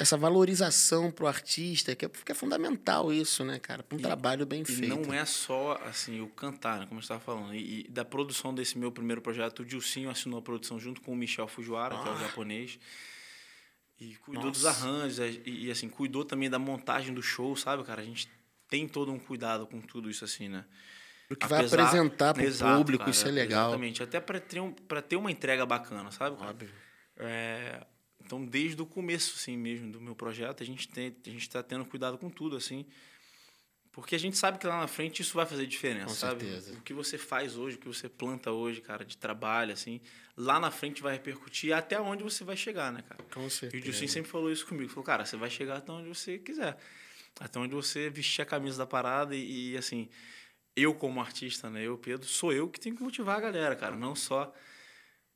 essa 0.00 0.16
valorização 0.16 1.10
pro 1.10 1.26
artista, 1.26 1.94
que 1.94 2.04
é, 2.04 2.08
que 2.08 2.32
é 2.32 2.34
fundamental 2.34 3.12
isso, 3.12 3.44
né, 3.44 3.58
cara? 3.58 3.82
Pra 3.82 3.96
um 3.96 4.00
trabalho 4.00 4.46
bem 4.46 4.62
E 4.62 4.64
feito. 4.64 4.96
não 5.06 5.12
é 5.14 5.24
só 5.24 5.78
assim 5.84 6.20
o 6.20 6.28
cantar, 6.28 6.80
né, 6.80 6.86
como 6.86 6.98
eu 6.98 7.02
estava 7.02 7.20
falando. 7.20 7.54
E, 7.54 7.82
e 7.86 7.88
da 7.90 8.04
produção 8.04 8.54
desse 8.54 8.78
meu 8.78 8.90
primeiro 8.90 9.20
projeto, 9.20 9.60
o 9.60 9.64
Dilcinho 9.64 10.08
assinou 10.10 10.38
a 10.38 10.42
produção 10.42 10.80
junto 10.80 11.00
com 11.02 11.12
o 11.12 11.16
Michel 11.16 11.46
Fujiwara, 11.46 11.96
que 11.98 12.08
é 12.08 12.12
o 12.12 12.14
Ah. 12.14 12.18
japonês. 12.20 12.78
E 14.00 14.14
cuidou 14.16 14.50
dos 14.50 14.62
Nossa. 14.62 14.86
arranjos 14.86 15.18
e, 15.18 15.42
e, 15.66 15.70
assim 15.70 15.88
cuidou 15.88 16.24
também 16.24 16.48
da 16.48 16.58
montagem 16.58 17.12
do 17.12 17.22
show, 17.22 17.54
sabe, 17.54 17.84
cara? 17.84 18.00
A 18.00 18.04
gente 18.04 18.30
tem 18.68 18.88
todo 18.88 19.12
um 19.12 19.18
cuidado 19.18 19.66
com 19.66 19.78
tudo 19.80 20.08
isso 20.10 20.24
assim, 20.24 20.48
né? 20.48 20.64
O 21.30 21.36
que 21.36 21.46
vai 21.46 21.60
Apesar- 21.60 21.82
apresentar 21.82 22.32
pro 22.34 22.42
Exato, 22.42 22.78
público, 22.78 23.00
cara, 23.00 23.10
isso 23.10 23.28
é 23.28 23.30
legal. 23.30 23.68
Exatamente, 23.68 24.02
até 24.02 24.18
para 24.18 24.40
ter, 24.40 24.58
um, 24.60 24.72
ter 24.72 25.16
uma 25.16 25.30
entrega 25.30 25.66
bacana, 25.66 26.10
sabe? 26.10 26.36
cara? 26.36 26.50
Óbvio. 26.50 26.70
É, 27.18 27.86
então, 28.30 28.44
desde 28.44 28.80
o 28.80 28.86
começo, 28.86 29.34
assim 29.36 29.56
mesmo, 29.56 29.90
do 29.90 30.00
meu 30.00 30.14
projeto, 30.14 30.62
a 30.62 30.66
gente 30.66 30.86
tem, 30.86 31.16
a 31.26 31.30
gente 31.30 31.42
está 31.42 31.64
tendo 31.64 31.84
cuidado 31.84 32.16
com 32.16 32.30
tudo, 32.30 32.56
assim, 32.56 32.86
porque 33.90 34.14
a 34.14 34.18
gente 34.18 34.38
sabe 34.38 34.56
que 34.56 34.68
lá 34.68 34.78
na 34.78 34.86
frente 34.86 35.20
isso 35.20 35.34
vai 35.34 35.44
fazer 35.44 35.66
diferença, 35.66 36.06
Com 36.06 36.14
sabe? 36.14 36.44
certeza. 36.44 36.74
O 36.74 36.80
que 36.80 36.94
você 36.94 37.18
faz 37.18 37.56
hoje, 37.56 37.74
o 37.74 37.80
que 37.80 37.88
você 37.88 38.08
planta 38.08 38.52
hoje, 38.52 38.80
cara, 38.80 39.04
de 39.04 39.16
trabalho, 39.16 39.72
assim, 39.72 40.00
lá 40.36 40.60
na 40.60 40.70
frente 40.70 41.02
vai 41.02 41.14
repercutir 41.14 41.72
até 41.72 42.00
onde 42.00 42.22
você 42.22 42.44
vai 42.44 42.56
chegar, 42.56 42.92
né, 42.92 43.02
cara? 43.02 43.20
Com 43.34 43.42
E 43.42 43.46
o 43.46 43.50
certeza. 43.50 43.82
Dilcinho 43.82 44.08
sempre 44.08 44.30
falou 44.30 44.52
isso 44.52 44.64
comigo, 44.64 44.88
falou, 44.90 45.02
cara, 45.04 45.24
você 45.24 45.36
vai 45.36 45.50
chegar 45.50 45.78
até 45.78 45.90
onde 45.90 46.06
você 46.08 46.38
quiser, 46.38 46.78
até 47.40 47.58
onde 47.58 47.74
você 47.74 48.08
vestir 48.10 48.42
a 48.42 48.46
camisa 48.46 48.78
da 48.78 48.86
parada 48.86 49.34
e, 49.34 49.72
e, 49.72 49.76
assim, 49.76 50.08
eu 50.76 50.94
como 50.94 51.20
artista, 51.20 51.68
né, 51.68 51.82
eu, 51.82 51.98
Pedro, 51.98 52.28
sou 52.28 52.52
eu 52.52 52.68
que 52.68 52.78
tenho 52.78 52.94
que 52.94 53.02
motivar 53.02 53.38
a 53.38 53.40
galera, 53.40 53.74
cara, 53.74 53.96
não 53.96 54.14
só 54.14 54.54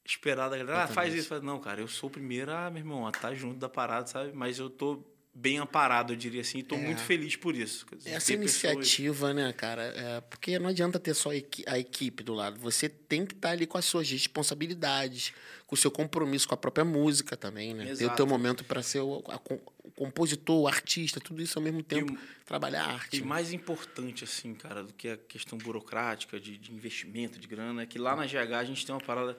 esperar 0.05 0.49
da 0.49 0.57
galera, 0.59 0.85
ah, 0.85 0.87
faz 0.89 1.15
isso, 1.15 1.29
faz... 1.29 1.43
não, 1.43 1.59
cara, 1.59 1.81
eu 1.81 1.89
sou 1.89 2.09
o 2.09 2.13
primeiro, 2.13 2.53
ah, 2.53 2.71
meu 2.71 2.81
irmão, 2.81 3.07
a 3.07 3.11
tá 3.13 3.33
junto 3.35 3.59
da 3.59 3.69
parada, 3.69 4.07
sabe? 4.07 4.33
Mas 4.35 4.59
eu 4.59 4.69
tô 4.69 5.03
bem 5.37 5.59
amparado, 5.59 6.13
eu 6.13 6.17
diria 6.17 6.43
assim, 6.43 6.59
e 6.59 6.63
tô 6.63 6.77
É. 6.77 6.79
muito 6.79 7.01
feliz 7.01 7.35
por 7.35 7.57
isso. 7.57 7.85
dizer, 7.97 8.11
Essa 8.11 8.27
ter 8.29 8.39
pessoas- 8.39 8.73
iniciativa, 8.75 9.35
né, 9.35 9.53
cara? 9.53 9.83
É, 9.83 10.21
porque 10.21 10.57
não 10.61 10.69
adianta 10.69 11.01
ter 11.01 11.13
só 11.13 11.31
a 11.31 11.37
equi- 11.37 11.65
a 11.67 11.77
equipe 11.77 12.23
do 12.23 12.33
lado. 12.35 12.61
Você 12.61 12.89
tem 12.89 13.27
que 13.27 13.35
estar 13.35 13.51
ali 13.51 13.67
com 13.67 13.77
as 13.77 13.85
suas 13.85 14.09
responsabilidades, 14.09 15.33
com 15.67 15.75
o 15.75 15.79
seu 15.79 15.91
compromisso 15.91 16.47
com 16.47 16.55
a 16.55 16.57
própria 16.57 16.85
música 16.85 17.37
também, 17.37 17.75
né? 17.75 17.85
Ter 17.87 17.91
o 17.91 17.93
Exato. 17.95 18.17
teu 18.17 18.27
momento 18.29 18.63
para 18.65 18.81
ser 18.83 19.01
o, 19.01 19.25
a 19.29 19.41
o 19.87 19.91
compositor, 19.91 20.61
o 20.63 20.67
artista, 20.69 21.21
tudo 21.21 21.43
isso 21.43 21.59
ao 21.59 21.63
mesmo 21.65 21.83
tempo. 21.83 22.17
trabalhar 22.47 22.85
a 22.85 22.93
arte. 22.93 23.17
E 23.17 23.21
né? 23.21 23.27
mais 23.27 23.53
importante, 23.53 24.23
assim, 24.25 24.55
cara, 24.55 24.83
do 24.85 24.93
que 24.93 25.09
a 25.09 25.17
questão 25.17 25.57
burocrática, 25.59 26.39
de, 26.39 26.57
de 26.59 26.73
investimento, 26.73 27.39
de 27.41 27.47
grana, 27.49 27.83
é 27.83 27.87
que 27.87 27.99
lá 27.99 28.15
na 28.17 28.25
GH 28.27 28.53
a 28.61 28.65
gente 28.65 28.85
tem 28.87 28.95
uma 28.95 29.01
parada 29.01 29.37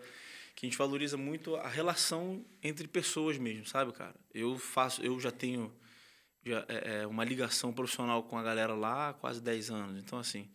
que 0.55 0.65
a 0.65 0.69
gente 0.69 0.77
valoriza 0.77 1.17
muito 1.17 1.55
a 1.57 1.67
relação 1.67 2.45
entre 2.63 2.87
pessoas 2.87 3.37
mesmo, 3.37 3.65
sabe, 3.65 3.91
cara? 3.91 4.15
Eu 4.33 4.57
faço, 4.57 5.03
eu 5.03 5.19
já 5.19 5.29
tenho 5.29 5.71
já, 6.45 6.65
é, 6.69 7.01
é, 7.01 7.07
uma 7.07 7.25
ligação 7.25 7.73
profissional 7.73 8.23
com 8.23 8.37
a 8.37 8.43
galera 8.43 8.73
lá 8.73 9.09
há 9.09 9.13
quase 9.13 9.41
10 9.41 9.69
anos. 9.71 10.01
Então, 10.01 10.17
assim, 10.17 10.47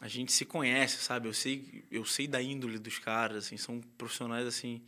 a 0.00 0.08
gente 0.08 0.32
se 0.32 0.44
conhece, 0.44 0.98
sabe? 0.98 1.28
Eu 1.28 1.34
sei, 1.34 1.84
eu 1.90 2.04
sei 2.04 2.26
da 2.26 2.40
índole 2.40 2.78
dos 2.78 2.98
caras, 2.98 3.44
assim, 3.44 3.56
são 3.56 3.80
profissionais, 3.98 4.46
assim, 4.46 4.82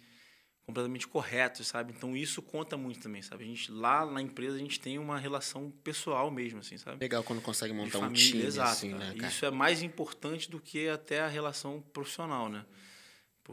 completamente 0.64 1.06
corretos, 1.06 1.66
sabe? 1.66 1.92
Então, 1.94 2.16
isso 2.16 2.40
conta 2.40 2.76
muito 2.76 3.00
também, 3.00 3.20
sabe? 3.20 3.44
A 3.44 3.46
gente, 3.46 3.70
lá 3.72 4.06
na 4.06 4.22
empresa, 4.22 4.56
a 4.56 4.60
gente 4.60 4.78
tem 4.78 4.98
uma 4.98 5.18
relação 5.18 5.70
pessoal 5.82 6.30
mesmo, 6.30 6.60
assim, 6.60 6.78
sabe? 6.78 6.98
Legal 7.00 7.24
quando 7.24 7.42
consegue 7.42 7.74
montar 7.74 7.98
um 7.98 8.02
família, 8.02 8.24
time 8.24 8.42
exato, 8.44 8.70
assim, 8.70 8.94
né? 8.94 9.14
Isso 9.28 9.44
é 9.44 9.50
mais 9.50 9.82
importante 9.82 10.48
do 10.48 10.60
que 10.60 10.88
até 10.88 11.20
a 11.20 11.28
relação 11.28 11.82
profissional, 11.92 12.48
né? 12.48 12.64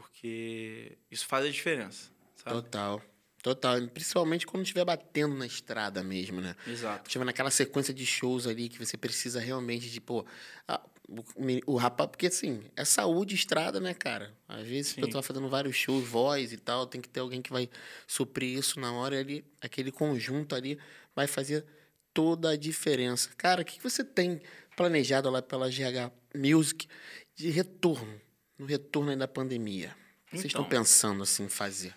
Porque 0.01 0.97
isso 1.09 1.25
faz 1.25 1.45
a 1.45 1.49
diferença, 1.49 2.09
sabe? 2.35 2.55
Total. 2.61 3.01
Total. 3.41 3.87
Principalmente 3.89 4.45
quando 4.45 4.63
estiver 4.63 4.83
batendo 4.85 5.35
na 5.35 5.45
estrada 5.45 6.03
mesmo, 6.03 6.41
né? 6.41 6.55
Exato. 6.67 7.09
Tiver 7.09 7.23
naquela 7.25 7.49
sequência 7.49 7.93
de 7.93 8.05
shows 8.05 8.45
ali 8.45 8.67
que 8.69 8.77
você 8.83 8.97
precisa 8.97 9.39
realmente 9.39 9.89
de, 9.89 10.01
pô, 10.01 10.25
a- 10.67 10.81
o, 11.07 11.73
o 11.73 11.75
rapaz, 11.77 12.09
porque 12.09 12.27
assim, 12.27 12.63
é 12.75 12.83
saúde 12.83 13.33
estrada, 13.35 13.79
né, 13.79 13.93
cara? 13.93 14.33
Às 14.47 14.67
vezes 14.67 14.91
Sim. 14.93 15.01
eu 15.01 15.09
tô 15.09 15.21
fazendo 15.23 15.47
vários 15.47 15.75
shows, 15.75 16.05
voz 16.07 16.51
e 16.51 16.57
tal, 16.57 16.85
tem 16.85 16.99
que 16.99 17.07
ter 17.07 17.21
alguém 17.21 17.41
que 17.41 17.51
vai 17.51 17.69
suprir 18.05 18.57
isso 18.57 18.79
na 18.79 18.91
hora 18.91 19.15
e 19.15 19.19
ali, 19.19 19.45
aquele 19.61 19.91
conjunto 19.91 20.53
ali 20.53 20.77
vai 21.15 21.25
fazer 21.25 21.65
toda 22.13 22.49
a 22.51 22.57
diferença. 22.57 23.29
Cara, 23.37 23.61
o 23.61 23.65
que 23.65 23.77
que 23.77 23.83
você 23.83 24.03
tem 24.03 24.41
planejado 24.75 25.29
lá 25.29 25.41
pela 25.41 25.69
GH 25.71 26.11
Music 26.35 26.87
de 27.35 27.49
retorno, 27.51 28.19
no 28.57 28.65
retorno 28.65 29.11
aí 29.11 29.17
da 29.17 29.27
pandemia? 29.27 29.95
O 30.27 30.29
que 30.31 30.31
vocês 30.37 30.45
estão 30.45 30.61
Então. 30.61 30.69
pensando 30.79 31.23
assim 31.23 31.43
em 31.45 31.49
fazer? 31.49 31.95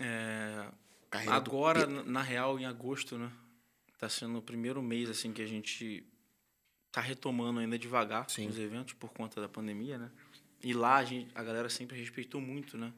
É, 0.00 0.68
do 1.24 1.30
agora, 1.32 1.86
Pedro. 1.86 2.04
na 2.10 2.22
real, 2.22 2.58
em 2.58 2.64
agosto, 2.66 3.18
né? 3.18 3.30
Tá 3.98 4.08
sendo 4.08 4.38
o 4.38 4.42
primeiro 4.42 4.82
mês, 4.82 5.10
assim, 5.10 5.32
que 5.32 5.42
a 5.42 5.46
gente 5.46 6.04
tá 6.92 7.00
retomando 7.00 7.60
ainda 7.60 7.78
devagar 7.78 8.28
Sim. 8.30 8.48
os 8.48 8.58
eventos 8.58 8.94
por 8.94 9.10
conta 9.12 9.40
da 9.40 9.48
pandemia, 9.48 9.98
né? 9.98 10.10
E 10.62 10.72
lá 10.72 10.96
a, 10.96 11.04
gente, 11.04 11.30
a 11.34 11.42
galera 11.42 11.68
sempre 11.68 11.98
respeitou 11.98 12.40
muito, 12.40 12.78
né? 12.78 12.92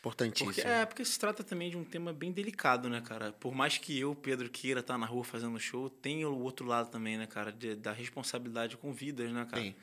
Importantíssimo. 0.00 0.52
Porque, 0.54 0.66
é, 0.66 0.86
porque 0.86 1.04
se 1.04 1.18
trata 1.18 1.44
também 1.44 1.70
de 1.70 1.76
um 1.76 1.84
tema 1.84 2.10
bem 2.12 2.32
delicado, 2.32 2.88
né, 2.88 3.02
cara? 3.02 3.32
Por 3.32 3.54
mais 3.54 3.76
que 3.76 3.98
eu, 3.98 4.14
Pedro, 4.14 4.48
queira 4.48 4.80
estar 4.80 4.96
na 4.96 5.04
rua 5.04 5.22
fazendo 5.24 5.58
show, 5.60 5.90
tem 5.90 6.24
o 6.24 6.38
outro 6.38 6.64
lado 6.66 6.90
também, 6.90 7.18
né, 7.18 7.26
cara? 7.26 7.52
De- 7.52 7.74
da 7.76 7.92
responsabilidade 7.92 8.78
com 8.78 8.92
vidas, 8.94 9.30
né, 9.30 9.44
cara? 9.44 9.62
Tem. 9.62 9.76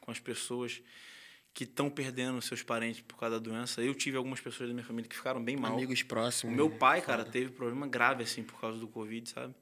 Com 0.00 0.10
as 0.10 0.20
pessoas 0.20 0.82
que 1.54 1.64
estão 1.64 1.90
perdendo 1.90 2.40
seus 2.40 2.62
parentes 2.62 3.02
por 3.02 3.16
causa 3.18 3.38
da 3.38 3.50
doença. 3.50 3.82
Eu 3.82 3.94
tive 3.94 4.16
algumas 4.16 4.40
pessoas 4.40 4.68
da 4.70 4.74
minha 4.74 4.84
família 4.86 5.08
que 5.08 5.16
ficaram 5.16 5.42
bem 5.42 5.56
mal. 5.56 5.74
Amigos 5.74 6.00
O 6.00 6.06
próximos. 6.06 6.54
meu 6.56 6.70
pai, 6.70 7.00
foda. 7.00 7.18
cara, 7.18 7.24
teve 7.30 7.50
problema 7.50 7.86
grave, 7.86 8.22
assim, 8.22 8.42
por 8.42 8.58
causa 8.60 8.78
do 8.78 8.88
Covid, 8.88 9.28
sabe? 9.28 9.54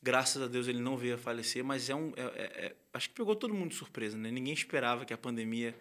Graças 0.00 0.40
a 0.42 0.46
Deus 0.46 0.66
ele 0.68 0.80
não 0.80 0.96
veio 0.96 1.14
a 1.14 1.18
falecer, 1.18 1.64
mas 1.64 1.88
é 1.90 1.94
um. 1.94 2.12
é- 2.16 2.22
é- 2.22 2.66
é- 2.66 2.76
acho 2.92 3.08
que 3.08 3.14
pegou 3.14 3.34
todo 3.36 3.52
mundo 3.54 3.70
de 3.70 3.76
surpresa, 3.76 4.16
né? 4.16 4.30
Ninguém 4.30 4.52
esperava 4.54 5.04
que 5.04 5.12
a 5.12 5.18
pandemia 5.18 5.76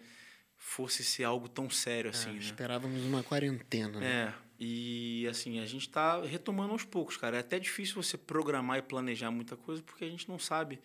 fosse 0.57 1.03
ser 1.03 1.23
algo 1.23 1.47
tão 1.49 1.69
sério 1.69 2.11
assim, 2.11 2.29
É, 2.29 2.33
né? 2.33 2.39
Esperávamos 2.39 3.03
uma 3.03 3.23
quarentena, 3.23 3.99
né? 3.99 4.07
É, 4.07 4.33
E 4.63 5.25
assim, 5.27 5.59
a 5.59 5.65
gente 5.65 5.87
está 5.87 6.21
retomando 6.23 6.71
aos 6.73 6.83
poucos, 6.83 7.17
cara. 7.17 7.37
É 7.37 7.39
até 7.39 7.57
difícil 7.57 7.95
você 7.95 8.15
programar 8.15 8.77
e 8.77 8.83
planejar 8.83 9.31
muita 9.31 9.57
coisa 9.57 9.81
porque 9.81 10.05
a 10.05 10.07
gente 10.09 10.29
não 10.29 10.37
sabe 10.37 10.79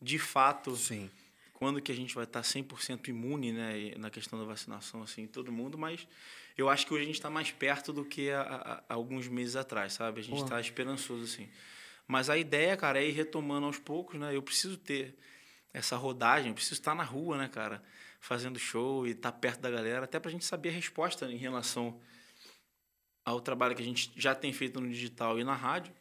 de 0.00 0.18
fato 0.18 0.76
Sim. 0.76 1.10
Quando 1.64 1.80
que 1.80 1.90
a 1.90 1.96
gente 1.96 2.14
vai 2.14 2.26
tá 2.26 2.40
estar 2.40 2.60
100% 2.60 3.08
imune, 3.08 3.50
né, 3.50 3.94
na 3.96 4.10
questão 4.10 4.38
da 4.38 4.44
vacinação 4.44 5.02
assim, 5.02 5.26
todo 5.26 5.50
mundo, 5.50 5.78
mas 5.78 6.06
eu 6.58 6.68
acho 6.68 6.86
que 6.86 6.92
hoje 6.92 7.04
a 7.04 7.06
gente 7.06 7.14
está 7.14 7.30
mais 7.30 7.50
perto 7.52 7.90
do 7.90 8.04
que 8.04 8.30
há, 8.30 8.84
alguns 8.86 9.28
meses 9.28 9.56
atrás, 9.56 9.94
sabe? 9.94 10.20
A 10.20 10.22
gente 10.22 10.42
está 10.42 10.60
esperançoso 10.60 11.24
assim. 11.24 11.48
Mas 12.06 12.28
a 12.28 12.36
ideia, 12.36 12.76
cara, 12.76 13.02
é 13.02 13.08
ir 13.08 13.12
retomando 13.12 13.64
aos 13.64 13.78
poucos, 13.78 14.20
né? 14.20 14.36
Eu 14.36 14.42
preciso 14.42 14.76
ter 14.76 15.16
essa 15.72 15.96
rodagem, 15.96 16.50
eu 16.50 16.54
preciso 16.54 16.74
estar 16.74 16.94
na 16.94 17.02
rua, 17.02 17.38
né, 17.38 17.48
cara, 17.48 17.82
fazendo 18.20 18.58
show 18.58 19.06
e 19.06 19.12
estar 19.12 19.32
perto 19.32 19.60
da 19.60 19.70
galera, 19.70 20.04
até 20.04 20.20
para 20.20 20.28
a 20.28 20.32
gente 20.32 20.44
saber 20.44 20.68
a 20.68 20.72
resposta 20.72 21.24
em 21.32 21.38
relação 21.38 21.98
ao 23.24 23.40
trabalho 23.40 23.74
que 23.74 23.80
a 23.80 23.86
gente 23.86 24.12
já 24.14 24.34
tem 24.34 24.52
feito 24.52 24.78
no 24.82 24.88
digital 24.90 25.40
e 25.40 25.44
na 25.44 25.54
rádio. 25.54 25.94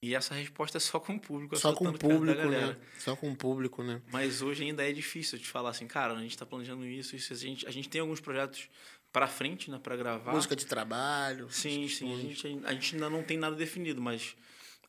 E 0.00 0.14
essa 0.14 0.32
resposta 0.32 0.78
é 0.78 0.80
só 0.80 1.00
com 1.00 1.16
o 1.16 1.20
público, 1.20 1.56
só 1.56 1.72
com 1.72 1.88
o 1.88 1.98
público, 1.98 2.48
né? 2.48 2.76
Só 2.98 3.16
com 3.16 3.32
o 3.32 3.36
público, 3.36 3.82
né? 3.82 4.00
Mas 4.12 4.42
hoje 4.42 4.62
ainda 4.62 4.88
é 4.88 4.92
difícil 4.92 5.38
de 5.38 5.46
falar 5.46 5.70
assim, 5.70 5.88
cara, 5.88 6.14
a 6.14 6.20
gente 6.20 6.30
está 6.30 6.46
planejando 6.46 6.86
isso, 6.86 7.16
isso, 7.16 7.32
a 7.32 7.36
gente, 7.36 7.66
a 7.66 7.70
gente 7.70 7.88
tem 7.88 8.00
alguns 8.00 8.20
projetos 8.20 8.68
para 9.12 9.26
frente, 9.26 9.70
né, 9.70 9.78
para 9.82 9.96
gravar. 9.96 10.32
Música 10.32 10.54
de 10.54 10.66
trabalho. 10.66 11.50
Sim, 11.50 11.88
sim. 11.88 12.14
A 12.14 12.16
gente, 12.16 12.46
a 12.64 12.72
gente 12.72 12.94
ainda 12.94 13.10
não 13.10 13.24
tem 13.24 13.36
nada 13.36 13.56
definido, 13.56 14.00
mas 14.00 14.36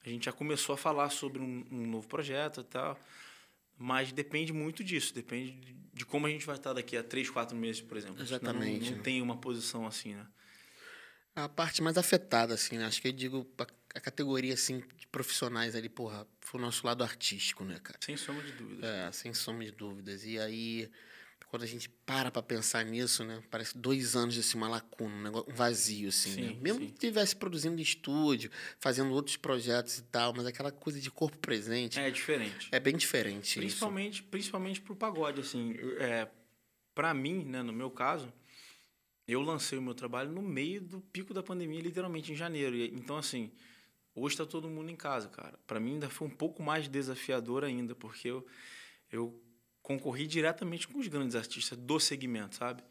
a 0.05 0.09
gente 0.09 0.25
já 0.25 0.31
começou 0.31 0.73
a 0.73 0.77
falar 0.77 1.09
sobre 1.09 1.41
um, 1.41 1.65
um 1.71 1.87
novo 1.87 2.07
projeto 2.07 2.61
e 2.61 2.65
tal. 2.65 2.99
Mas 3.77 4.11
depende 4.11 4.53
muito 4.53 4.83
disso, 4.83 5.13
depende 5.13 5.75
de 5.93 6.05
como 6.05 6.27
a 6.27 6.29
gente 6.29 6.45
vai 6.45 6.55
estar 6.55 6.73
daqui 6.73 6.95
a 6.95 7.03
três, 7.03 7.29
quatro 7.29 7.57
meses, 7.57 7.81
por 7.81 7.97
exemplo. 7.97 8.21
Exatamente. 8.21 8.91
Não, 8.91 8.97
não 8.97 9.03
tem 9.03 9.21
uma 9.21 9.37
posição 9.37 9.87
assim, 9.87 10.13
né? 10.13 10.27
A 11.35 11.47
parte 11.47 11.81
mais 11.81 11.97
afetada, 11.97 12.53
assim, 12.53 12.77
né? 12.77 12.85
Acho 12.85 13.01
que 13.01 13.07
eu 13.07 13.13
digo 13.13 13.45
a, 13.93 13.99
categoria, 13.99 14.53
assim, 14.53 14.83
de 14.97 15.07
profissionais 15.07 15.75
ali, 15.75 15.89
porra, 15.89 16.27
foi 16.41 16.59
o 16.59 16.63
nosso 16.63 16.85
lado 16.85 17.03
artístico, 17.03 17.63
né, 17.63 17.79
cara? 17.81 17.99
Sem 18.01 18.17
sombra 18.17 18.43
de 18.43 18.51
dúvidas. 18.53 18.83
É, 18.83 19.11
sem 19.11 19.33
sombra 19.33 19.65
de 19.65 19.71
dúvidas. 19.71 20.25
E 20.25 20.39
aí, 20.39 20.89
quando 21.49 21.63
a 21.63 21.65
gente 21.65 21.89
para 22.05 22.29
pra 22.29 22.41
pensar 22.41 22.83
nisso, 22.85 23.23
né? 23.23 23.41
Parece 23.49 23.77
dois 23.77 24.15
anos, 24.15 24.37
assim, 24.37 24.57
uma 24.57 24.69
lacuna, 24.69 25.15
um, 25.15 25.21
negócio, 25.21 25.51
um 25.51 25.55
vazio, 25.55 26.09
assim, 26.09 26.31
sim, 26.31 26.41
né? 26.41 26.57
Mesmo 26.61 26.79
sim. 26.79 26.87
que 26.87 26.93
estivesse 26.93 27.35
produzindo 27.35 27.81
estúdio, 27.81 28.51
fazendo 28.79 29.11
outros 29.11 29.37
projetos 29.37 29.97
e 29.97 30.03
tal, 30.03 30.33
mas 30.35 30.45
aquela 30.45 30.71
coisa 30.71 30.99
de 30.99 31.09
corpo 31.09 31.37
presente... 31.37 31.99
É 31.99 32.11
diferente. 32.11 32.69
É 32.71 32.79
bem 32.79 32.95
diferente 32.95 33.59
Principalmente, 33.59 34.21
isso. 34.21 34.29
principalmente 34.29 34.81
pro 34.81 34.95
pagode, 34.95 35.41
assim. 35.41 35.75
É, 35.99 36.27
pra 36.93 37.13
mim, 37.13 37.43
né, 37.45 37.63
no 37.63 37.73
meu 37.73 37.89
caso 37.89 38.31
eu 39.29 39.41
lancei 39.41 39.77
o 39.77 39.81
meu 39.81 39.93
trabalho 39.93 40.31
no 40.31 40.41
meio 40.41 40.81
do 40.81 40.99
pico 40.99 41.35
da 41.35 41.43
pandemia, 41.43 41.79
literalmente 41.79 42.31
em 42.31 42.35
janeiro. 42.35 42.75
Então, 42.75 43.15
assim, 43.15 43.51
hoje 44.15 44.33
está 44.33 44.45
todo 44.45 44.69
mundo 44.69 44.89
em 44.89 44.95
casa, 44.95 45.27
cara. 45.29 45.59
Para 45.65 45.79
mim 45.79 45.93
ainda 45.93 46.09
foi 46.09 46.27
um 46.27 46.31
pouco 46.31 46.61
mais 46.61 46.87
desafiador 46.87 47.63
ainda, 47.63 47.95
porque 47.95 48.27
eu, 48.27 48.45
eu 49.11 49.41
concorri 49.81 50.27
diretamente 50.27 50.87
com 50.87 50.99
os 50.99 51.07
grandes 51.07 51.35
artistas 51.35 51.77
do 51.77 51.99
segmento, 51.99 52.55
sabe? 52.55 52.83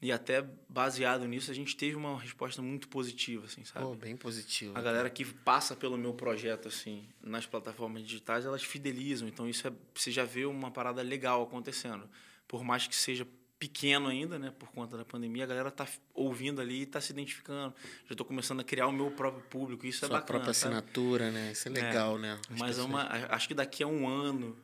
E 0.00 0.12
até 0.12 0.46
baseado 0.68 1.26
nisso, 1.26 1.50
a 1.50 1.54
gente 1.54 1.74
teve 1.74 1.96
uma 1.96 2.20
resposta 2.20 2.60
muito 2.60 2.86
positiva, 2.86 3.46
assim, 3.46 3.64
sabe? 3.64 3.86
Oh, 3.86 3.94
bem 3.94 4.14
positiva. 4.14 4.78
A 4.78 4.82
galera 4.82 5.08
que 5.08 5.24
passa 5.24 5.74
pelo 5.74 5.96
meu 5.96 6.12
projeto, 6.12 6.68
assim, 6.68 7.08
nas 7.20 7.46
plataformas 7.46 8.02
digitais, 8.02 8.44
elas 8.44 8.62
fidelizam. 8.62 9.26
Então, 9.26 9.48
isso 9.48 9.66
é, 9.66 9.72
você 9.94 10.10
já 10.10 10.24
vê 10.24 10.44
uma 10.44 10.70
parada 10.70 11.00
legal 11.00 11.42
acontecendo. 11.42 12.08
Por 12.46 12.62
mais 12.62 12.86
que 12.86 12.94
seja 12.94 13.26
pequeno 13.58 14.08
ainda, 14.08 14.38
né, 14.38 14.52
por 14.58 14.70
conta 14.70 14.96
da 14.96 15.04
pandemia, 15.04 15.44
a 15.44 15.46
galera 15.46 15.70
tá 15.70 15.88
ouvindo 16.14 16.60
ali 16.60 16.82
e 16.82 16.86
tá 16.86 17.00
se 17.00 17.12
identificando. 17.12 17.74
Já 18.06 18.12
estou 18.12 18.26
começando 18.26 18.60
a 18.60 18.64
criar 18.64 18.86
o 18.86 18.92
meu 18.92 19.10
próprio 19.10 19.42
público, 19.44 19.86
isso 19.86 20.00
Sua 20.00 20.08
é 20.08 20.10
bacana. 20.10 20.20
Sua 20.20 20.26
própria 20.26 20.50
assinatura, 20.50 21.30
né? 21.30 21.52
Isso 21.52 21.68
é, 21.68 21.70
é 21.70 21.74
legal, 21.74 22.18
é, 22.18 22.20
né? 22.20 22.40
As 22.50 22.58
mas 22.58 22.78
é 22.78 22.82
uma, 22.82 23.08
acho 23.30 23.48
que 23.48 23.54
daqui 23.54 23.82
a 23.82 23.86
um 23.86 24.06
ano, 24.06 24.56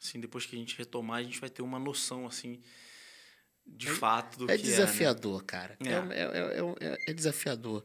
assim, 0.00 0.20
depois 0.20 0.46
que 0.46 0.54
a 0.54 0.58
gente 0.58 0.78
retomar, 0.78 1.18
a 1.18 1.22
gente 1.22 1.40
vai 1.40 1.50
ter 1.50 1.62
uma 1.62 1.78
noção, 1.78 2.26
assim, 2.26 2.60
de 3.66 3.88
é, 3.88 3.94
fato 3.94 4.38
do 4.38 4.50
é 4.50 4.56
que 4.56 4.62
desafiador, 4.62 5.38
é, 5.38 5.40
né? 5.40 5.46
cara. 5.46 5.78
É. 5.80 6.90
É, 6.90 7.10
é, 7.10 7.12
desafiador. 7.12 7.84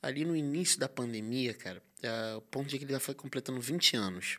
Ali 0.00 0.24
no 0.24 0.34
início 0.34 0.78
da 0.78 0.88
pandemia, 0.88 1.52
cara, 1.52 1.82
o 2.36 2.40
ponto 2.40 2.68
de 2.68 2.78
que 2.78 2.84
ele 2.84 2.92
já 2.92 3.00
foi 3.00 3.14
completando 3.14 3.60
20 3.60 3.96
anos. 3.96 4.38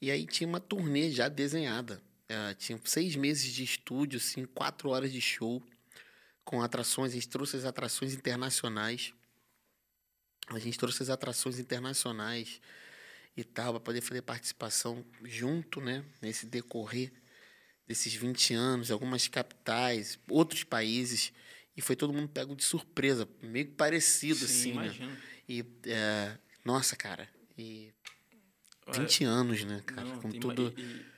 E 0.00 0.10
aí 0.10 0.26
tinha 0.26 0.48
uma 0.48 0.58
turnê 0.58 1.10
já 1.10 1.28
desenhada 1.28 2.02
Uh, 2.30 2.54
tinha 2.56 2.80
seis 2.84 3.16
meses 3.16 3.52
de 3.52 3.62
estúdio, 3.62 4.18
assim, 4.18 4.46
quatro 4.46 4.88
horas 4.88 5.12
de 5.12 5.20
show 5.20 5.62
com 6.44 6.62
atrações. 6.62 7.12
A 7.12 7.14
gente 7.14 7.28
trouxe 7.28 7.56
as 7.56 7.64
atrações 7.64 8.14
internacionais. 8.14 9.12
A 10.48 10.58
gente 10.58 10.78
trouxe 10.78 11.02
as 11.02 11.10
atrações 11.10 11.58
internacionais 11.58 12.60
e 13.36 13.42
tal, 13.42 13.72
para 13.72 13.80
poder 13.80 14.00
fazer 14.00 14.22
participação 14.22 15.04
junto, 15.22 15.80
né? 15.80 16.04
Nesse 16.22 16.46
decorrer 16.46 17.12
desses 17.86 18.14
20 18.14 18.54
anos, 18.54 18.90
algumas 18.90 19.28
capitais, 19.28 20.18
outros 20.28 20.64
países. 20.64 21.32
E 21.76 21.82
foi 21.82 21.96
todo 21.96 22.12
mundo 22.12 22.28
pego 22.28 22.54
de 22.54 22.64
surpresa, 22.64 23.28
meio 23.42 23.68
parecido, 23.72 24.38
Sim, 24.38 24.44
assim, 24.44 24.70
imagino. 24.70 25.10
né? 25.10 25.22
E, 25.48 25.64
é, 25.86 26.38
nossa, 26.64 26.94
cara, 26.94 27.28
e 27.58 27.92
20 28.92 29.24
anos, 29.24 29.64
né, 29.64 29.82
cara? 29.84 30.04
Não, 30.04 30.20
com 30.20 30.30
tudo... 30.30 30.72
E, 30.76 30.80
e 30.80 31.13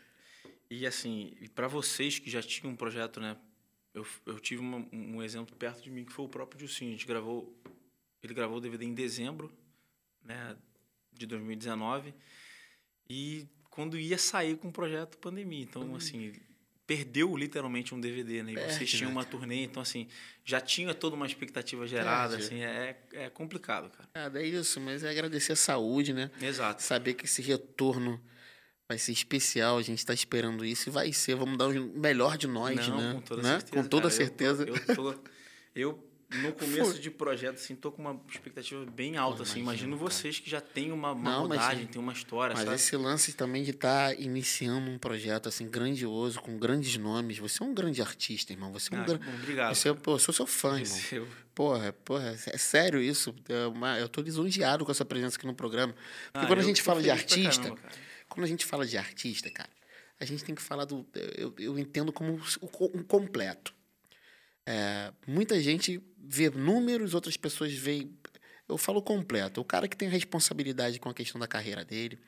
assim, 0.87 1.35
para 1.55 1.69
vocês 1.69 2.19
que 2.19 2.31
já 2.31 2.43
tinham 2.43 2.73
um 2.73 2.77
projeto, 2.77 3.21
né? 3.21 3.37
Eu, 3.95 4.07
eu 4.27 4.39
tive 4.39 4.61
uma, 4.61 4.87
um 4.93 5.23
exemplo 5.23 5.57
perto 5.57 5.83
de 5.83 5.91
mim 5.91 6.05
que 6.05 6.13
foi 6.13 6.25
o 6.25 6.29
próprio 6.29 6.59
Dilcinho. 6.59 6.91
A 6.91 6.93
gente 6.93 7.07
gravou, 7.07 7.57
ele 8.23 8.35
gravou 8.35 8.59
o 8.59 8.61
DVD 8.61 8.85
em 8.85 8.95
dezembro, 8.95 9.51
né, 10.23 10.57
de 11.13 11.27
2019. 11.27 12.13
E 13.09 13.47
quando 13.71 13.99
ia 13.99 14.19
sair 14.19 14.57
com 14.57 14.69
o 14.69 14.73
projeto 14.73 15.17
pandemia, 15.19 15.63
então 15.63 15.83
hum. 15.93 15.97
assim, 15.97 16.35
perdeu 16.87 17.37
literalmente 17.37 17.95
um 17.95 18.01
DVD, 18.01 18.43
né? 18.43 18.53
E 18.53 18.55
Perde, 18.55 18.75
vocês 18.75 18.91
tinham 18.91 19.11
né? 19.11 19.13
uma 19.13 19.25
turnê, 19.25 19.65
então 19.65 19.83
assim, 19.83 20.09
já 20.45 20.61
tinha 20.61 20.95
toda 20.95 21.17
uma 21.17 21.27
expectativa 21.27 21.87
gerada, 21.87 22.37
Perde. 22.37 22.45
assim, 22.45 22.63
é, 22.63 22.97
é 23.13 23.31
complicado, 23.31 23.91
cara. 23.91 24.09
É, 24.15 24.39
é 24.39 24.47
isso, 24.47 24.81
mas 24.81 25.03
é 25.03 25.11
agradecer 25.11 25.53
a 25.53 25.57
saúde, 25.57 26.13
né? 26.13 26.31
Exato. 26.41 26.83
Saber 26.83 27.15
que 27.15 27.25
esse 27.25 27.43
retorno 27.43 28.21
vai 28.89 28.99
ser 28.99 29.13
especial, 29.13 29.79
a 29.79 29.83
gente 29.83 29.99
está 29.99 30.15
esperando 30.15 30.65
isso 30.65 30.89
e 30.89 30.93
vai 30.93 31.13
ser, 31.13 31.35
vamos 31.35 31.59
dar 31.59 31.69
o 31.69 31.99
melhor 31.99 32.39
de 32.39 32.47
nós, 32.47 32.89
Não, 32.89 32.97
né? 32.97 33.13
Com 33.15 33.21
toda 33.21 33.43
né? 33.43 33.51
certeza. 33.51 33.83
Com 33.83 33.89
toda 33.89 34.03
cara, 34.03 34.15
certeza. 34.15 34.65
Eu, 34.65 34.77
eu, 34.77 34.95
tô, 34.95 35.15
eu, 35.75 36.05
no 36.43 36.53
começo 36.55 37.01
de 37.01 37.11
projeto, 37.11 37.57
assim, 37.57 37.75
tô 37.75 37.91
com 37.91 38.03
uma 38.03 38.21
expectativa 38.31 38.85
bem 38.87 39.17
alta, 39.17 39.43
assim. 39.43 39.59
Imagino, 39.59 39.97
vocês 39.97 40.39
que 40.39 40.49
já 40.49 40.61
têm 40.61 40.93
uma, 40.93 41.11
uma 41.11 41.31
Não, 41.31 41.43
rodagem, 41.43 41.83
mas, 41.83 41.91
tem 41.91 42.01
uma 42.01 42.13
história, 42.13 42.55
mas 42.55 42.65
sabe? 42.65 42.77
esse 42.77 42.97
lance 42.97 43.33
também 43.33 43.65
de 43.65 43.71
estar 43.73 44.15
tá 44.15 44.15
iniciando 44.15 44.89
um 44.89 44.99
projeto, 44.99 45.49
assim, 45.49 45.69
grandioso, 45.69 46.41
com 46.41 46.57
grandes 46.57 46.97
nomes. 46.97 47.39
Você 47.39 47.65
é 47.65 47.67
um 47.67 47.75
grande 47.75 48.01
artista, 48.01 48.53
irmão. 48.53 48.73
Você 48.73 48.95
é 48.95 48.99
um 48.99 49.03
ah, 49.03 49.05
bom, 49.05 49.19
Obrigado. 49.35 49.75
Você, 49.75 49.93
pô, 49.95 50.13
eu 50.13 50.19
sou 50.21 50.33
seu 50.33 50.47
fã, 50.47 50.81
irmão. 50.81 50.99
Eu... 51.11 51.29
Porra, 51.53 51.93
porra, 52.05 52.37
é 52.47 52.59
sério 52.59 53.01
isso. 53.01 53.35
É 53.49 53.67
uma, 53.67 53.99
eu 53.99 54.09
tô 54.09 54.21
lisonjeado 54.21 54.85
com 54.85 54.93
a 54.93 54.95
sua 54.95 55.07
presença 55.07 55.37
aqui 55.37 55.47
no 55.47 55.55
programa. 55.55 55.93
Porque 56.33 56.45
ah, 56.45 56.47
quando 56.47 56.61
a 56.61 56.63
gente 56.63 56.83
fala 56.83 57.03
de 57.03 57.11
artista... 57.11 57.63
Caramba, 57.63 58.06
quando 58.37 58.45
a 58.45 58.49
gente 58.49 58.67
fala 58.67 58.85
de 58.85 58.99
artista, 58.99 59.51
cara, 59.51 59.71
a 60.21 60.25
gente 60.27 60.45
tem 60.45 60.55
que 60.55 60.61
falar 60.61 60.85
do. 60.85 61.07
Eu, 61.39 61.55
eu 61.59 61.79
entendo 61.79 62.13
como 62.13 62.39
um 62.95 63.03
completo. 63.03 63.75
É, 64.67 65.11
muita 65.27 65.59
gente 65.59 66.03
vê 66.19 66.51
números, 66.51 67.15
outras 67.15 67.39
pessoas 67.39 67.73
veem. 67.73 68.15
Eu 68.69 68.77
falo 68.77 69.01
completo. 69.01 69.63
O 69.63 69.65
cara 69.65 69.89
que 69.89 69.97
tem 69.97 70.07
responsabilidade 70.07 71.01
com 71.01 71.09
a 71.09 71.15
questão 71.15 71.41
da 71.41 71.49
carreira 71.49 71.83
dele, 71.83 72.19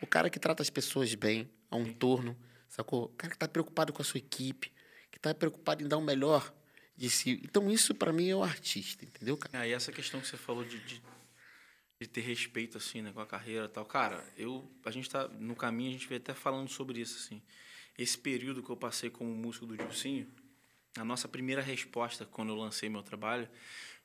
o 0.00 0.06
cara 0.06 0.30
que 0.30 0.38
trata 0.38 0.62
as 0.62 0.70
pessoas 0.70 1.12
bem, 1.16 1.50
ao 1.68 1.82
entorno, 1.82 2.36
sacou? 2.68 3.06
O 3.06 3.08
cara 3.08 3.30
que 3.30 3.36
está 3.36 3.48
preocupado 3.48 3.92
com 3.92 4.00
a 4.00 4.04
sua 4.04 4.18
equipe, 4.18 4.70
que 5.10 5.18
está 5.18 5.34
preocupado 5.34 5.82
em 5.82 5.88
dar 5.88 5.96
o 5.96 6.02
melhor 6.02 6.54
de 6.96 7.10
si. 7.10 7.40
Então, 7.42 7.68
isso 7.68 7.96
para 7.96 8.12
mim 8.12 8.28
é 8.28 8.36
o 8.36 8.44
artista, 8.44 9.04
entendeu, 9.04 9.36
cara? 9.36 9.64
Ah, 9.64 9.66
e 9.66 9.72
essa 9.72 9.90
questão 9.90 10.20
que 10.20 10.28
você 10.28 10.36
falou 10.36 10.64
de, 10.64 10.78
de 10.84 11.02
de 12.00 12.06
ter 12.06 12.20
respeito 12.20 12.78
assim, 12.78 13.02
né, 13.02 13.12
com 13.12 13.20
a 13.20 13.26
carreira 13.26 13.64
e 13.64 13.68
tal. 13.68 13.84
Cara, 13.84 14.24
eu 14.36 14.70
a 14.84 14.90
gente 14.90 15.10
tá 15.10 15.26
no 15.28 15.56
caminho, 15.56 15.90
a 15.90 15.92
gente 15.92 16.06
veio 16.06 16.20
até 16.20 16.32
falando 16.32 16.68
sobre 16.68 17.00
isso 17.00 17.16
assim. 17.16 17.42
Esse 17.98 18.16
período 18.16 18.62
que 18.62 18.70
eu 18.70 18.76
passei 18.76 19.10
como 19.10 19.34
músico 19.34 19.66
do 19.66 19.76
Dilcinho, 19.76 20.28
a 20.96 21.04
nossa 21.04 21.26
primeira 21.28 21.60
resposta 21.60 22.24
quando 22.24 22.50
eu 22.50 22.56
lancei 22.56 22.88
meu 22.88 23.02
trabalho 23.02 23.48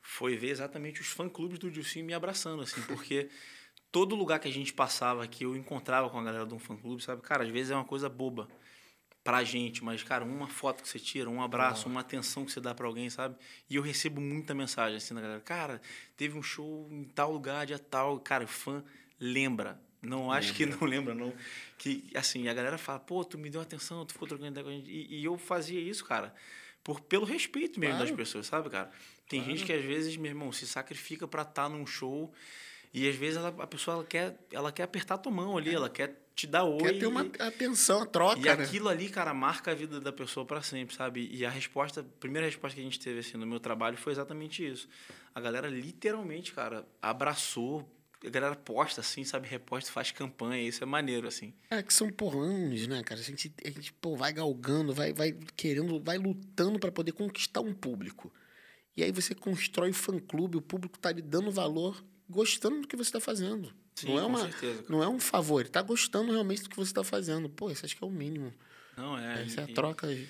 foi 0.01 0.36
ver 0.36 0.49
exatamente 0.49 1.01
os 1.01 1.08
fã-clubes 1.08 1.60
do 1.60 1.69
Dilcinho 1.69 2.06
me 2.06 2.13
abraçando 2.13 2.63
assim, 2.63 2.82
porque 2.88 3.29
todo 3.91 4.15
lugar 4.15 4.39
que 4.39 4.47
a 4.47 4.51
gente 4.51 4.73
passava 4.73 5.27
que 5.27 5.45
eu 5.45 5.56
encontrava 5.56 6.10
com 6.10 6.19
a 6.19 6.23
galera 6.23 6.45
de 6.45 6.53
um 6.53 6.60
fã-clube, 6.60 7.03
sabe? 7.03 7.21
Cara, 7.21 7.43
às 7.43 7.49
vezes 7.49 7.71
é 7.71 7.75
uma 7.75 7.86
coisa 7.86 8.10
boba 8.10 8.47
pra 9.23 9.43
gente, 9.43 9.83
mas, 9.83 10.03
cara, 10.03 10.25
uma 10.25 10.47
foto 10.47 10.83
que 10.83 10.89
você 10.89 10.99
tira, 10.99 11.29
um 11.29 11.41
abraço, 11.41 11.88
uma 11.88 12.01
atenção 12.01 12.43
que 12.45 12.51
você 12.51 12.59
dá 12.59 12.75
para 12.75 12.86
alguém, 12.86 13.09
sabe? 13.09 13.36
E 13.69 13.75
eu 13.77 13.81
recebo 13.81 14.19
muita 14.19 14.53
mensagem 14.53 14.97
assim 14.97 15.13
da 15.15 15.21
galera, 15.21 15.39
cara, 15.39 15.81
teve 16.17 16.38
um 16.38 16.43
show 16.43 16.88
em 16.91 17.05
tal 17.05 17.31
lugar, 17.31 17.65
dia 17.65 17.79
tal, 17.79 18.19
cara, 18.19 18.45
fã 18.45 18.83
lembra. 19.19 19.79
Não 20.01 20.29
acho 20.29 20.49
lembra. 20.59 20.75
que 20.75 20.81
não 20.81 20.88
lembra, 20.89 21.15
não. 21.15 21.33
Que, 21.77 22.03
assim, 22.13 22.49
a 22.49 22.53
galera 22.53 22.77
fala, 22.77 22.99
pô, 22.99 23.23
tu 23.23 23.38
me 23.38 23.49
deu 23.49 23.62
atenção, 23.62 24.05
tu 24.05 24.12
ficou 24.12 24.27
trocando 24.27 24.51
ideia 24.51 24.63
com 24.65 24.69
a 24.69 24.73
gente. 24.73 24.89
E, 24.91 25.21
e 25.21 25.23
eu 25.23 25.38
fazia 25.38 25.79
isso, 25.79 26.03
cara, 26.03 26.36
por, 26.83 26.99
pelo 26.99 27.25
respeito 27.25 27.79
mesmo 27.79 27.95
claro. 27.95 28.09
das 28.09 28.17
pessoas, 28.17 28.45
sabe, 28.47 28.69
cara? 28.69 28.91
Tem 29.29 29.39
Claro. 29.39 29.55
gente 29.55 29.65
que 29.65 29.71
às 29.71 29.83
vezes, 29.86 30.17
meu 30.17 30.29
irmão, 30.29 30.51
se 30.51 30.67
sacrifica 30.67 31.25
pra 31.25 31.43
estar 31.43 31.69
num 31.69 31.86
show 31.88 32.33
e 32.93 33.07
às 33.07 33.15
vezes 33.15 33.38
ela, 33.38 33.55
a 33.59 33.65
pessoa 33.67 33.95
ela 33.95 34.03
quer, 34.03 34.38
ela 34.51 34.71
quer 34.73 34.83
apertar 34.83 35.17
tua 35.17 35.31
mão 35.31 35.57
ali, 35.57 35.73
ela 35.73 35.89
quer 35.89 36.22
te 36.36 36.48
dar 36.48 36.63
oi. 36.63 36.80
Quer 36.80 37.00
ter 37.00 37.06
uma 37.08 37.22
atenção, 37.39 38.02
a 38.02 38.06
troca, 38.06 38.39
E 38.39 38.43
né? 38.43 38.52
aquilo 38.52 38.89
ali, 38.89 39.10
cara, 39.10 39.34
marca 39.34 39.72
a 39.72 39.76
vida 39.76 40.00
da 40.00 40.12
pessoa 40.12 40.46
pra 40.46 40.62
sempre, 40.62 40.96
sabe? 40.96 41.30
E 41.32 41.46
a 41.46 41.50
resposta, 41.50 42.02
a 42.02 42.04
primeira 42.04 42.48
resposta 42.48 42.76
que 42.76 42.82
a 42.82 42.84
gente 42.84 43.00
teve 43.00 43.19
assim 43.19 43.38
no 43.38 43.46
meu 43.46 43.60
trabalho 43.60 43.98
foi 43.98 44.13
exatamente 44.13 44.65
isso. 44.65 44.88
A 45.34 45.39
galera 45.39 45.67
literalmente, 45.67 46.54
cara, 46.54 46.88
abraçou, 47.02 47.88
a 48.26 48.30
galera 48.30 48.56
posta 48.56 49.02
assim, 49.02 49.24
sabe, 49.24 49.48
reposta, 49.48 49.91
faz 49.91 50.12
campanha, 50.12 50.67
isso 50.67 50.84
é 50.84 50.86
maneiro 50.86 51.28
assim. 51.28 51.54
É 51.69 51.84
que 51.84 51.93
são 51.93 52.10
por 52.10 52.36
anos, 52.36 52.88
né, 52.88 53.04
cara? 53.04 53.19
A 53.19 53.24
gente, 53.24 53.54
a 53.63 53.69
gente 53.69 53.93
pô, 53.93 54.15
vai 54.15 54.32
galgando, 54.34 54.93
vai, 54.93 55.13
vai 55.13 55.38
querendo, 55.56 56.00
vai 56.00 56.17
lutando 56.17 56.80
para 56.80 56.91
poder 56.91 57.12
conquistar 57.12 57.62
um 57.62 57.74
público. 57.74 58.34
E 58.96 59.04
aí 59.04 59.12
você 59.12 59.34
constrói 59.36 59.89
o 59.89 59.93
fã-clube, 59.93 60.58
o 60.58 60.62
público 60.62 60.98
tá 61.00 61.12
lhe 61.12 61.22
dando 61.22 61.52
valor, 61.52 62.04
gostando 62.30 62.82
do 62.82 62.88
que 62.88 62.96
você 62.96 63.12
tá 63.12 63.19
fazendo. 63.19 63.74
Sim, 63.95 64.08
não 64.08 64.19
é 64.19 64.23
uma, 64.25 64.39
certeza. 64.39 64.86
não 64.89 65.03
é 65.03 65.08
um 65.08 65.19
favor, 65.19 65.60
ele 65.62 65.69
tá 65.69 65.82
gostando 65.82 66.32
realmente 66.32 66.63
do 66.63 66.69
que 66.69 66.75
você 66.75 66.93
tá 66.93 67.03
fazendo. 67.03 67.49
Pô, 67.49 67.69
isso 67.69 67.86
acho 67.86 67.95
que 67.95 68.03
é 68.03 68.08
o 68.08 68.12
mínimo. 68.12 68.53
Não 68.97 69.17
é. 69.17 69.43
Essa 69.43 69.62
é 69.62 69.63
a 69.65 69.69
e- 69.69 69.73
troca. 69.73 70.12
E 70.12 70.27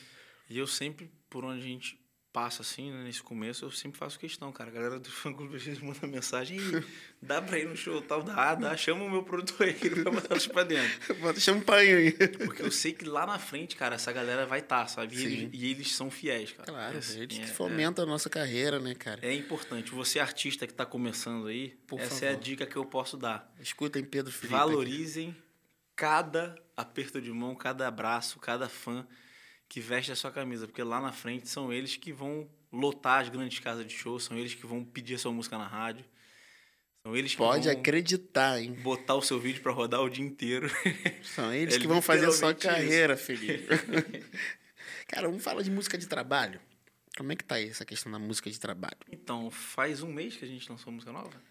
eu 0.57 0.67
sempre, 0.67 1.11
por 1.29 1.43
onde 1.45 1.59
a 1.59 1.63
gente 1.63 1.99
passa 2.33 2.63
assim, 2.63 2.91
né, 2.91 3.03
nesse 3.03 3.21
começo, 3.21 3.63
eu 3.63 3.69
sempre 3.71 3.97
faço 3.99 4.17
questão, 4.17 4.51
cara. 4.51 4.71
A 4.71 4.73
galera 4.73 4.99
do 4.99 5.07
fã 5.09 5.31
clube 5.31 5.55
às 5.55 5.61
vezes 5.63 5.79
manda 5.79 6.07
mensagem 6.07 6.57
e 6.57 6.83
dá 7.21 7.39
pra 7.39 7.59
ir 7.59 7.67
no 7.67 7.75
show 7.77 8.01
tal, 8.01 8.23
dá, 8.23 8.55
dá, 8.55 8.75
chama 8.75 9.03
o 9.05 9.09
meu 9.09 9.21
produtor 9.21 9.67
aí 9.67 9.73
pra 9.75 10.09
botar 10.11 10.33
eles 10.33 10.47
pra 10.47 10.63
dentro. 10.63 11.13
Bota 11.21 11.39
champanhe 11.39 11.93
aí. 11.93 12.11
Porque 12.11 12.63
eu 12.63 12.71
sei 12.71 12.91
que 12.91 13.05
lá 13.05 13.27
na 13.27 13.37
frente, 13.37 13.75
cara, 13.75 13.93
essa 13.95 14.11
galera 14.11 14.47
vai 14.47 14.59
estar, 14.61 14.87
sabe? 14.87 15.15
E 15.15 15.23
eles, 15.23 15.49
e 15.53 15.65
eles 15.71 15.91
são 15.95 16.09
fiéis, 16.09 16.51
cara. 16.51 16.71
Claro, 16.71 16.95
É 16.95 16.97
assim, 16.97 17.21
eles 17.21 17.37
que 17.37 17.43
é- 17.43 17.47
fomentam 17.47 18.03
a 18.03 18.07
nossa 18.07 18.29
carreira, 18.31 18.79
né, 18.79 18.95
cara? 18.95 19.19
É, 19.23 19.29
é 19.29 19.33
importante. 19.35 19.91
Você, 19.91 20.19
artista 20.19 20.65
que 20.65 20.73
tá 20.73 20.87
começando 20.87 21.45
aí, 21.45 21.77
Por 21.85 21.99
essa 21.99 22.25
é 22.25 22.29
a 22.29 22.31
favor. 22.31 22.43
dica 22.43 22.65
que 22.65 22.75
eu 22.75 22.85
posso 22.85 23.15
dar. 23.15 23.53
Escutem 23.59 24.03
Pedro 24.03 24.31
Felipe. 24.31 24.53
Valorizem 24.57 25.35
cada 25.95 26.55
aperto 26.75 27.21
de 27.21 27.31
mão, 27.31 27.53
cada 27.55 27.87
abraço, 27.87 28.39
cada 28.39 28.67
fã 28.67 29.05
que 29.73 29.79
veste 29.79 30.11
a 30.11 30.15
sua 30.15 30.31
camisa, 30.31 30.67
porque 30.67 30.83
lá 30.83 31.01
na 31.01 31.11
frente 31.11 31.49
são 31.49 31.73
eles 31.73 31.95
que 31.97 32.13
vão 32.13 32.47
lotar 32.71 33.21
as 33.21 33.29
grandes 33.29 33.57
casas 33.57 33.87
de 33.87 33.93
show, 33.93 34.19
são 34.19 34.37
eles 34.37 34.53
que 34.53 34.67
vão 34.67 34.83
pedir 34.85 35.15
a 35.15 35.17
sua 35.17 35.31
música 35.31 35.57
na 35.57 35.65
rádio, 35.67 36.05
são 37.01 37.17
eles 37.17 37.31
que 37.31 37.37
Pode 37.37 37.67
vão 37.67 37.77
acreditar, 37.79 38.61
hein? 38.61 38.73
botar 38.73 39.15
o 39.15 39.21
seu 39.23 39.39
vídeo 39.39 39.63
pra 39.63 39.71
rodar 39.71 40.01
o 40.01 40.09
dia 40.09 40.23
inteiro. 40.23 40.69
São 41.23 41.51
eles 41.51 41.75
É 41.75 41.79
que 41.79 41.87
vão 41.87 42.01
fazer 42.03 42.27
a 42.27 42.31
sua 42.31 42.51
isso. 42.51 42.59
carreira, 42.61 43.17
Felipe. 43.17 43.67
cara, 45.07 45.27
vamos 45.27 45.43
falar 45.43 45.63
de 45.63 45.71
música 45.71 45.97
de 45.97 46.07
trabalho. 46.07 46.61
Como 47.17 47.31
é 47.31 47.35
que 47.35 47.43
tá 47.43 47.55
aí 47.55 47.67
essa 47.69 47.83
questão 47.83 48.11
da 48.11 48.19
música 48.19 48.49
de 48.49 48.59
trabalho? 48.59 48.95
então, 49.11 49.49
faz 49.51 50.01
um 50.03 50.13
mês 50.13 50.35
que 50.37 50.45
a 50.45 50.47
gente 50.47 50.69
lançou 50.69 50.93
música 50.93 51.11
nova. 51.11 51.41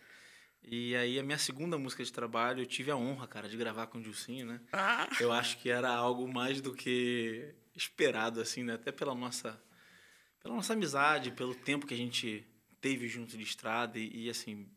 E 0.65 0.95
aí 0.97 1.19
a 1.19 1.23
minha 1.25 1.39
segunda 1.39 1.77
música 1.77 2.05
de 2.05 2.13
trabalho, 2.13 2.63
eu 2.63 2.67
tive 2.67 2.91
a 2.91 2.97
honra, 2.97 3.27
cara, 3.27 3.49
de 3.49 3.57
gravar 3.57 3.89
com 3.89 3.99
o 3.99 4.01
Dilcinho, 4.03 4.47
né? 4.47 4.61
Ah, 4.73 5.09
Eu 5.21 5.33
acho 5.33 5.59
que 5.59 5.69
era 5.69 5.91
algo 5.91 6.27
mais 6.33 6.61
do 6.61 6.73
que 6.73 7.53
esperado, 7.75 8.41
assim, 8.41 8.63
né? 8.63 8.75
Até 8.75 8.93
pela 8.93 9.15
nossa, 9.15 9.61
pela 10.43 10.55
nossa 10.55 10.73
amizade, 10.73 11.31
pelo 11.31 11.55
tempo 11.55 11.87
que 11.87 11.95
a 11.95 11.97
gente 11.97 12.47
teve 12.81 13.09
junto 13.09 13.37
de 13.37 13.43
estrada 13.45 13.99
e, 13.99 14.25
e, 14.27 14.31
assim, 14.31 14.69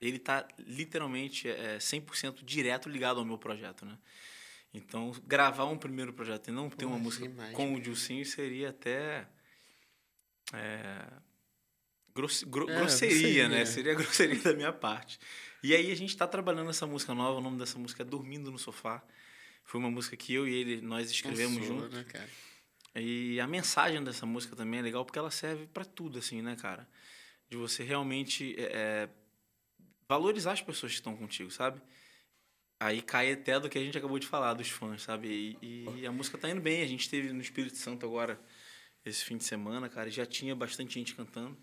ele 0.00 0.18
tá 0.18 0.46
literalmente 0.58 1.48
é, 1.48 1.78
100% 1.78 2.44
direto 2.44 2.88
ligado 2.88 3.18
ao 3.18 3.24
meu 3.24 3.38
projeto, 3.38 3.84
né? 3.86 3.96
Então, 4.74 5.12
gravar 5.26 5.64
um 5.66 5.78
primeiro 5.78 6.12
projeto 6.12 6.48
e 6.48 6.50
não 6.52 6.68
ter 6.68 6.84
uma 6.84 6.96
Pô, 6.96 7.02
música 7.04 7.26
demais, 7.26 7.54
com 7.54 7.74
o 7.74 7.80
Dilcinho 7.80 8.24
seria 8.26 8.70
até... 8.70 9.26
é, 10.52 11.06
grosse- 12.14 12.44
gro- 12.44 12.68
É, 12.68 12.74
grosseria, 12.74 13.48
né? 13.48 13.58
grosseria. 13.58 13.66
Seria 13.66 13.94
grosseria 13.96 14.42
da 14.42 14.52
minha 14.54 14.72
parte. 14.72 15.18
E 15.62 15.74
aí 15.74 15.90
a 15.90 15.94
gente 15.96 16.10
está 16.10 16.26
trabalhando 16.26 16.68
essa 16.70 16.86
música 16.86 17.14
nova, 17.14 17.38
o 17.38 17.40
nome 17.40 17.58
dessa 17.58 17.78
música 17.78 18.02
é 18.02 18.04
Dormindo 18.04 18.50
no 18.50 18.58
Sofá. 18.58 19.02
Foi 19.66 19.80
uma 19.80 19.90
música 19.90 20.16
que 20.16 20.32
eu 20.32 20.46
e 20.46 20.54
ele, 20.54 20.80
nós 20.80 21.10
escrevemos 21.10 21.66
juntos. 21.66 21.92
Né, 21.92 22.04
cara? 22.04 22.28
E 22.94 23.38
a 23.40 23.46
mensagem 23.46 24.02
dessa 24.02 24.24
música 24.24 24.56
também 24.56 24.80
é 24.80 24.82
legal 24.82 25.04
porque 25.04 25.18
ela 25.18 25.30
serve 25.30 25.66
para 25.66 25.84
tudo, 25.84 26.18
assim, 26.18 26.40
né, 26.40 26.56
cara? 26.56 26.88
De 27.50 27.56
você 27.56 27.82
realmente 27.82 28.54
é, 28.58 28.62
é, 28.62 29.08
valorizar 30.08 30.52
as 30.52 30.62
pessoas 30.62 30.92
que 30.92 30.98
estão 30.98 31.16
contigo, 31.16 31.50
sabe? 31.50 31.82
Aí 32.78 33.02
cai 33.02 33.32
até 33.32 33.58
do 33.58 33.68
que 33.68 33.76
a 33.76 33.82
gente 33.82 33.98
acabou 33.98 34.18
de 34.18 34.26
falar, 34.26 34.54
dos 34.54 34.70
fãs, 34.70 35.02
sabe? 35.02 35.56
E, 35.60 35.84
e 36.00 36.06
a 36.06 36.12
música 36.12 36.38
tá 36.38 36.48
indo 36.48 36.60
bem. 36.60 36.82
A 36.82 36.86
gente 36.86 37.00
esteve 37.00 37.32
no 37.32 37.40
Espírito 37.40 37.76
Santo 37.76 38.06
agora, 38.06 38.40
esse 39.04 39.24
fim 39.24 39.36
de 39.36 39.44
semana, 39.44 39.88
cara. 39.88 40.08
Já 40.10 40.24
tinha 40.24 40.54
bastante 40.54 40.94
gente 40.94 41.14
cantando. 41.14 41.58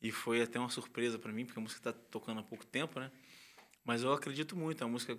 E 0.00 0.12
foi 0.12 0.42
até 0.42 0.58
uma 0.58 0.68
surpresa 0.68 1.18
para 1.18 1.32
mim, 1.32 1.44
porque 1.44 1.58
a 1.58 1.62
música 1.62 1.92
tá 1.92 1.92
tocando 1.92 2.40
há 2.40 2.42
pouco 2.42 2.64
tempo, 2.64 3.00
né? 3.00 3.10
Mas 3.84 4.02
eu 4.02 4.12
acredito 4.12 4.56
muito. 4.56 4.82
É 4.82 4.86
uma 4.86 4.92
música 4.92 5.18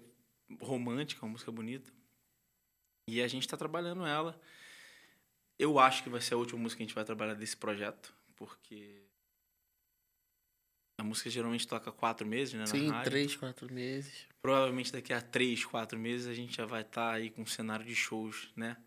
romântica, 0.62 1.26
uma 1.26 1.34
música 1.34 1.52
bonita. 1.52 1.92
E 3.08 3.22
a 3.22 3.28
gente 3.28 3.48
tá 3.48 3.58
trabalhando 3.58 4.06
ela. 4.06 4.40
Eu 5.60 5.80
acho 5.80 6.04
que 6.04 6.10
vai 6.10 6.22
ser 6.22 6.34
a 6.34 6.38
última 6.38 6.60
música 6.60 6.78
que 6.78 6.84
a 6.84 6.88
gente 6.88 6.96
vai 6.96 7.06
trabalhar 7.06 7.36
desse 7.36 7.56
projeto, 7.56 8.14
porque 8.36 9.04
a 11.00 11.04
música 11.04 11.30
geralmente 11.30 11.68
toca 11.68 11.92
quatro 11.92 12.26
meses, 12.26 12.54
né? 12.54 12.66
Sim, 12.66 12.90
rádio. 12.90 13.12
três, 13.12 13.36
quatro 13.36 13.72
meses. 13.72 14.28
Provavelmente 14.42 14.92
daqui 14.92 15.14
a 15.14 15.22
três, 15.22 15.64
quatro 15.64 15.98
meses 16.00 16.28
a 16.28 16.34
gente 16.34 16.56
já 16.56 16.66
vai 16.66 16.82
estar 16.82 17.14
aí 17.14 17.30
com 17.30 17.44
um 17.44 17.46
cenário 17.46 17.86
de 17.86 17.96
shows, 17.96 18.52
né? 18.56 18.78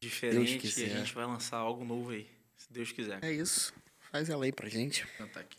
Diferente 0.00 0.80
e 0.80 0.84
a 0.84 0.88
gente 0.88 1.14
vai 1.14 1.24
lançar 1.26 1.58
algo 1.58 1.84
novo 1.84 2.10
aí, 2.10 2.28
se 2.56 2.72
Deus 2.72 2.90
quiser. 2.90 3.22
É 3.22 3.32
isso. 3.32 3.72
Faz 4.10 4.28
ela 4.28 4.44
aí 4.44 4.52
pra 4.52 4.68
gente. 4.68 5.04
Vou 5.04 5.26
cantar 5.26 5.40
aqui. 5.40 5.58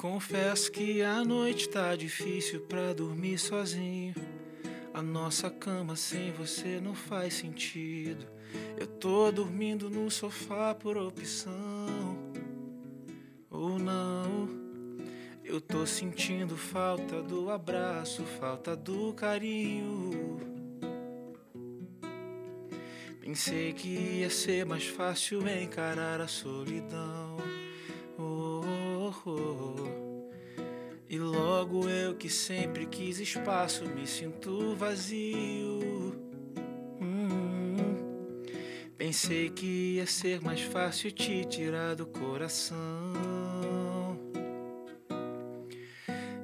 Confesso 0.00 0.72
que 0.72 1.02
a 1.02 1.22
noite 1.22 1.68
tá 1.68 1.94
difícil 1.94 2.62
pra 2.62 2.94
dormir 2.94 3.36
sozinho. 3.36 4.14
A 4.94 5.02
nossa 5.02 5.50
cama 5.50 5.94
sem 5.94 6.32
você 6.32 6.80
não 6.80 6.94
faz 6.94 7.34
sentido. 7.34 8.26
Eu 8.78 8.86
tô 8.86 9.30
dormindo 9.30 9.90
no 9.90 10.10
sofá 10.10 10.74
por 10.74 10.96
opção. 10.96 12.16
Ou 13.50 13.78
não. 13.78 14.48
Eu 15.44 15.60
tô 15.60 15.84
sentindo 15.84 16.56
falta 16.56 17.20
do 17.20 17.50
abraço, 17.50 18.24
falta 18.24 18.74
do 18.74 19.12
carinho. 19.12 20.40
Pensei 23.20 23.74
que 23.74 23.88
ia 24.20 24.30
ser 24.30 24.64
mais 24.64 24.86
fácil 24.86 25.46
encarar 25.46 26.22
a 26.22 26.26
solidão. 26.26 27.36
Logo 31.70 31.88
eu 31.88 32.14
que 32.16 32.28
sempre 32.28 32.84
quis 32.84 33.20
espaço, 33.20 33.84
me 33.84 34.04
sinto 34.04 34.74
vazio. 34.74 36.12
Hum, 37.00 37.76
pensei 38.98 39.48
que 39.50 39.94
ia 39.96 40.06
ser 40.06 40.40
mais 40.40 40.60
fácil 40.60 41.12
te 41.12 41.44
tirar 41.44 41.94
do 41.94 42.06
coração. 42.06 42.76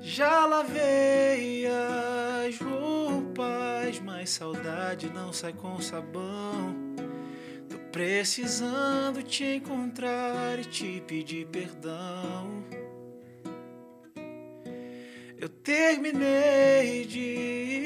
Já 0.01 0.47
lavei 0.47 1.67
as 1.67 2.57
roupas, 2.59 3.99
mas 4.05 4.31
saudade 4.31 5.11
não 5.11 5.33
sai 5.33 5.53
com 5.53 5.81
sabão. 5.81 6.87
Precisando 7.91 9.23
te 9.23 9.57
encontrar 9.57 10.59
e 10.61 10.65
te 10.65 11.03
pedir 11.07 11.47
perdão. 11.47 12.76
Eu 15.46 15.50
terminei, 15.50 17.06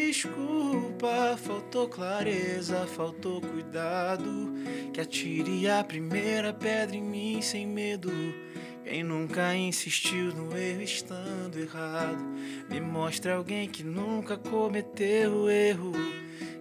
desculpa. 0.09 1.37
Faltou 1.37 1.91
clareza, 1.91 2.87
faltou 2.87 3.39
cuidado. 3.43 4.55
Que 4.95 5.03
atire 5.03 5.69
a 5.69 5.85
primeira 5.85 6.55
pedra 6.55 6.97
em 6.97 7.03
mim 7.03 7.43
sem 7.43 7.67
medo. 7.67 8.11
Quem 8.83 9.03
nunca 9.03 9.55
insistiu 9.55 10.35
no 10.35 10.57
erro 10.57 10.81
estando 10.81 11.59
errado, 11.59 12.25
me 12.71 12.81
mostra 12.81 13.35
alguém 13.35 13.69
que 13.69 13.85
nunca 13.85 14.39
cometeu 14.39 15.43
o 15.43 15.51
erro 15.51 15.93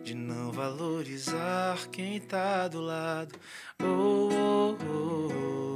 de 0.04 0.14
não 0.14 0.52
valorizar 0.52 1.78
quem 1.94 2.20
tá 2.20 2.68
do 2.68 2.82
lado. 2.82 3.40
Oh, 3.82 4.30
oh, 4.34 4.78
oh, 4.84 5.69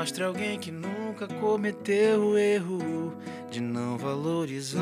Me 0.00 0.04
mostra 0.04 0.24
alguém 0.28 0.58
que 0.58 0.70
nunca 0.70 1.28
cometeu 1.28 2.28
o 2.28 2.38
erro 2.38 3.14
de 3.50 3.60
não 3.60 3.98
valorizar 3.98 4.80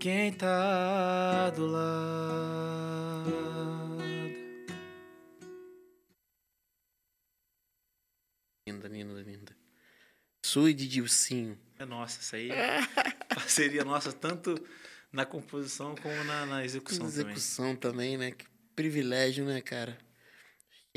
quem 0.00 0.32
tá 0.32 1.50
do 1.50 1.66
lado. 1.66 3.32
sua 10.44 10.70
e 10.70 10.74
de 10.74 10.88
Dilcinho. 10.88 11.56
É 11.78 11.84
nossa, 11.84 12.20
isso 12.20 12.34
aí. 12.34 12.48
parceria 13.32 13.84
nossa, 13.84 14.12
tanto 14.12 14.60
na 15.12 15.24
composição 15.24 15.94
como 15.94 16.24
na, 16.24 16.44
na 16.44 16.64
execução, 16.64 17.04
Na 17.04 17.08
execução 17.08 17.76
também. 17.76 18.18
né? 18.18 18.32
Que 18.32 18.46
privilégio, 18.74 19.44
né, 19.44 19.60
cara? 19.60 20.07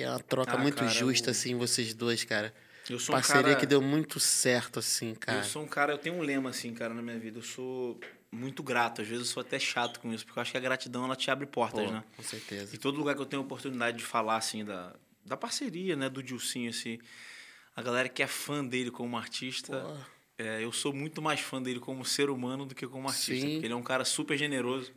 É 0.01 0.09
uma 0.09 0.19
troca 0.19 0.53
Ah, 0.55 0.57
muito 0.57 0.77
cara, 0.77 0.89
justa, 0.91 1.29
o- 1.29 1.31
assim, 1.31 1.55
vocês 1.55 1.93
dois, 1.93 2.23
cara. 2.23 2.53
Eu 2.89 2.99
sou 2.99 3.13
um 3.15 3.17
Parceria 3.17 3.43
cara, 3.43 3.55
que 3.55 3.65
deu 3.65 3.81
muito 3.81 4.19
certo, 4.19 4.79
assim, 4.79 5.13
cara. 5.15 5.39
Eu 5.39 5.43
sou 5.43 5.63
um 5.63 5.67
cara, 5.67 5.93
eu 5.93 5.97
tenho 5.97 6.15
um 6.15 6.21
lema 6.21 6.49
assim, 6.49 6.73
cara, 6.73 6.93
na 6.93 7.01
minha 7.01 7.17
vida. 7.19 7.37
Eu 7.39 7.43
sou 7.43 7.99
muito 8.31 8.63
grato. 8.63 9.01
Às 9.01 9.07
vezes 9.07 9.27
eu 9.27 9.33
sou 9.33 9.41
até 9.41 9.59
chato 9.59 9.99
com 9.99 10.11
isso, 10.13 10.25
porque 10.25 10.39
eu 10.39 10.41
acho 10.41 10.51
que 10.51 10.57
a 10.57 10.61
gratidão 10.61 11.05
ela 11.05 11.15
te 11.15 11.29
abre 11.29 11.45
portas, 11.45 11.85
Pô, 11.85 11.91
né? 11.91 12.03
Com 12.17 12.23
certeza. 12.23 12.73
E 12.73 12.77
todo 12.77 12.97
lugar 12.97 13.15
que 13.15 13.21
eu 13.21 13.25
tenho 13.25 13.41
a 13.41 13.45
oportunidade 13.45 13.97
de 13.97 14.03
falar, 14.03 14.37
assim, 14.37 14.65
da, 14.65 14.95
da 15.25 15.37
parceria, 15.37 15.95
né, 15.95 16.09
do 16.09 16.21
Dilcinho, 16.23 16.69
assim, 16.69 16.99
a 17.75 17.81
galera 17.81 18.09
que 18.09 18.21
é 18.23 18.27
fã 18.27 18.65
dele 18.65 18.89
como 18.91 19.15
artista, 19.17 19.79
Pô. 19.79 19.97
é, 20.43 20.63
eu 20.63 20.71
sou 20.71 20.91
muito 20.91 21.21
mais 21.21 21.39
fã 21.39 21.61
dele 21.61 21.79
como 21.79 22.03
ser 22.03 22.29
humano 22.29 22.65
do 22.65 22.73
que 22.75 22.87
como 22.87 23.07
artista. 23.07 23.33
Sim. 23.45 23.53
Porque 23.53 23.67
ele 23.67 23.73
é 23.73 23.77
um 23.77 23.83
cara 23.83 24.03
super 24.03 24.37
generoso, 24.37 24.91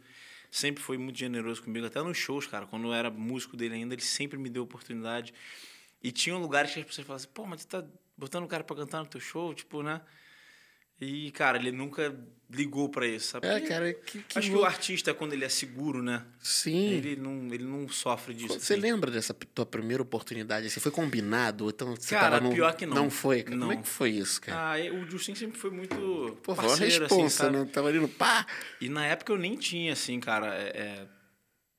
sempre 0.55 0.81
foi 0.81 0.97
muito 0.97 1.19
generoso 1.19 1.61
comigo, 1.61 1.85
até 1.85 2.01
nos 2.01 2.17
shows, 2.17 2.47
cara. 2.47 2.65
Quando 2.65 2.87
eu 2.87 2.95
era 2.95 3.11
músico 3.11 3.57
dele 3.57 3.75
ainda, 3.75 3.93
ele 3.93 4.03
sempre 4.03 4.39
me 4.39 4.49
deu 4.49 4.63
oportunidade. 4.63 5.35
E 6.01 6.13
tinham 6.13 6.41
lugares 6.41 6.73
que 6.73 6.79
as 6.79 6.87
pessoas 6.87 7.05
falavam 7.05 7.25
assim, 7.25 7.35
pô, 7.35 7.45
mas 7.45 7.65
tu 7.65 7.71
tá 7.71 7.85
botando 8.17 8.45
o 8.45 8.47
cara 8.47 8.63
pra 8.63 8.77
cantar 8.77 9.01
no 9.01 9.07
teu 9.07 9.21
show, 9.21 9.53
tipo, 9.53 9.83
né? 9.83 10.01
E, 11.05 11.31
cara, 11.31 11.59
ele 11.59 11.73
nunca 11.73 12.15
ligou 12.51 12.89
pra 12.89 13.07
isso, 13.07 13.33
sabe? 13.33 13.47
É, 13.47 13.61
cara, 13.61 13.93
que, 13.93 14.19
que 14.23 14.39
Acho 14.39 14.51
que 14.51 14.57
o 14.57 14.65
artista, 14.65 15.13
quando 15.13 15.33
ele 15.33 15.45
é 15.45 15.49
seguro, 15.49 16.03
né? 16.03 16.25
Sim. 16.41 16.93
Ele 16.93 17.17
não, 17.17 17.53
ele 17.53 17.65
não 17.65 17.89
sofre 17.89 18.33
disso. 18.35 18.59
Você 18.59 18.75
assim. 18.75 18.83
lembra 18.83 19.11
dessa 19.11 19.35
tua 19.35 19.67
primeira 19.67 20.03
oportunidade? 20.03 20.67
Assim, 20.67 20.81
foi 20.81 20.93
combinado? 20.93 21.69
Então 21.69 21.95
você 21.97 22.15
Cara, 22.15 22.39
tava 22.39 22.53
pior 22.53 22.75
que 22.75 22.87
não. 22.87 22.95
Não 22.95 23.11
foi? 23.11 23.43
cara? 23.43 23.57
Como 23.57 23.73
é 23.73 23.75
Não. 23.77 23.83
que 23.83 23.89
foi 23.89 24.11
isso, 24.11 24.41
cara? 24.41 24.75
Ah, 24.75 24.95
o 24.95 25.11
Justin 25.11 25.35
sempre 25.35 25.59
foi 25.59 25.71
muito 25.71 26.39
Pô, 26.43 26.55
parceiro, 26.55 27.05
assim, 27.07 27.17
responsa, 27.17 27.45
sabe? 27.45 27.57
né? 27.57 27.69
Tava 27.73 27.89
ali 27.89 27.99
no 27.99 28.09
pá. 28.09 28.47
E 28.81 28.89
na 28.89 29.05
época 29.07 29.33
eu 29.33 29.39
nem 29.39 29.57
tinha, 29.57 29.93
assim, 29.93 30.21
cara, 30.21 30.55
é, 30.55 30.69
é, 30.69 31.07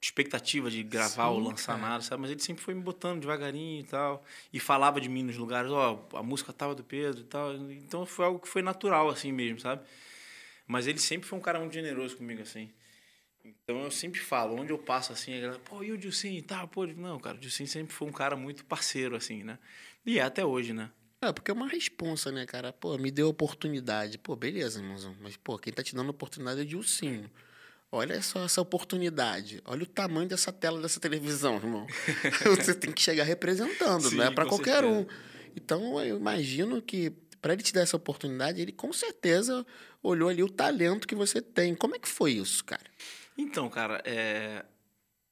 expectativa 0.05 0.69
de 0.69 0.83
gravar 0.83 1.29
ou 1.29 1.41
Sim, 1.41 1.47
lançar 1.47 1.73
cara. 1.75 1.89
nada, 1.89 2.03
sabe? 2.03 2.21
Mas 2.21 2.31
ele 2.31 2.39
sempre 2.39 2.63
foi 2.63 2.73
me 2.73 2.81
botando 2.81 3.21
devagarinho 3.21 3.81
e 3.81 3.83
tal. 3.83 4.23
E 4.53 4.59
falava 4.59 5.01
de 5.01 5.09
mim 5.09 5.23
nos 5.23 5.35
lugares, 5.35 5.71
ó, 5.71 5.99
a 6.13 6.21
música 6.21 6.53
tava 6.53 6.75
do 6.75 6.83
Pedro 6.83 7.21
e 7.21 7.25
tal. 7.25 7.55
Então 7.55 8.05
foi 8.05 8.25
algo 8.25 8.39
que 8.39 8.47
foi 8.47 8.61
natural, 8.61 9.09
assim 9.09 9.31
mesmo, 9.31 9.59
sabe? 9.59 9.83
Mas 10.67 10.85
ele 10.85 10.99
sempre 10.99 11.27
foi 11.27 11.37
um 11.37 11.41
cara 11.41 11.59
muito 11.59 11.73
generoso 11.73 12.15
comigo, 12.17 12.41
assim. 12.41 12.71
Então 13.43 13.83
eu 13.83 13.91
sempre 13.91 14.19
falo, 14.19 14.59
onde 14.59 14.71
eu 14.71 14.77
passo 14.77 15.11
assim, 15.11 15.35
a 15.37 15.41
galera, 15.41 15.59
pô, 15.59 15.83
e 15.83 15.91
o 15.91 15.97
Dilcinho 15.97 16.37
e 16.37 16.41
tal, 16.41 16.67
pô, 16.67 16.85
não, 16.87 17.19
cara, 17.19 17.37
o 17.37 17.39
Dilcinho 17.39 17.67
sempre 17.67 17.93
foi 17.93 18.07
um 18.07 18.11
cara 18.11 18.35
muito 18.35 18.65
parceiro, 18.65 19.15
assim, 19.15 19.43
né? 19.43 19.59
E 20.05 20.17
é 20.19 20.23
até 20.23 20.43
hoje, 20.43 20.73
né? 20.73 20.91
É, 21.21 21.31
porque 21.31 21.49
é 21.49 21.53
uma 21.53 21.67
responsa, 21.67 22.31
né, 22.31 22.45
cara? 22.45 22.73
Pô, 22.73 22.97
me 22.97 23.09
deu 23.09 23.27
oportunidade. 23.29 24.17
Pô, 24.17 24.35
beleza, 24.35 24.79
irmãozão. 24.79 25.15
Mas, 25.19 25.37
pô, 25.37 25.57
quem 25.57 25.73
tá 25.73 25.81
te 25.81 25.95
dando 25.95 26.09
oportunidade 26.09 26.59
é 26.59 26.63
o 26.63 26.67
Dilcinho. 26.67 27.29
Olha 27.95 28.21
só 28.21 28.43
essa 28.43 28.59
oportunidade. 28.61 29.61
Olha 29.65 29.83
o 29.83 29.85
tamanho 29.85 30.27
dessa 30.27 30.51
tela 30.51 30.81
dessa 30.81 30.99
televisão, 30.99 31.55
irmão. 31.55 31.87
Você 32.57 32.73
tem 32.75 32.91
que 32.91 33.01
chegar 33.01 33.23
representando, 33.23 34.09
Sim, 34.09 34.15
não 34.17 34.25
é 34.25 34.35
com 34.35 34.45
qualquer 34.47 34.83
um. 34.83 34.97
certeza. 34.97 35.19
Então, 35.55 36.01
eu 36.03 36.17
imagino 36.17 36.81
que 36.81 37.11
para 37.41 37.53
ele 37.53 37.63
te 37.63 37.71
dar 37.71 37.81
essa 37.81 37.95
oportunidade, 37.95 38.61
ele 38.61 38.73
com 38.73 38.91
certeza 38.91 39.65
olhou 40.03 40.27
ali 40.27 40.43
o 40.43 40.49
talento 40.49 41.07
que 41.07 41.15
você 41.15 41.41
tem. 41.41 41.73
Como 41.73 41.95
é 41.95 41.99
que 41.99 42.09
foi 42.09 42.33
isso, 42.33 42.65
cara? 42.65 42.83
Então, 43.37 43.69
cara, 43.69 44.01
é... 44.03 44.65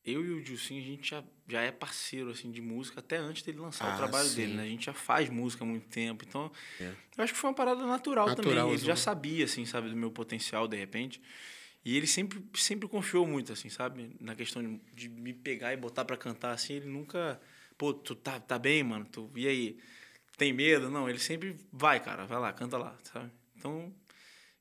eu 0.06 0.24
e 0.24 0.30
o 0.32 0.42
Dilcinho, 0.42 0.82
a 0.82 0.86
gente 0.86 1.10
já, 1.10 1.24
já 1.50 1.62
é 1.62 1.72
parceiro, 1.72 2.30
assim, 2.30 2.50
de 2.50 2.62
música 2.62 3.02
até 3.02 3.18
antes 3.18 3.44
dele 3.44 3.58
lançar 3.58 3.92
Ah, 3.92 3.96
o 3.96 3.98
trabalho 3.98 4.30
sim. 4.30 4.36
dele, 4.38 4.54
né? 4.54 4.64
A 4.64 4.68
gente 4.68 4.86
já 4.86 4.94
faz 4.94 5.30
música 5.30 5.66
há 5.66 5.68
muito 5.68 5.88
tempo, 5.90 6.24
então... 6.26 6.50
É. 6.80 6.94
Eu 7.18 7.24
acho 7.26 7.34
que 7.34 7.40
foi 7.40 7.50
uma 7.50 7.56
parada 7.56 7.86
natural, 7.86 8.28
também. 8.36 8.52
Ele 8.52 8.60
Naturalzão. 8.60 8.86
já 8.88 8.96
sabia, 8.96 9.44
assim, 9.44 9.66
sabe, 9.66 9.90
do 9.90 9.96
meu 9.98 10.12
potencial, 10.12 10.68
de 10.68 10.78
repente. 10.78 11.22
E 11.86 11.98
ele 11.98 12.08
sempre, 12.08 12.42
sempre 12.56 12.88
confiou 12.88 13.28
muito, 13.28 13.52
assim, 13.52 13.70
sabe? 13.70 14.16
Na 14.20 14.36
questão 14.36 14.80
de, 14.94 15.10
me 15.10 15.34
pegar 15.34 15.74
e 15.74 15.78
botar 15.78 16.06
pra 16.06 16.16
cantar, 16.16 16.52
assim, 16.52 16.76
ele 16.76 16.88
nunca... 16.88 17.40
Pô, 17.78 17.94
tu 17.94 18.16
tá, 18.16 18.40
tá 18.40 18.58
bem, 18.58 18.84
mano? 18.84 19.06
Tu, 19.06 19.30
e 19.36 19.48
aí? 19.48 19.78
Tem 20.38 20.54
medo? 20.54 20.90
Não, 20.90 21.10
ele 21.10 21.20
sempre 21.20 21.58
vai, 21.72 22.00
cara, 22.00 22.26
vai 22.26 22.40
lá, 22.40 22.54
canta 22.54 22.78
lá, 22.78 22.98
sabe? 23.04 23.30
Então, 23.58 23.94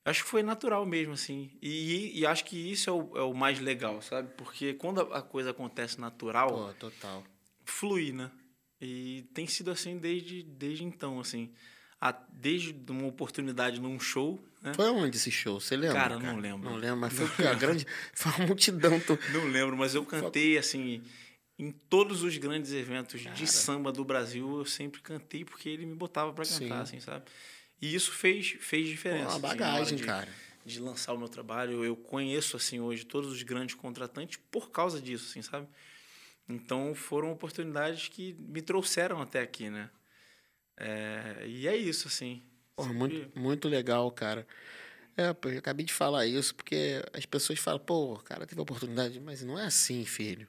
acho 0.03 0.23
que 0.23 0.29
foi 0.29 0.43
natural 0.43 0.85
mesmo, 0.85 1.13
assim. 1.13 1.51
E, 1.61 2.19
e 2.19 2.25
acho 2.25 2.43
que 2.43 2.57
isso 2.57 2.89
é 2.89 2.93
o, 2.93 3.17
é 3.17 3.21
o 3.21 3.33
mais 3.33 3.59
legal, 3.59 4.01
sabe? 4.01 4.29
Porque 4.35 4.73
quando 4.73 5.01
a, 5.01 5.19
a 5.19 5.21
coisa 5.21 5.51
acontece 5.51 6.01
natural, 6.01 6.49
Pô, 6.49 6.73
total. 6.73 7.23
flui, 7.63 8.11
né? 8.11 8.29
E 8.81 9.23
tem 9.33 9.47
sido 9.47 9.71
assim 9.71 9.97
desde, 9.97 10.43
desde 10.43 10.83
então, 10.83 11.19
assim. 11.19 11.53
A, 12.01 12.11
desde 12.11 12.75
uma 12.89 13.07
oportunidade 13.07 13.79
num 13.79 13.97
show, 13.97 14.43
né? 14.63 14.73
Foi 14.73 14.89
onde 14.89 15.17
esse 15.17 15.29
show? 15.29 15.59
Você 15.59 15.75
lembra? 15.75 15.93
Cara, 15.99 16.19
não 16.19 16.37
lembro. 16.39 16.69
Não 16.69 16.77
lembro, 16.77 16.97
mas 16.97 17.13
foi 17.35 17.47
a 17.47 17.53
grande. 17.53 17.85
Foi 18.13 18.31
uma 18.31 18.47
multidão. 18.47 18.99
Tu... 18.99 19.19
Não 19.33 19.45
lembro, 19.47 19.75
mas 19.75 19.93
eu 19.93 20.05
cantei, 20.05 20.57
assim, 20.57 21.03
em 21.59 21.69
todos 21.71 22.23
os 22.23 22.37
grandes 22.37 22.71
eventos 22.71 23.21
Cara. 23.21 23.35
de 23.35 23.45
samba 23.45 23.91
do 23.91 24.05
Brasil, 24.05 24.57
eu 24.57 24.65
sempre 24.65 25.01
cantei 25.01 25.43
porque 25.43 25.67
ele 25.67 25.85
me 25.85 25.93
botava 25.95 26.31
pra 26.31 26.45
Sim. 26.45 26.69
cantar, 26.69 26.81
assim, 26.81 26.99
sabe? 27.01 27.25
E 27.81 27.93
isso 27.93 28.11
fez, 28.11 28.55
fez 28.61 28.85
Pô, 28.85 28.91
diferença. 28.91 29.23
uma 29.23 29.31
assim, 29.31 29.41
bagagem, 29.41 29.97
de- 29.97 30.03
cara. 30.05 30.29
de 30.65 30.79
lançar 30.79 31.13
o 31.13 31.17
meu 31.17 31.27
trabalho. 31.27 31.83
Eu 31.83 31.97
conheço, 31.97 32.55
assim, 32.55 32.79
hoje 32.79 33.03
todos 33.05 33.31
os 33.31 33.43
grandes 33.43 33.75
contratantes 33.75 34.39
por 34.49 34.71
causa 34.71 35.01
disso, 35.01 35.27
assim, 35.29 35.41
sabe? 35.41 35.67
Então, 36.47 36.95
foram 36.95 37.31
oportunidades 37.31 38.07
que 38.07 38.33
me 38.39 38.61
trouxeram 38.61 39.21
até 39.21 39.41
aqui, 39.41 39.69
né? 39.69 39.89
É, 40.77 41.43
e 41.45 41.67
é 41.67 41.75
isso, 41.75 42.07
assim. 42.07 42.41
Muito, 42.79 43.39
muito 43.39 43.67
legal, 43.67 44.09
cara. 44.11 44.47
É, 45.15 45.31
pô, 45.31 45.49
eu 45.49 45.59
acabei 45.59 45.85
de 45.85 45.93
falar 45.93 46.25
isso, 46.25 46.55
porque 46.55 47.03
as 47.13 47.25
pessoas 47.25 47.59
falam, 47.59 47.79
pô, 47.79 48.17
cara 48.17 48.47
teve 48.47 48.59
oportunidade, 48.59 49.19
mas 49.19 49.43
não 49.43 49.59
é 49.59 49.65
assim, 49.65 50.03
filho. 50.05 50.47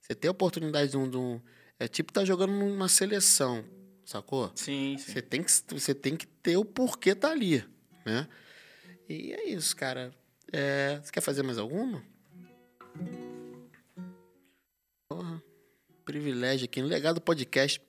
Você 0.00 0.14
tem 0.14 0.28
a 0.28 0.32
oportunidade 0.32 0.90
de 0.90 0.96
um. 0.96 1.08
De 1.08 1.16
um 1.16 1.40
é 1.78 1.88
tipo 1.88 2.12
tá 2.12 2.24
jogando 2.24 2.52
numa 2.52 2.88
seleção, 2.88 3.64
sacou? 4.04 4.50
Sim, 4.54 4.96
sim. 4.98 5.12
Você 5.12 5.22
tem, 5.22 5.42
que, 5.42 5.50
você 5.68 5.94
tem 5.94 6.16
que 6.16 6.26
ter 6.26 6.56
o 6.56 6.64
porquê 6.64 7.14
tá 7.14 7.30
ali, 7.30 7.64
né? 8.04 8.28
E 9.08 9.32
é 9.32 9.48
isso, 9.48 9.74
cara. 9.76 10.12
É, 10.52 11.00
você 11.02 11.12
quer 11.12 11.20
fazer 11.20 11.42
mais 11.42 11.58
alguma? 11.58 12.04
Porra, 15.08 15.42
privilégio 16.04 16.64
aqui 16.64 16.82
no 16.82 16.88
Legado 16.88 17.20
Podcast. 17.20 17.80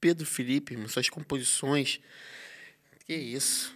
Pedro 0.00 0.24
Felipe, 0.24 0.76
suas 0.88 1.08
composições. 1.08 2.00
Que 3.08 3.14
isso. 3.14 3.74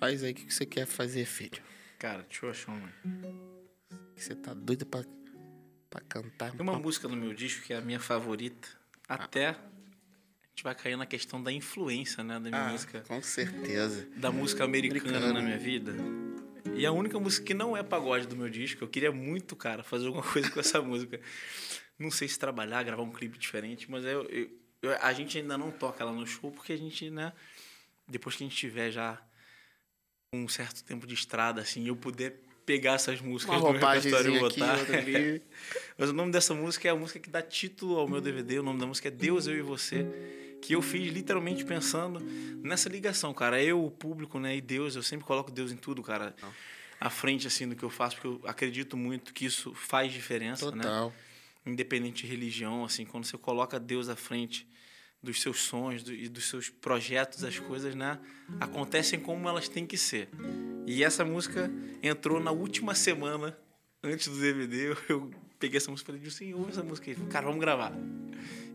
Faz 0.00 0.24
aí 0.24 0.32
o 0.32 0.34
que 0.34 0.52
você 0.52 0.66
quer 0.66 0.84
fazer, 0.84 1.24
filho. 1.24 1.62
Cara, 1.96 2.22
deixa 2.28 2.44
eu 2.44 2.50
achar 2.50 2.72
uma. 2.72 2.92
Você 4.16 4.34
tá 4.34 4.52
doido 4.52 4.84
pra, 4.84 5.04
pra 5.88 6.00
cantar. 6.00 6.50
Tem 6.50 6.60
uma 6.60 6.76
música 6.78 7.06
no 7.06 7.16
meu 7.16 7.32
disco 7.32 7.64
que 7.64 7.72
é 7.72 7.76
a 7.76 7.80
minha 7.80 8.00
favorita. 8.00 8.66
Até 9.08 9.50
a 9.50 9.56
gente 10.50 10.64
vai 10.64 10.74
cair 10.74 10.96
na 10.96 11.06
questão 11.06 11.40
da 11.40 11.52
influência, 11.52 12.24
né, 12.24 12.34
da 12.34 12.48
minha 12.50 12.66
Ah, 12.66 12.68
música. 12.72 13.02
com 13.06 13.22
certeza. 13.22 14.08
da 14.16 14.32
música 14.32 14.64
americana, 14.64 15.18
Americana. 15.18 15.32
na 15.34 15.40
minha 15.40 15.58
vida. 15.58 15.94
E 16.76 16.84
a 16.84 16.90
única 16.90 17.16
música 17.20 17.46
que 17.46 17.54
não 17.54 17.76
é 17.76 17.82
pagode 17.84 18.26
do 18.26 18.36
meu 18.36 18.48
disco, 18.50 18.82
eu 18.82 18.88
queria 18.88 19.12
muito, 19.12 19.54
cara, 19.54 19.84
fazer 19.84 20.06
alguma 20.08 20.24
coisa 20.26 20.50
com 20.50 20.58
essa 20.58 20.82
música. 20.82 21.20
Não 21.96 22.10
sei 22.10 22.26
se 22.26 22.36
trabalhar, 22.40 22.82
gravar 22.82 23.02
um 23.04 23.12
clipe 23.12 23.38
diferente, 23.38 23.88
mas 23.88 24.04
eu, 24.04 24.24
eu- 24.24 24.50
eu- 24.82 24.98
a 25.00 25.12
gente 25.12 25.38
ainda 25.38 25.56
não 25.56 25.70
toca 25.70 26.02
ela 26.02 26.12
no 26.12 26.26
show, 26.26 26.50
porque 26.50 26.72
a 26.72 26.76
gente, 26.76 27.08
né, 27.10 27.32
depois 28.06 28.36
que 28.36 28.44
a 28.44 28.46
gente 28.46 28.56
tiver 28.56 28.90
já 28.90 29.20
um 30.32 30.48
certo 30.48 30.82
tempo 30.84 31.06
de 31.06 31.14
estrada, 31.14 31.60
assim, 31.60 31.86
eu 31.86 31.96
puder 31.96 32.40
pegar 32.66 32.94
essas 32.94 33.20
músicas 33.20 33.56
Uma 33.56 33.72
no 33.72 33.78
repertório 33.78 34.32
e 34.32 34.36
aqui, 34.36 34.40
botar. 34.40 34.78
Mas 35.98 36.10
o 36.10 36.12
nome 36.12 36.32
dessa 36.32 36.54
música 36.54 36.88
é 36.88 36.90
a 36.90 36.96
música 36.96 37.18
que 37.20 37.30
dá 37.30 37.42
título 37.42 37.98
ao 37.98 38.08
meu 38.08 38.20
DVD. 38.20 38.58
O 38.58 38.62
nome 38.62 38.80
da 38.80 38.86
música 38.86 39.08
é 39.08 39.10
Deus, 39.10 39.46
Eu 39.46 39.56
e 39.56 39.62
Você. 39.62 40.06
Que 40.60 40.74
eu 40.74 40.80
fiz 40.80 41.12
literalmente 41.12 41.62
pensando 41.64 42.20
nessa 42.62 42.88
ligação, 42.88 43.34
cara. 43.34 43.62
Eu, 43.62 43.84
o 43.84 43.90
público, 43.90 44.38
né? 44.40 44.56
E 44.56 44.60
Deus, 44.60 44.96
eu 44.96 45.02
sempre 45.02 45.26
coloco 45.26 45.50
Deus 45.50 45.70
em 45.70 45.76
tudo, 45.76 46.02
cara. 46.02 46.34
À 46.98 47.10
frente, 47.10 47.46
assim, 47.46 47.68
do 47.68 47.76
que 47.76 47.82
eu 47.82 47.90
faço, 47.90 48.16
porque 48.16 48.28
eu 48.28 48.48
acredito 48.48 48.96
muito 48.96 49.34
que 49.34 49.44
isso 49.44 49.74
faz 49.74 50.10
diferença, 50.10 50.70
né? 50.70 50.82
Total. 50.82 51.12
Independente 51.66 52.24
de 52.24 52.30
religião, 52.30 52.84
assim, 52.84 53.04
quando 53.04 53.24
você 53.24 53.36
coloca 53.36 53.78
Deus 53.78 54.08
à 54.08 54.16
frente 54.16 54.66
dos 55.24 55.40
seus 55.40 55.60
sonhos 55.62 56.02
do- 56.02 56.12
e 56.12 56.28
dos 56.28 56.48
seus 56.48 56.68
projetos, 56.68 57.42
as 57.42 57.58
coisas, 57.58 57.94
né? 57.94 58.18
Acontecem 58.60 59.18
como 59.18 59.48
elas 59.48 59.68
têm 59.68 59.86
que 59.86 59.96
ser. 59.96 60.28
E 60.86 61.02
essa 61.02 61.24
música 61.24 61.70
entrou 62.02 62.38
na 62.38 62.50
última 62.52 62.94
semana 62.94 63.56
antes 64.02 64.28
do 64.28 64.38
DVD. 64.38 64.94
Eu, 65.08 65.30
peguei 65.58 65.78
essa 65.78 65.90
música 65.90 66.12
e 66.12 66.16
falei, 66.18 66.30
sim, 66.30 66.52
ouve 66.54 66.70
essa 66.72 66.82
música 66.82 67.10
aí. 67.10 67.16
Cara, 67.30 67.46
vamos 67.46 67.60
gravar. 67.60 67.92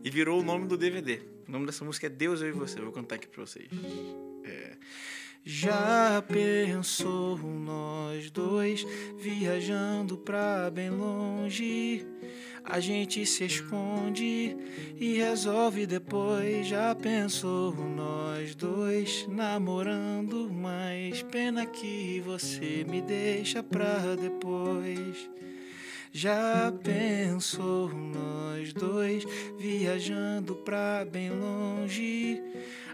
E 0.02 0.10
virou 0.10 0.40
o 0.40 0.42
nome 0.42 0.66
do 0.66 0.76
DVD. 0.76 1.20
O 1.46 1.52
nome 1.52 1.66
dessa 1.66 1.84
música 1.84 2.06
é 2.06 2.10
Deus, 2.10 2.40
Eu 2.42 2.48
e 2.48 2.52
Você. 2.52 2.80
Vou 2.80 2.92
cantar 2.92 3.14
aqui 3.16 3.28
pra 3.28 3.46
vocês. 3.46 3.68
É. 4.44 4.76
Já 5.44 6.22
pensou 6.28 7.38
nós 7.38 8.30
dois 8.30 8.84
viajando 9.18 10.18
pra 10.18 10.70
bem 10.70 10.90
longe? 10.90 12.04
A 12.64 12.78
gente 12.80 13.24
se 13.26 13.44
esconde 13.44 14.56
e 14.98 15.18
resolve 15.18 15.86
depois. 15.86 16.66
Já 16.66 16.94
pensou 16.94 17.74
nós 17.74 18.54
dois 18.54 19.26
namorando, 19.28 20.50
mas 20.52 21.22
pena 21.22 21.66
que 21.66 22.20
você 22.24 22.84
me 22.88 23.00
deixa 23.00 23.62
pra 23.62 24.14
depois. 24.14 25.28
Já 26.12 26.72
pensou 26.82 27.88
nós 27.88 28.72
dois 28.72 29.24
viajando 29.56 30.56
pra 30.56 31.04
bem 31.04 31.30
longe? 31.30 32.42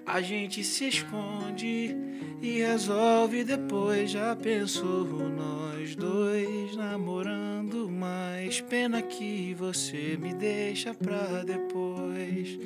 A 0.05 0.21
gente 0.21 0.63
se 0.63 0.89
esconde 0.89 1.97
e 2.43 2.59
resolve 2.61 3.43
depois. 3.43 4.11
Já 4.11 4.37
pensou 4.37 5.07
nós 5.07 5.97
dois 5.97 6.77
namorando, 6.77 7.89
mas 7.91 8.61
pena 8.61 9.01
que 9.01 9.55
você 9.55 10.19
me 10.21 10.35
deixa 10.35 10.93
pra 10.93 11.43
depois. 11.43 12.59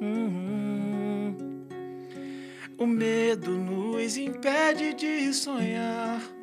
Uhum. 0.00 1.36
O 2.78 2.86
medo 2.86 3.50
nos 3.50 4.16
impede 4.16 4.94
de 4.94 5.34
sonhar. 5.34 6.37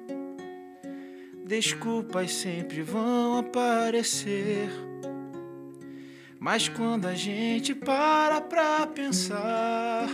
Desculpas 1.46 2.32
sempre 2.32 2.82
vão 2.82 3.38
aparecer. 3.38 4.68
Mas 6.40 6.68
quando 6.68 7.06
a 7.06 7.14
gente 7.14 7.76
para 7.76 8.42
pra 8.42 8.88
pensar, 8.88 10.08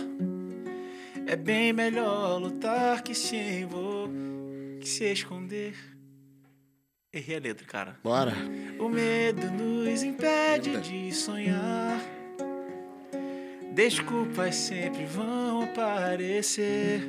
é 1.26 1.34
bem 1.34 1.72
melhor 1.72 2.36
lutar 2.38 3.02
que 3.02 3.14
se 3.14 3.34
envolver, 3.36 4.78
que 4.78 4.86
se 4.86 5.10
esconder. 5.10 5.74
Errei 7.10 7.36
a 7.36 7.40
letra, 7.40 7.66
cara. 7.66 7.98
Bora. 8.04 8.34
O 8.78 8.90
medo 8.90 9.50
nos 9.52 10.02
impede 10.02 10.78
de 10.82 11.14
sonhar. 11.14 11.98
Desculpas 13.74 14.54
sempre 14.54 15.06
vão 15.06 15.62
aparecer. 15.62 17.00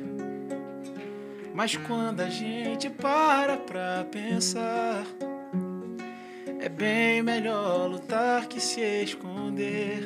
Mas 1.54 1.76
quando 1.76 2.20
a 2.20 2.28
gente 2.28 2.90
para 2.90 3.56
pra 3.56 4.04
pensar, 4.10 5.06
é 6.58 6.68
bem 6.68 7.22
melhor 7.22 7.88
lutar 7.88 8.48
que 8.48 8.58
se 8.58 8.80
esconder. 9.04 10.02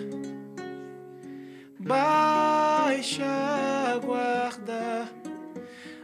Baixa 1.78 3.24
a 3.24 3.96
guarda, 3.96 5.08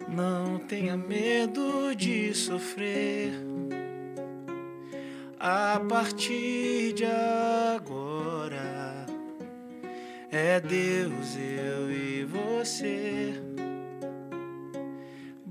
não 0.08 0.58
tenha 0.60 0.96
medo 0.96 1.94
de 1.94 2.32
sofrer. 2.32 3.34
A 5.38 5.78
partir 5.86 6.94
de 6.94 7.04
agora, 7.04 9.04
é 10.32 10.58
Deus, 10.58 11.36
eu 11.36 11.92
e 11.92 12.24
você. 12.24 13.53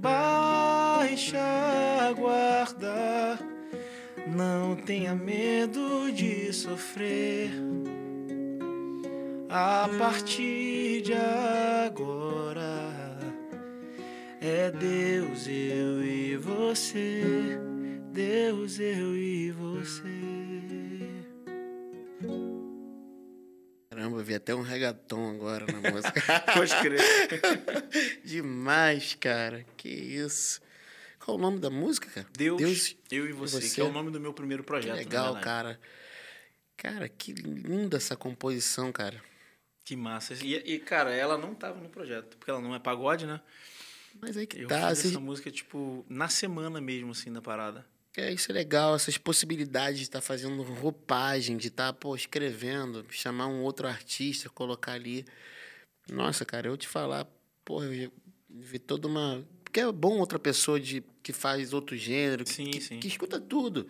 Baixa 0.04 1.40
guarda, 2.18 3.40
não 4.28 4.76
tenha 4.76 5.16
medo 5.16 6.12
de 6.12 6.52
sofrer. 6.52 7.50
A 9.50 9.88
partir 9.98 11.04
de 11.04 11.14
agora, 11.14 12.92
é 14.42 14.72
Deus, 14.72 15.48
eu 15.48 16.04
e 16.04 16.36
você. 16.36 17.58
Deus, 18.12 18.82
eu 18.82 19.16
e 19.16 19.52
você. 19.52 20.43
Caramba, 23.96 24.24
vi 24.24 24.34
até 24.36 24.56
um 24.56 24.62
reggaeton 24.62 25.32
agora 25.36 25.66
na 25.72 25.92
música. 25.92 26.22
Pode 26.54 26.76
crer. 26.82 27.00
Demais, 28.26 29.16
cara. 29.20 29.66
Que 29.78 29.90
isso. 29.90 30.62
Qual 31.20 31.38
o 31.38 31.40
nome 31.40 31.60
da 31.60 31.70
música, 31.70 32.10
cara? 32.10 32.28
Deus, 32.36 32.96
eu 33.12 33.30
e 33.30 33.32
você, 33.32 33.62
você. 33.62 33.76
que 33.76 33.82
é 33.82 33.84
o 33.84 33.92
nome 33.92 34.12
do 34.12 34.20
meu 34.20 34.34
primeiro 34.34 34.64
Que 34.64 34.68
projeto. 34.68 34.90
na 34.92 34.96
legal, 34.96 35.40
cara. 35.40 35.80
Cara, 36.76 37.08
que 37.08 37.32
linda 37.34 37.98
essa 37.98 38.16
composição, 38.16 38.92
cara. 38.92 39.22
Que 39.86 39.96
massa. 39.96 40.34
E, 40.34 40.56
e, 40.56 40.80
cara, 40.80 41.14
ela 41.14 41.38
não 41.38 41.54
tava 41.54 41.80
no 41.80 41.90
projeto, 41.90 42.36
porque 42.38 42.50
ela 42.50 42.60
não 42.62 42.74
é 42.76 42.80
pagode, 42.80 43.26
né? 43.26 43.40
Mas 44.22 44.36
aí 44.38 44.46
que 44.48 44.60
Eu 44.62 44.68
tá. 44.68 44.90
fiz 44.90 45.00
vocês- 45.00 45.14
essa 45.14 45.20
música, 45.20 45.50
tipo, 45.52 46.06
na 46.10 46.28
semana 46.28 46.80
mesmo, 46.82 47.12
assim, 47.12 47.32
da 47.32 47.42
parada. 47.42 47.86
É, 48.16 48.32
isso 48.32 48.52
é 48.52 48.54
legal, 48.54 48.96
essas 48.96 49.18
possibilidades 49.18 49.98
de 49.98 50.04
estar 50.04 50.22
fazendo 50.22 50.62
roupagem, 50.62 51.58
de 51.58 51.70
estar, 51.70 51.92
pô, 51.94 52.16
escrevendo, 52.16 53.06
chamar 53.10 53.48
um 53.48 53.62
outro 53.64 53.88
artista, 53.88 54.50
colocar 54.50 54.94
ali. 54.94 55.26
Nossa, 56.12 56.46
cara, 56.46 56.68
eu 56.68 56.78
te 56.78 56.88
falar, 56.88 57.28
pô, 57.66 57.84
eu 57.84 58.12
vi 58.50 58.78
toda 58.78 59.08
uma. 59.08 59.44
Porque 59.64 59.80
é 59.80 59.92
bom 59.92 60.20
outra 60.20 60.38
pessoa 60.38 60.80
de, 60.80 61.04
que 61.24 61.34
faz 61.34 61.74
outro 61.74 61.98
gênero, 61.98 62.44
que, 62.44 62.52
Sim, 62.54 62.70
que, 62.70 62.82
sim. 62.82 63.00
que 63.00 63.08
escuta 63.08 63.40
tudo. 63.42 63.88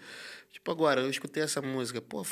Tipo, 0.51 0.71
agora, 0.71 1.01
eu 1.01 1.09
escutei 1.09 1.43
essa 1.43 1.61
música, 1.61 2.01
pô, 2.01 2.25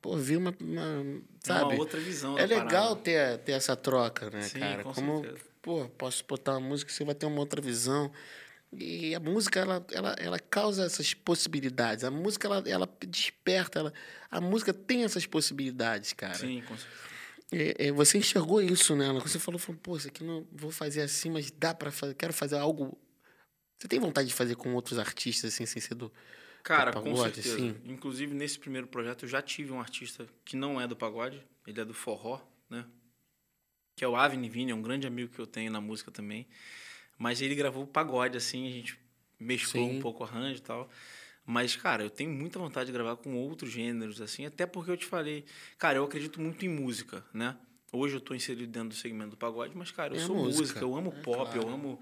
pô 0.00 0.16
vi 0.16 0.36
uma. 0.36 0.54
uma 0.60 1.22
sabe? 1.44 1.74
uma 1.74 1.80
outra 1.80 1.98
visão 1.98 2.38
É 2.38 2.46
legal 2.46 2.94
parada. 2.94 2.96
ter, 3.00 3.38
ter 3.38 3.52
essa 3.52 3.74
troca, 3.74 4.30
né, 4.30 4.42
Sim, 4.42 4.60
cara? 4.60 4.84
com 4.84 4.92
Como, 4.92 5.22
certeza. 5.22 5.44
pô, 5.60 5.88
posso 5.98 6.24
botar 6.28 6.52
uma 6.52 6.68
música, 6.68 6.92
você 6.92 7.02
vai 7.04 7.16
ter 7.16 7.26
uma 7.26 7.40
outra 7.40 7.60
visão. 7.60 8.12
E 8.72 9.14
a 9.14 9.20
música, 9.20 9.58
ela, 9.58 9.84
ela, 9.92 10.16
ela 10.18 10.38
causa 10.38 10.84
essas 10.84 11.12
possibilidades. 11.12 12.04
A 12.04 12.10
música, 12.10 12.46
ela, 12.46 12.62
ela 12.66 12.88
desperta. 13.06 13.80
Ela, 13.80 13.92
a 14.30 14.40
música 14.40 14.72
tem 14.72 15.02
essas 15.02 15.26
possibilidades, 15.26 16.12
cara. 16.12 16.34
Sim, 16.34 16.62
com 16.62 16.76
certeza. 16.76 17.10
É, 17.52 17.88
é, 17.88 17.92
você 17.92 18.18
enxergou 18.18 18.62
isso 18.62 18.94
nela. 18.94 19.20
Você 19.20 19.38
falou, 19.38 19.58
falou, 19.58 19.80
pô, 19.82 19.96
isso 19.96 20.06
aqui 20.06 20.22
não 20.22 20.46
vou 20.52 20.70
fazer 20.70 21.02
assim, 21.02 21.30
mas 21.30 21.50
dá 21.50 21.74
pra 21.74 21.90
fazer. 21.90 22.14
Quero 22.14 22.32
fazer 22.32 22.56
algo. 22.56 22.96
Você 23.76 23.88
tem 23.88 23.98
vontade 23.98 24.28
de 24.28 24.34
fazer 24.34 24.54
com 24.54 24.72
outros 24.74 24.98
artistas, 24.98 25.52
assim, 25.52 25.66
sem 25.66 25.82
ser 25.82 25.94
do. 25.94 26.12
Cara, 26.62 26.92
do 26.92 26.98
com 27.02 27.10
pagode, 27.10 27.42
certeza. 27.42 27.56
assim? 27.56 27.76
Inclusive, 27.84 28.34
nesse 28.34 28.58
primeiro 28.58 28.86
projeto, 28.86 29.24
eu 29.24 29.28
já 29.28 29.42
tive 29.42 29.72
um 29.72 29.80
artista 29.80 30.28
que 30.44 30.56
não 30.56 30.80
é 30.80 30.86
do 30.86 30.94
pagode, 30.94 31.42
ele 31.66 31.80
é 31.80 31.84
do 31.84 31.94
forró, 31.94 32.40
né? 32.68 32.86
Que 33.96 34.04
é 34.04 34.08
o 34.08 34.14
Avni 34.14 34.48
Vini, 34.48 34.70
é 34.70 34.74
um 34.74 34.82
grande 34.82 35.06
amigo 35.06 35.32
que 35.32 35.40
eu 35.40 35.46
tenho 35.46 35.72
na 35.72 35.80
música 35.80 36.10
também. 36.10 36.46
Mas 37.20 37.42
ele 37.42 37.54
gravou 37.54 37.86
pagode, 37.86 38.38
assim, 38.38 38.66
a 38.66 38.70
gente 38.70 38.98
mesclou 39.38 39.90
Sim. 39.90 39.98
um 39.98 40.00
pouco 40.00 40.24
o 40.24 40.26
arranjo 40.26 40.56
e 40.56 40.62
tal. 40.62 40.88
Mas, 41.44 41.76
cara, 41.76 42.02
eu 42.02 42.08
tenho 42.08 42.30
muita 42.30 42.58
vontade 42.58 42.86
de 42.86 42.92
gravar 42.92 43.16
com 43.16 43.36
outros 43.36 43.70
gêneros, 43.70 44.22
assim, 44.22 44.46
até 44.46 44.64
porque 44.64 44.90
eu 44.90 44.96
te 44.96 45.04
falei, 45.04 45.44
cara, 45.76 45.98
eu 45.98 46.04
acredito 46.04 46.40
muito 46.40 46.64
em 46.64 46.68
música, 46.70 47.22
né? 47.34 47.58
Hoje 47.92 48.14
eu 48.16 48.20
tô 48.22 48.34
inserido 48.34 48.72
dentro 48.72 48.88
do 48.88 48.94
segmento 48.94 49.32
do 49.32 49.36
pagode, 49.36 49.76
mas, 49.76 49.90
cara, 49.90 50.14
eu 50.14 50.16
É 50.16 50.20
sou 50.20 50.34
música. 50.34 50.62
música, 50.62 50.84
eu 50.84 50.96
amo 50.96 51.12
É, 51.14 51.20
pop, 51.20 51.54
eu 51.54 51.62
claro. 51.62 51.74
amo, 51.74 52.00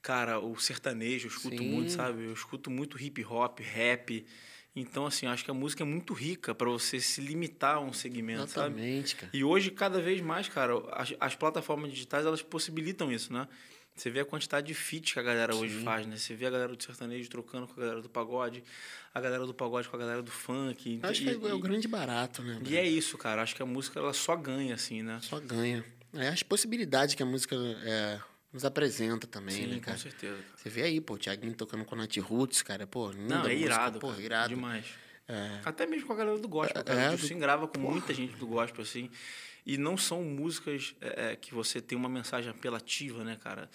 cara, 0.00 0.38
o 0.38 0.56
sertanejo, 0.56 1.26
eu 1.26 1.30
escuto 1.32 1.64
Sim. 1.64 1.68
muito, 1.68 1.90
sabe? 1.90 2.22
Eu 2.22 2.32
escuto 2.32 2.70
muito 2.70 3.02
hip 3.02 3.24
hop, 3.24 3.58
rap. 3.58 4.24
Então, 4.76 5.06
assim, 5.06 5.26
eu 5.26 5.32
acho 5.32 5.44
que 5.44 5.50
a 5.50 5.54
música 5.54 5.82
é 5.82 5.86
muito 5.86 6.14
rica 6.14 6.54
para 6.54 6.70
você 6.70 7.00
se 7.00 7.20
limitar 7.20 7.78
a 7.78 7.80
um 7.80 7.92
segmento, 7.92 8.46
sabe? 8.48 8.76
Exatamente, 8.76 9.16
cara. 9.16 9.30
E 9.34 9.42
hoje, 9.42 9.72
cada 9.72 10.00
vez 10.00 10.20
mais, 10.20 10.48
cara, 10.48 10.74
as, 10.92 11.12
as 11.18 11.34
plataformas 11.34 11.90
digitais, 11.90 12.24
elas 12.24 12.42
possibilitam 12.42 13.10
isso, 13.10 13.32
né? 13.32 13.48
Você 13.94 14.10
vê 14.10 14.20
a 14.20 14.24
quantidade 14.24 14.66
de 14.66 14.74
feats 14.74 15.12
que 15.12 15.18
a 15.18 15.22
galera 15.22 15.54
hoje 15.54 15.78
Sim. 15.78 15.84
faz, 15.84 16.06
né? 16.06 16.16
Você 16.16 16.34
vê 16.34 16.46
a 16.46 16.50
galera 16.50 16.74
do 16.74 16.82
sertanejo 16.82 17.28
trocando 17.28 17.66
com 17.66 17.74
a 17.78 17.84
galera 17.84 18.00
do 18.02 18.08
pagode, 18.08 18.64
a 19.14 19.20
galera 19.20 19.44
do 19.46 19.52
pagode 19.52 19.88
com 19.88 19.96
a 19.96 19.98
galera 19.98 20.22
do 20.22 20.30
funk. 20.30 20.98
Acho 21.02 21.22
e, 21.22 21.24
que 21.24 21.30
é, 21.30 21.50
é 21.50 21.54
o 21.54 21.58
e- 21.58 21.60
grande 21.60 21.86
barato, 21.86 22.42
né? 22.42 22.58
e 22.66 22.76
é 22.76 22.86
isso, 22.86 23.18
cara. 23.18 23.42
Acho 23.42 23.54
que 23.54 23.62
a 23.62 23.66
música, 23.66 24.00
ela 24.00 24.12
só 24.14 24.34
ganha, 24.34 24.74
assim, 24.74 25.02
né? 25.02 25.18
Só 25.22 25.38
ganha. 25.38 25.84
É 26.14 26.28
as 26.28 26.42
possibilidades 26.42 27.14
que 27.14 27.22
a 27.22 27.26
música 27.26 27.54
é, 27.84 28.18
nos 28.52 28.64
apresenta 28.64 29.26
também, 29.26 29.54
Sim, 29.54 29.66
né, 29.66 29.74
com 29.76 29.82
cara? 29.82 29.98
certeza. 29.98 30.36
cara. 30.36 30.46
Você 30.56 30.68
vê 30.70 30.82
aí, 30.82 31.00
pô, 31.00 31.14
o 31.14 31.18
Thiaguinho 31.18 31.54
tocando 31.54 31.84
com 31.84 31.94
a 31.94 31.98
Nath 31.98 32.16
Roots, 32.16 32.62
cara, 32.62 32.86
pô, 32.86 33.10
linda 33.10 33.34
Não, 33.36 33.44
é 33.46 33.48
música, 33.50 33.64
irado, 33.64 33.98
pô, 33.98 34.08
cara. 34.08 34.22
irado. 34.22 34.48
Demais. 34.54 34.86
É. 35.28 35.60
Até 35.64 35.86
mesmo 35.86 36.06
com 36.06 36.12
a 36.14 36.16
galera 36.16 36.38
do 36.38 36.48
gospel. 36.48 36.80
É, 36.80 36.84
Cara. 36.84 37.00
é, 37.00 37.14
o 37.14 37.16
do- 37.16 37.34
grava 37.38 37.68
com 37.68 37.78
muita 37.78 38.12
gente 38.12 38.34
do 38.36 38.46
gospel, 38.46 38.82
assim. 38.82 39.08
E 39.64 39.78
não 39.78 39.96
são 39.96 40.22
músicas 40.24 40.94
é, 41.00 41.32
é, 41.32 41.36
que 41.36 41.54
você 41.54 41.80
tem 41.80 41.96
uma 41.96 42.08
mensagem 42.08 42.50
apelativa, 42.50 43.22
né, 43.24 43.36
cara? 43.42 43.70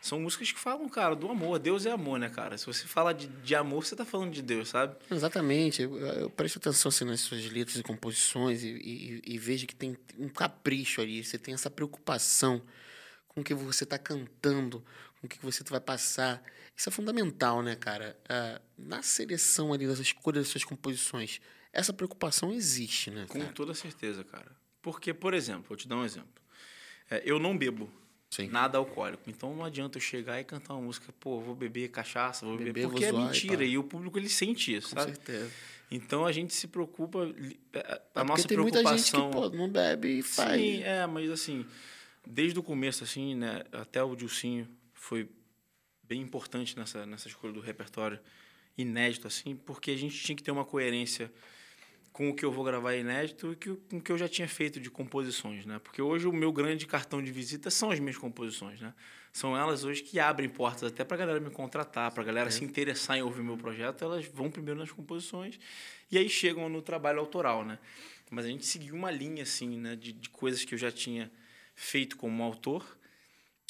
São 0.00 0.20
músicas 0.20 0.52
que 0.52 0.58
falam, 0.58 0.86
cara, 0.88 1.16
do 1.16 1.30
amor. 1.30 1.58
Deus 1.58 1.86
é 1.86 1.90
amor, 1.90 2.18
né, 2.18 2.28
cara? 2.28 2.58
Se 2.58 2.66
você 2.66 2.86
fala 2.86 3.12
de, 3.14 3.26
de 3.26 3.54
amor, 3.54 3.84
você 3.86 3.96
tá 3.96 4.04
falando 4.04 4.30
de 4.32 4.42
Deus, 4.42 4.68
sabe? 4.68 4.94
Exatamente. 5.10 5.80
Eu, 5.82 5.96
eu 5.98 6.30
presto 6.30 6.58
atenção 6.58 6.90
assim, 6.90 7.04
nas 7.06 7.20
suas 7.20 7.44
letras 7.50 7.76
e 7.78 7.82
composições 7.82 8.62
e, 8.62 8.68
e- 8.68 9.22
e 9.24 9.38
vejo 9.38 9.66
que 9.66 9.74
tem 9.74 9.96
um 10.18 10.28
capricho 10.28 11.00
ali. 11.00 11.24
Você 11.24 11.38
tem 11.38 11.54
essa 11.54 11.70
preocupação 11.70 12.62
com 13.28 13.40
o 13.40 13.44
que 13.44 13.54
você 13.54 13.84
está 13.84 13.98
cantando, 13.98 14.84
com 15.20 15.26
o 15.26 15.30
que 15.30 15.38
você 15.42 15.64
vai 15.64 15.80
passar. 15.80 16.42
Isso 16.76 16.88
é 16.90 16.92
fundamental, 16.92 17.62
né, 17.62 17.74
cara? 17.74 18.16
Ah, 18.28 18.60
na 18.76 19.02
seleção 19.02 19.72
ali, 19.72 19.86
das 19.86 19.98
escolhas 20.00 20.42
das 20.44 20.48
suas 20.48 20.64
composições, 20.64 21.40
essa 21.72 21.92
preocupação 21.94 22.52
existe, 22.52 23.10
né, 23.10 23.24
Com 23.26 23.40
cara? 23.40 23.52
toda 23.52 23.72
certeza, 23.74 24.22
cara. 24.22 24.54
Porque, 24.84 25.14
por 25.14 25.32
exemplo, 25.32 25.64
vou 25.66 25.78
te 25.78 25.88
dar 25.88 25.96
um 25.96 26.04
exemplo. 26.04 26.28
É, 27.10 27.22
eu 27.24 27.38
não 27.38 27.56
bebo 27.56 27.90
Sim. 28.28 28.48
nada 28.48 28.76
alcoólico. 28.76 29.22
Então 29.30 29.56
não 29.56 29.64
adianta 29.64 29.96
eu 29.96 30.02
chegar 30.02 30.38
e 30.38 30.44
cantar 30.44 30.74
uma 30.74 30.82
música, 30.82 31.10
pô, 31.18 31.40
vou 31.40 31.54
beber 31.54 31.88
cachaça, 31.88 32.44
vou 32.44 32.58
beber. 32.58 32.74
Beber, 32.74 32.90
porque 32.90 33.10
vou 33.10 33.20
é 33.20 33.22
e 33.22 33.26
mentira. 33.28 33.56
pá. 33.56 33.64
E, 33.64 33.78
o 33.78 33.82
público 33.82 34.18
ele 34.18 34.28
sente 34.28 34.74
isso, 34.76 34.90
Com 34.90 35.00
sabe? 35.00 35.12
certeza. 35.12 35.50
Então 35.90 36.26
a 36.26 36.32
gente 36.32 36.52
se 36.52 36.68
preocupa. 36.68 37.20
A, 37.24 37.78
É 37.78 38.02
a 38.14 38.24
nossa 38.24 38.42
porque 38.42 38.54
tem 38.54 38.58
preocupação. 38.58 38.60
muita 38.60 38.98
gente 38.98 39.12
que 39.12 39.30
pô, 39.30 39.48
não 39.56 39.70
bebe 39.70 40.18
e 40.18 40.22
faz. 40.22 40.60
Sim, 40.60 40.82
é, 40.82 41.06
mas 41.06 41.30
assim, 41.30 41.64
desde 42.26 42.58
o 42.58 42.62
começo, 42.62 43.02
assim, 43.04 43.34
né, 43.34 43.62
até 43.72 44.02
o 44.02 44.14
Dilcinho 44.14 44.68
foi 44.92 45.30
bem 46.02 46.20
importante 46.20 46.76
nessa, 46.76 47.06
nessa 47.06 47.28
escolha 47.28 47.54
do 47.54 47.60
repertório 47.60 48.20
inédito, 48.76 49.26
assim, 49.26 49.56
porque 49.56 49.92
a 49.92 49.96
gente 49.96 50.22
tinha 50.22 50.36
que 50.36 50.42
ter 50.42 50.50
uma 50.50 50.64
coerência 50.66 51.32
com 52.14 52.30
o 52.30 52.34
que 52.34 52.44
eu 52.44 52.52
vou 52.52 52.64
gravar 52.64 52.94
inédito 52.94 53.50
e 53.52 53.56
que, 53.56 53.74
com 53.74 53.96
o 53.96 54.00
que 54.00 54.12
eu 54.12 54.16
já 54.16 54.28
tinha 54.28 54.46
feito 54.46 54.78
de 54.78 54.88
composições, 54.88 55.66
né? 55.66 55.80
Porque 55.80 56.00
hoje 56.00 56.28
o 56.28 56.32
meu 56.32 56.52
grande 56.52 56.86
cartão 56.86 57.20
de 57.20 57.32
visita 57.32 57.72
são 57.72 57.90
as 57.90 57.98
minhas 57.98 58.16
composições, 58.16 58.80
né? 58.80 58.94
São 59.32 59.56
elas 59.56 59.82
hoje 59.82 60.00
que 60.00 60.20
abrem 60.20 60.48
portas 60.48 60.84
até 60.84 61.02
para 61.02 61.16
a 61.16 61.18
galera 61.18 61.40
me 61.40 61.50
contratar, 61.50 62.12
para 62.12 62.22
a 62.22 62.24
galera 62.24 62.52
se 62.52 62.62
interessar 62.62 63.18
em 63.18 63.22
ouvir 63.22 63.42
meu 63.42 63.56
projeto, 63.56 64.04
elas 64.04 64.24
vão 64.26 64.48
primeiro 64.48 64.78
nas 64.78 64.92
composições 64.92 65.58
e 66.08 66.16
aí 66.16 66.28
chegam 66.28 66.68
no 66.68 66.80
trabalho 66.80 67.18
autoral, 67.18 67.64
né? 67.64 67.80
Mas 68.30 68.44
a 68.44 68.48
gente 68.48 68.64
seguiu 68.64 68.94
uma 68.94 69.10
linha, 69.10 69.42
assim, 69.42 69.76
né? 69.76 69.96
De, 69.96 70.12
de 70.12 70.30
coisas 70.30 70.64
que 70.64 70.72
eu 70.72 70.78
já 70.78 70.92
tinha 70.92 71.32
feito 71.74 72.16
como 72.16 72.44
autor 72.44 72.96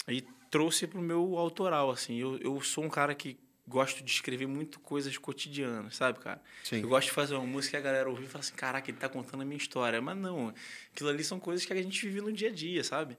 e 0.07 0.21
trouxe 0.51 0.87
para 0.87 0.99
o 1.01 1.03
meu 1.03 1.39
autoral, 1.39 1.91
assim. 1.91 2.19
Eu, 2.19 2.37
eu 2.41 2.61
sou 2.61 2.85
um 2.85 2.91
cara 2.91 3.15
que 3.15 3.39
gosto 3.67 4.05
de 4.05 4.11
escrever 4.11 4.47
muito 4.47 4.79
coisas 4.79 5.17
cotidianas, 5.17 5.97
sabe, 5.97 6.19
cara? 6.19 6.41
Sim. 6.63 6.81
Eu 6.81 6.89
gosto 6.89 7.09
de 7.09 7.13
fazer 7.13 7.35
uma 7.35 7.47
música 7.47 7.73
que 7.73 7.77
a 7.77 7.81
galera 7.81 8.09
ouvir 8.09 8.25
e 8.25 8.29
fala 8.29 8.45
assim, 8.45 8.55
caraca, 8.55 8.91
ele 8.91 8.99
tá 8.99 9.09
contando 9.09 9.41
a 9.41 9.45
minha 9.45 9.57
história. 9.57 10.01
Mas 10.01 10.17
não, 10.17 10.53
aquilo 10.93 11.09
ali 11.09 11.25
são 11.25 11.41
coisas 11.41 11.65
que 11.65 11.73
a 11.73 11.83
gente 11.83 12.07
vive 12.07 12.21
no 12.21 12.33
dia 12.33 12.49
a 12.49 12.53
dia, 12.53 12.85
sabe? 12.85 13.17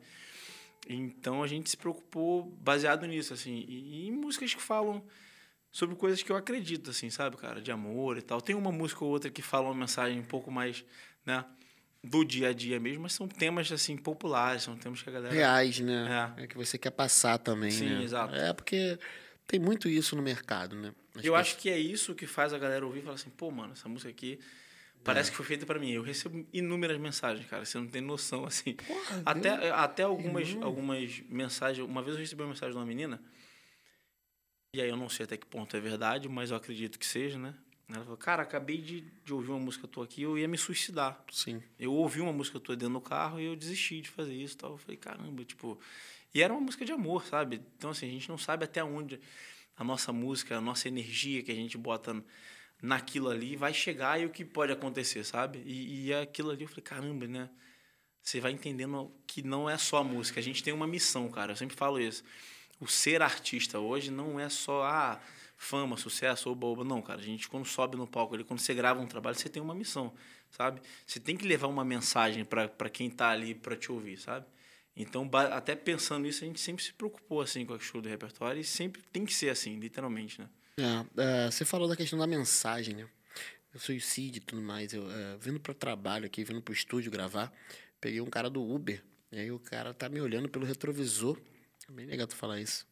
Então 0.88 1.42
a 1.42 1.48
gente 1.48 1.70
se 1.70 1.78
preocupou 1.78 2.44
baseado 2.44 3.06
nisso, 3.08 3.34
assim. 3.34 3.66
E, 3.68 4.04
e 4.04 4.08
em 4.08 4.12
músicas 4.12 4.54
que 4.54 4.62
falam 4.62 5.04
sobre 5.72 5.96
coisas 5.96 6.22
que 6.22 6.32
eu 6.32 6.36
acredito, 6.36 6.92
assim, 6.92 7.10
sabe, 7.10 7.38
cara? 7.38 7.60
De 7.60 7.72
amor 7.72 8.18
e 8.18 8.22
tal. 8.22 8.40
Tem 8.40 8.56
uma 8.56 8.72
música 8.72 9.04
ou 9.04 9.10
outra 9.10 9.32
que 9.32 9.42
fala 9.42 9.66
uma 9.66 9.76
mensagem 9.76 10.20
um 10.20 10.26
pouco 10.26 10.52
mais, 10.52 10.86
né? 11.26 11.44
Do 12.04 12.24
dia 12.24 12.50
a 12.50 12.54
dia 12.54 12.80
mesmo, 12.80 13.02
mas 13.02 13.14
são 13.14 13.28
temas, 13.28 13.72
assim, 13.72 13.98
populares, 13.98 14.62
são 14.62 14.78
temas 14.78 15.02
que 15.02 15.10
a 15.10 15.12
galera... 15.12 15.34
Reais, 15.34 15.80
né? 15.80 16.34
É. 16.38 16.46
que 16.46 16.56
você 16.56 16.78
quer 16.78 16.92
passar 16.92 17.40
também, 17.40 17.72
Sim, 17.72 17.90
né? 17.90 18.04
exato. 18.04 18.36
É 18.36 18.54
porque 18.54 19.00
tem 19.48 19.60
muito 19.60 19.88
isso 19.88 20.16
no 20.16 20.22
mercado, 20.22 20.76
né? 20.76 20.90
As 20.90 21.16
Eu 21.24 21.34
pessoas- 21.34 21.42
acho 21.42 21.58
que 21.58 21.70
é 21.70 21.78
isso 21.78 22.14
que 22.16 22.26
faz 22.28 22.54
a 22.54 22.58
galera 22.58 22.86
ouvir 22.86 23.00
e 23.00 23.02
falar 23.04 23.16
assim, 23.16 23.30
pô, 23.30 23.50
mano, 23.52 23.74
essa 23.74 23.88
música 23.88 24.10
aqui 24.10 24.40
parece 25.04 25.30
que 25.30 25.38
foi 25.38 25.46
feita 25.46 25.66
para 25.66 25.80
mim. 25.80 25.92
Eu 25.92 26.02
recebo 26.02 26.46
inúmeras 26.52 26.98
mensagens, 26.98 27.48
cara, 27.48 27.64
você 27.66 27.78
não 27.78 27.88
tem 27.88 28.02
noção, 28.02 28.46
assim. 28.46 28.74
Porra, 28.74 29.22
Até, 29.26 29.58
Deus. 29.58 29.72
até 29.74 30.04
algumas, 30.04 30.56
algumas 30.62 31.20
mensagens. 31.30 31.88
Uma 31.88 32.02
vez 32.02 32.16
eu 32.16 32.22
recebi 32.22 32.42
uma 32.42 32.50
mensagem 32.50 32.72
de 32.74 32.78
uma 32.78 32.86
menina, 32.86 33.22
e 34.74 34.82
aí 34.82 34.90
eu 34.90 34.98
não 34.98 35.08
sei 35.08 35.24
até 35.26 35.38
que 35.38 35.46
ponto 35.46 35.76
é 35.78 35.80
verdade, 35.80 36.28
mas 36.28 36.52
eu 36.52 36.58
acredito 36.58 37.00
que 37.00 37.06
seja, 37.06 37.38
né? 37.40 37.54
Ela 37.88 38.02
falou, 38.04 38.18
cara, 38.18 38.42
acabei 38.42 38.80
de, 38.80 39.02
de 39.24 39.32
ouvir 39.32 39.52
uma 39.52 39.60
música 39.60 39.88
tua 39.88 40.06
aqui, 40.06 40.24
eu 40.24 40.38
ia 40.40 40.48
me 40.48 40.58
suicidar. 40.58 41.24
Sim. 41.32 41.62
Eu 41.80 41.94
ouvi 41.94 42.20
uma 42.20 42.34
música 42.34 42.60
tua 42.60 42.76
dentro 42.76 42.96
do 42.96 43.02
carro 43.02 43.40
e 43.40 43.46
eu 43.46 43.56
desisti 43.56 44.02
de 44.02 44.10
fazer 44.10 44.34
isso 44.34 44.58
tal. 44.58 44.72
Eu 44.72 44.78
falei, 44.80 44.98
caramba, 44.98 45.46
tipo. 45.46 45.80
E 46.36 46.42
era 46.42 46.54
uma 46.54 46.62
música 46.62 46.84
de 46.84 46.92
amor, 46.92 47.26
sabe? 47.26 47.62
Então, 47.78 47.92
assim, 47.92 48.06
a 48.08 48.12
gente 48.12 48.28
não 48.28 48.38
sabe 48.38 48.66
até 48.66 48.84
onde 48.84 49.22
a 49.78 49.86
nossa 49.86 50.12
música, 50.12 50.58
a 50.58 50.62
nossa 50.62 50.90
energia 50.90 51.42
que 51.42 51.50
a 51.50 51.56
gente 51.56 51.78
bota 51.78 52.22
naquilo 52.82 53.30
ali 53.30 53.56
vai 53.56 53.74
chegar 53.74 54.20
e 54.20 54.26
o 54.26 54.30
que 54.30 54.44
pode 54.44 54.74
acontecer, 54.74 55.24
sabe? 55.24 55.64
E, 55.66 56.08
e 56.08 56.14
aquilo 56.14 56.52
ali 56.52 56.64
eu 56.64 56.68
falei, 56.68 56.84
caramba, 56.84 57.26
né? 57.26 57.50
Você 58.22 58.42
vai 58.42 58.52
entendendo 58.52 59.10
que 59.26 59.42
não 59.42 59.70
é 59.70 59.78
só 59.78 59.98
a 59.98 60.04
música. 60.04 60.42
A 60.42 60.44
gente 60.44 60.62
tem 60.62 60.74
uma 60.74 60.86
missão, 60.86 61.30
cara. 61.30 61.54
Eu 61.54 61.56
sempre 61.56 61.78
falo 61.78 62.02
isso. 62.02 62.22
O 62.82 62.88
ser 62.88 63.22
artista 63.22 63.80
hoje 63.80 64.12
não 64.12 64.38
é 64.38 64.50
só 64.50 64.84
ah, 64.84 65.22
fama, 65.56 65.96
sucesso, 65.96 66.52
oba, 66.52 66.68
oba. 66.68 66.84
Não, 66.84 67.02
cara. 67.02 67.22
A 67.22 67.24
gente, 67.24 67.48
quando 67.48 67.66
sobe 67.66 67.96
no 67.96 68.06
palco 68.06 68.36
ali, 68.36 68.44
quando 68.44 68.60
você 68.60 68.74
grava 68.74 69.00
um 69.00 69.08
trabalho, 69.08 69.38
você 69.38 69.48
tem 69.48 69.62
uma 69.62 69.74
missão, 69.74 70.14
sabe? 70.52 70.82
Você 71.08 71.18
tem 71.18 71.38
que 71.38 71.48
levar 71.48 71.68
uma 71.68 71.86
mensagem 71.86 72.44
para 72.44 72.90
quem 72.90 73.10
tá 73.10 73.30
ali 73.30 73.56
para 73.56 73.78
te 73.78 73.90
ouvir, 73.90 74.18
sabe? 74.18 74.46
Então, 74.96 75.30
até 75.52 75.76
pensando 75.76 76.24
nisso, 76.24 76.44
a 76.44 76.48
gente 76.48 76.60
sempre 76.60 76.82
se 76.84 76.94
preocupou 76.94 77.42
assim 77.42 77.66
com 77.66 77.74
a 77.74 77.78
questão 77.78 78.02
do 78.02 78.08
repertório 78.08 78.62
e 78.62 78.64
sempre 78.64 79.02
tem 79.12 79.26
que 79.26 79.34
ser 79.34 79.50
assim, 79.50 79.78
literalmente, 79.78 80.40
né? 80.40 80.50
É, 80.78 81.46
é, 81.48 81.52
você 81.52 81.66
falou 81.66 81.88
da 81.88 81.96
questão 81.96 82.18
da 82.18 82.26
mensagem, 82.26 82.96
né? 82.96 83.08
O 83.74 83.80
suicídio 83.80 84.40
e 84.40 84.42
tudo 84.42 84.62
mais. 84.62 84.94
Eu, 84.94 85.10
é, 85.12 85.38
vindo 85.38 85.60
para 85.60 85.72
o 85.72 85.76
trabalho 85.76 86.26
aqui, 86.26 86.44
vindo 86.46 86.62
para 86.62 86.72
o 86.72 86.76
estúdio 86.76 87.12
gravar, 87.12 87.54
peguei 88.00 88.22
um 88.22 88.30
cara 88.30 88.50
do 88.50 88.64
Uber. 88.64 89.04
E 89.32 89.40
aí 89.40 89.52
o 89.52 89.60
cara 89.60 89.94
tá 89.94 90.08
me 90.08 90.22
olhando 90.22 90.48
pelo 90.48 90.66
retrovisor. 90.66 91.38
É 91.90 91.92
bem 91.92 92.06
legal 92.06 92.26
tu 92.26 92.36
falar 92.36 92.62
isso. 92.62 92.88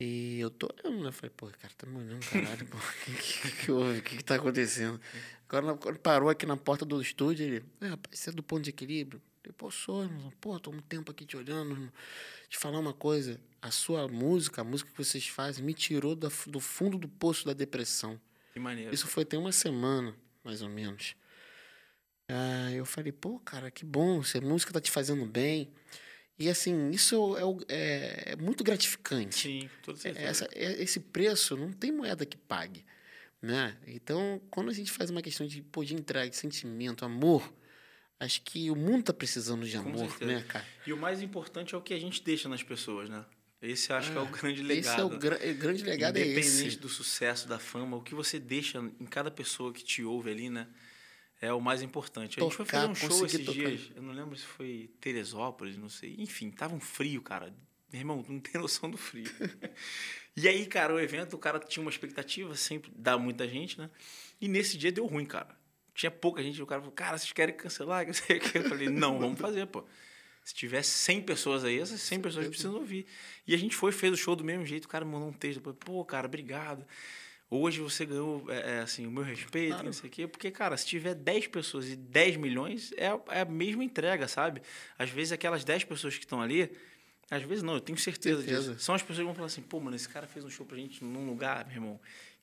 E 0.00 0.40
eu 0.40 0.50
tô 0.50 0.68
olhando, 0.74 1.02
né? 1.02 1.08
Eu 1.08 1.12
falei, 1.12 1.30
pô, 1.36 1.46
o 1.46 1.50
cara 1.50 1.72
tá 1.76 1.86
me 1.86 1.98
olhando, 1.98 2.26
caralho. 2.28 2.66
O 2.66 2.78
que, 3.04 3.12
que, 3.14 3.50
que 3.50 4.00
que, 4.02 4.16
que 4.16 4.24
tá 4.24 4.34
acontecendo? 4.34 5.00
Agora, 5.48 5.76
quando 5.76 5.98
parou 6.00 6.28
aqui 6.28 6.46
na 6.46 6.56
porta 6.56 6.84
do 6.84 7.00
estúdio, 7.00 7.46
ele, 7.46 7.64
é, 7.80 7.86
rapaz, 7.86 8.18
você 8.18 8.30
é 8.30 8.32
do 8.32 8.42
ponto 8.42 8.62
de 8.62 8.70
equilíbrio? 8.70 9.22
Falei, 9.42 9.54
pô, 9.56 9.70
sou, 9.70 10.04
irmão. 10.04 10.32
Pô, 10.40 10.58
tô 10.60 10.70
um 10.70 10.80
tempo 10.80 11.10
aqui 11.10 11.26
te 11.26 11.36
olhando, 11.36 11.72
irmão. 11.72 11.92
Te 12.48 12.56
falar 12.58 12.78
uma 12.78 12.92
coisa, 12.92 13.40
a 13.60 13.70
sua 13.72 14.06
música, 14.06 14.60
a 14.60 14.64
música 14.64 14.90
que 14.90 14.96
vocês 15.04 15.26
fazem, 15.26 15.64
me 15.64 15.74
tirou 15.74 16.14
da, 16.14 16.28
do 16.46 16.60
fundo 16.60 16.96
do 16.96 17.08
poço 17.08 17.44
da 17.44 17.52
depressão. 17.52 18.20
Que 18.52 18.60
maneiro. 18.60 18.94
Isso 18.94 19.06
foi 19.08 19.24
tem 19.24 19.38
uma 19.38 19.50
semana, 19.50 20.14
mais 20.44 20.62
ou 20.62 20.68
menos. 20.68 21.16
Ah, 22.28 22.70
eu 22.72 22.84
falei, 22.86 23.10
pô, 23.10 23.38
cara, 23.40 23.70
que 23.70 23.84
bom, 23.84 24.22
se 24.22 24.38
a 24.38 24.40
música 24.40 24.72
tá 24.72 24.80
te 24.80 24.90
fazendo 24.90 25.26
bem. 25.26 25.72
E 26.38 26.48
assim, 26.48 26.90
isso 26.90 27.36
é, 27.36 27.44
o- 27.44 27.60
é- 27.68 28.32
é 28.32 28.36
muito 28.36 28.62
gratificante. 28.64 29.34
Sim, 29.34 29.68
com 29.68 29.82
toda 29.82 29.98
certeza. 29.98 30.26
Essa, 30.28 30.48
é- 30.52 30.82
esse 30.82 31.00
preço 31.00 31.56
não 31.56 31.72
tem 31.72 31.90
moeda 31.90 32.24
que 32.24 32.36
pague. 32.36 32.84
Né? 33.40 33.76
Então, 33.88 34.40
quando 34.50 34.70
a 34.70 34.72
gente 34.72 34.90
faz 34.92 35.10
uma 35.10 35.20
questão 35.20 35.46
de, 35.46 35.62
pô, 35.62 35.84
de 35.84 35.94
entrega, 35.94 36.30
de 36.30 36.36
sentimento, 36.36 37.04
amor, 37.04 37.52
acho 38.24 38.42
que 38.42 38.70
o 38.70 38.76
mundo 38.76 39.04
tá 39.04 39.12
precisando 39.12 39.66
de 39.66 39.76
amor, 39.76 40.16
né, 40.20 40.42
cara? 40.48 40.66
E 40.86 40.92
o 40.92 40.96
mais 40.96 41.22
importante 41.22 41.74
é 41.74 41.78
o 41.78 41.80
que 41.82 41.92
a 41.94 41.98
gente 41.98 42.22
deixa 42.22 42.48
nas 42.48 42.62
pessoas, 42.62 43.08
né? 43.08 43.24
Esse 43.60 43.92
acho 43.92 44.10
que 44.10 44.18
é 44.18 44.20
o 44.20 44.24
Ah, 44.24 44.30
grande 44.30 44.60
legado. 44.62 44.88
Esse 44.90 45.00
é 45.00 45.04
o 45.04 45.18
gra- 45.18 45.38
é, 45.40 45.52
grande 45.52 45.84
legado, 45.84 46.16
é 46.16 46.22
Independente 46.22 46.66
esse. 46.68 46.78
do 46.78 46.88
sucesso, 46.88 47.46
da 47.48 47.58
fama, 47.60 47.96
o 47.96 48.02
que 48.02 48.14
você 48.14 48.40
deixa 48.40 48.78
em 48.98 49.06
cada 49.06 49.30
pessoa 49.30 49.72
que 49.72 49.84
te 49.84 50.02
ouve 50.02 50.30
ali, 50.30 50.50
né? 50.50 50.66
É 51.40 51.52
o 51.52 51.60
mais 51.60 51.80
importante. 51.82 52.40
A 52.40 52.42
gente 52.42 52.54
foi 52.56 52.64
Tocar, 52.66 52.80
fazer 52.88 52.90
um 52.90 52.94
show 53.08 53.24
esses 53.26 53.44
tocar. 53.44 53.52
dias, 53.70 53.90
eu 53.94 54.02
não 54.02 54.12
lembro 54.12 54.36
se 54.36 54.44
foi 54.44 54.90
Teresópolis, 55.00 55.76
não 55.76 55.88
sei. 55.88 56.16
Enfim, 56.18 56.50
tava 56.50 56.74
um 56.74 56.80
frio, 56.80 57.22
cara. 57.22 57.54
Meu 57.92 58.00
irmão, 58.00 58.22
tu 58.22 58.32
não 58.32 58.40
tem 58.40 58.58
noção 58.60 58.90
do 58.90 58.96
frio. 58.98 59.30
e 60.36 60.48
aí, 60.48 60.66
cara, 60.66 60.94
o 60.94 60.98
evento, 61.00 61.34
o 61.34 61.38
cara 61.38 61.58
tinha 61.60 61.82
uma 61.84 61.90
expectativa, 61.90 62.54
sempre 62.56 62.90
dá 62.96 63.16
muita 63.18 63.46
gente, 63.46 63.78
né? 63.78 63.90
E 64.40 64.48
nesse 64.48 64.76
dia 64.76 64.90
deu 64.90 65.06
ruim, 65.06 65.24
cara. 65.26 65.56
Tinha 65.94 66.10
pouca 66.10 66.42
gente, 66.42 66.60
o 66.62 66.66
cara 66.66 66.80
falou, 66.80 66.94
cara, 66.94 67.18
vocês 67.18 67.32
querem 67.32 67.54
cancelar? 67.54 68.06
Eu 68.54 68.62
falei, 68.68 68.88
não, 68.88 69.18
vamos 69.18 69.38
fazer, 69.38 69.66
pô. 69.66 69.84
Se 70.44 70.54
tiver 70.54 70.82
100 70.82 71.22
pessoas 71.22 71.64
aí, 71.64 71.78
essas 71.78 72.00
100 72.00 72.20
pessoas 72.20 72.48
precisam 72.48 72.74
ouvir. 72.74 73.06
E 73.46 73.54
a 73.54 73.58
gente 73.58 73.76
foi, 73.76 73.92
fez 73.92 74.12
o 74.12 74.16
show 74.16 74.34
do 74.34 74.42
mesmo 74.42 74.66
jeito, 74.66 74.86
o 74.86 74.88
cara 74.88 75.04
mandou 75.04 75.28
um 75.28 75.32
texto, 75.32 75.58
depois, 75.58 75.76
pô, 75.78 76.04
cara, 76.04 76.26
obrigado. 76.26 76.84
Hoje 77.48 77.80
você 77.80 78.06
ganhou, 78.06 78.44
é, 78.50 78.78
é, 78.78 78.80
assim, 78.80 79.06
o 79.06 79.10
meu 79.10 79.22
respeito, 79.22 79.72
Claro. 79.74 79.84
não 79.84 79.92
sei 79.92 80.08
o 80.08 80.12
quê. 80.12 80.26
Porque, 80.26 80.50
cara, 80.50 80.74
se 80.76 80.86
tiver 80.86 81.14
10 81.14 81.46
pessoas 81.48 81.86
e 81.90 81.94
10 81.94 82.36
milhões, 82.38 82.92
é, 82.96 83.08
a- 83.08 83.20
é 83.28 83.40
a 83.42 83.44
mesma 83.44 83.84
entrega, 83.84 84.26
sabe? 84.26 84.62
Às 84.98 85.10
vezes 85.10 85.32
aquelas 85.32 85.62
10 85.62 85.84
pessoas 85.84 86.16
que 86.16 86.24
estão 86.24 86.40
ali, 86.40 86.72
às 87.30 87.42
vezes 87.42 87.62
não, 87.62 87.74
eu 87.74 87.80
tenho 87.80 87.98
certeza, 87.98 88.40
Certeza. 88.40 88.72
disso. 88.72 88.82
São 88.84 88.94
as 88.94 89.02
pessoas 89.02 89.18
que 89.18 89.24
vão 89.24 89.34
falar 89.34 89.46
assim, 89.46 89.60
pô, 89.62 89.78
mano, 89.78 89.94
esse 89.94 90.08
cara 90.08 90.26
fez 90.26 90.44
um 90.46 90.50
show 90.50 90.64
pra 90.66 90.78
gente 90.78 91.04
num 91.04 91.26
lugar, 91.28 91.66
meu 91.66 91.74
irmão, 91.76 92.00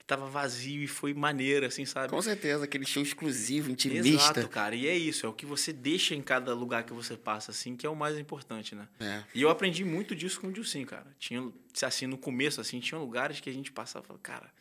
tava 0.10 0.28
vazio 0.28 0.82
e 0.82 0.88
foi 0.88 1.14
maneiro, 1.14 1.68
assim, 1.68 1.86
sabe? 1.86 2.10
Com 2.10 2.20
certeza, 2.20 2.64
aquele 2.66 2.84
show 2.84 3.04
exclusivo, 3.04 3.70
intimista. 3.70 4.10
Exato, 4.10 4.50
cara. 4.50 4.76
E 4.76 4.88
é 4.88 4.98
isso, 4.98 5.24
é 5.24 5.30
o 5.30 5.34
que 5.34 5.46
você 5.46 5.72
deixa 5.72 6.16
em 6.16 6.22
cada 6.22 6.52
lugar 6.56 6.84
que 6.84 6.92
você 6.92 7.16
passa, 7.16 7.52
assim, 7.52 7.76
que 7.76 7.86
é 7.86 7.90
o 7.90 7.96
mais 7.96 8.18
importante, 8.18 8.74
né? 8.74 8.88
É. 9.00 9.24
E 9.36 9.44
eu 9.44 9.50
aprendi 9.52 9.86
muito 9.86 10.16
disso 10.16 10.42
com 10.42 10.48
o 10.48 10.52
Dilcim, 10.52 10.84
cara. 10.84 11.06
Tinha, 11.20 11.48
assim, 11.84 12.08
no 12.08 12.18
começo, 12.18 12.60
assim, 12.60 12.80
tinha 12.80 13.00
lugares 13.00 13.40
que 13.40 13.52
a 13.52 13.54
gente 13.54 13.72
passava 13.72 14.04
e 14.04 14.08
falava, 14.08 14.24
cara, 14.24 14.52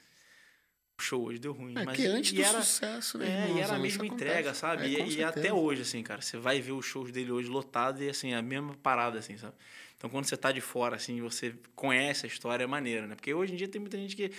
o 0.98 1.02
show 1.02 1.24
hoje 1.24 1.38
deu 1.38 1.52
ruim. 1.54 1.72
É 1.78 1.84
mas 1.84 1.96
que 1.96 2.04
antes 2.06 2.32
do 2.32 2.42
era, 2.42 2.60
sucesso, 2.60 3.16
né, 3.16 3.48
É, 3.48 3.52
e 3.56 3.60
era 3.60 3.76
a 3.76 3.78
mesma 3.78 4.04
entrega, 4.06 4.50
acontece. 4.50 4.60
sabe? 4.60 4.96
É, 4.96 5.06
e 5.06 5.14
e 5.16 5.24
até 5.24 5.50
hoje, 5.50 5.80
assim, 5.80 6.02
cara, 6.02 6.20
você 6.20 6.36
vai 6.36 6.60
ver 6.60 6.72
os 6.72 6.84
shows 6.84 7.10
dele 7.10 7.32
hoje 7.32 7.48
lotado 7.48 8.02
e, 8.02 8.10
assim, 8.10 8.34
a 8.34 8.42
mesma 8.42 8.74
parada, 8.82 9.18
assim, 9.18 9.38
sabe? 9.38 9.54
Então, 9.96 10.10
quando 10.10 10.26
você 10.26 10.36
tá 10.36 10.52
de 10.52 10.60
fora, 10.60 10.96
assim, 10.96 11.22
você 11.22 11.54
conhece 11.74 12.26
a 12.26 12.28
história, 12.28 12.64
é 12.64 12.66
maneiro, 12.66 13.06
né? 13.06 13.14
Porque 13.14 13.32
hoje 13.32 13.54
em 13.54 13.56
dia 13.56 13.66
tem 13.66 13.80
muita 13.80 13.96
gente 13.96 14.14
que 14.14 14.30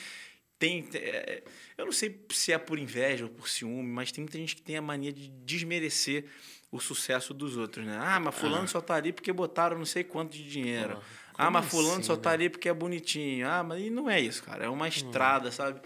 tem... 0.59 0.87
é, 0.93 1.41
eu 1.77 1.85
não 1.85 1.91
sei 1.91 2.19
se 2.29 2.51
é 2.51 2.57
por 2.57 2.77
inveja 2.77 3.23
ou 3.25 3.31
por 3.31 3.47
ciúme, 3.49 3.87
mas 3.87 4.11
tem 4.11 4.23
muita 4.23 4.37
gente 4.37 4.55
que 4.55 4.61
tem 4.61 4.75
a 4.77 4.81
mania 4.81 5.11
de 5.11 5.29
desmerecer 5.45 6.25
o 6.71 6.79
sucesso 6.79 7.33
dos 7.33 7.57
outros, 7.57 7.85
né? 7.85 7.97
Ah, 7.99 8.19
mas 8.19 8.35
fulano 8.35 8.67
só 8.67 8.79
tá 8.79 8.93
ali 8.95 9.11
porque 9.11 9.33
botaram 9.33 9.77
não 9.77 9.85
sei 9.85 10.03
quanto 10.03 10.33
de 10.33 10.47
dinheiro. 10.47 11.01
Ah, 11.33 11.45
como 11.45 11.51
mas 11.51 11.65
fulano 11.65 11.93
assim, 11.95 12.03
só 12.03 12.17
tá 12.17 12.29
né? 12.29 12.35
ali 12.35 12.49
porque 12.49 12.69
é 12.69 12.73
bonitinho. 12.73 13.47
Ah, 13.47 13.63
mas 13.63 13.81
e 13.81 13.89
não 13.89 14.09
é 14.09 14.19
isso, 14.19 14.43
cara. 14.43 14.65
É 14.65 14.69
uma 14.69 14.87
estrada, 14.87 15.51
sabe? 15.51 15.79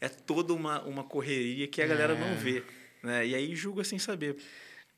É 0.00 0.08
toda 0.08 0.52
uma, 0.52 0.82
uma 0.82 1.02
correria 1.02 1.66
que 1.66 1.82
a 1.82 1.86
galera 1.86 2.12
É. 2.12 2.20
não 2.20 2.36
vê. 2.36 2.62
Né? 3.02 3.26
E 3.28 3.34
aí 3.34 3.56
julga 3.56 3.82
sem 3.82 3.98
saber. 3.98 4.36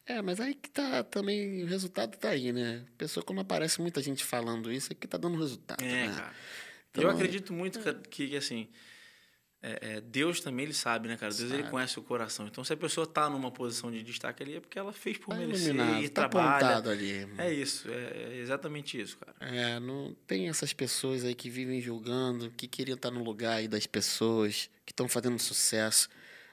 É, 0.04 0.20
mas 0.20 0.40
aí 0.40 0.54
que 0.54 0.68
tá 0.68 1.04
também, 1.04 1.62
o 1.62 1.66
resultado 1.66 2.16
tá 2.18 2.30
aí, 2.30 2.52
né? 2.52 2.84
Pessoa, 2.98 3.24
quando 3.24 3.40
aparece 3.40 3.80
muita 3.80 4.02
gente 4.02 4.24
falando 4.24 4.72
isso, 4.72 4.92
é 4.92 4.94
que 4.94 5.06
tá 5.06 5.16
dando 5.16 5.38
resultado, 5.38 5.82
É, 5.84 6.08
né? 6.08 6.14
cara. 6.14 6.34
Então, 6.90 7.04
eu 7.04 7.10
acredito 7.10 7.52
muito 7.52 7.78
que, 8.08 8.26
que, 8.28 8.36
assim, 8.36 8.68
é, 9.62 9.96
é, 9.96 10.00
Deus 10.00 10.40
também 10.40 10.64
ele 10.64 10.72
sabe, 10.72 11.06
né, 11.06 11.16
cara? 11.16 11.32
Deus 11.34 11.48
Sabe. 11.50 11.62
ele 11.62 11.70
conhece 11.70 11.98
o 11.98 12.02
coração. 12.02 12.46
Então, 12.46 12.64
se 12.64 12.72
a 12.72 12.76
pessoa 12.76 13.06
tá 13.06 13.28
numa 13.28 13.50
posição 13.50 13.90
de 13.90 14.02
destaque 14.02 14.42
ali, 14.42 14.56
é 14.56 14.60
porque 14.60 14.78
ela 14.78 14.92
fez 14.92 15.18
por 15.18 15.34
Tá 15.34 15.36
merecer 15.36 15.74
e 16.02 16.08
tá 16.08 16.28
trabalha. 16.28 16.90
ali, 16.90 17.10
irmão. 17.10 17.36
É 17.38 17.52
isso, 17.52 17.88
é, 17.90 18.32
é 18.32 18.36
exatamente 18.38 18.98
isso, 18.98 19.18
cara. 19.18 19.34
É, 19.40 19.78
não 19.78 20.16
tem 20.26 20.48
essas 20.48 20.72
pessoas 20.72 21.24
aí 21.24 21.34
que 21.34 21.50
vivem 21.50 21.80
julgando, 21.80 22.50
que 22.56 22.66
queriam 22.66 22.96
estar 22.96 23.10
no 23.10 23.22
lugar 23.22 23.56
aí 23.56 23.68
das 23.68 23.86
pessoas, 23.86 24.70
que 24.86 24.92
estão 24.92 25.08
fazendo 25.08 25.38
sucesso. 25.38 26.08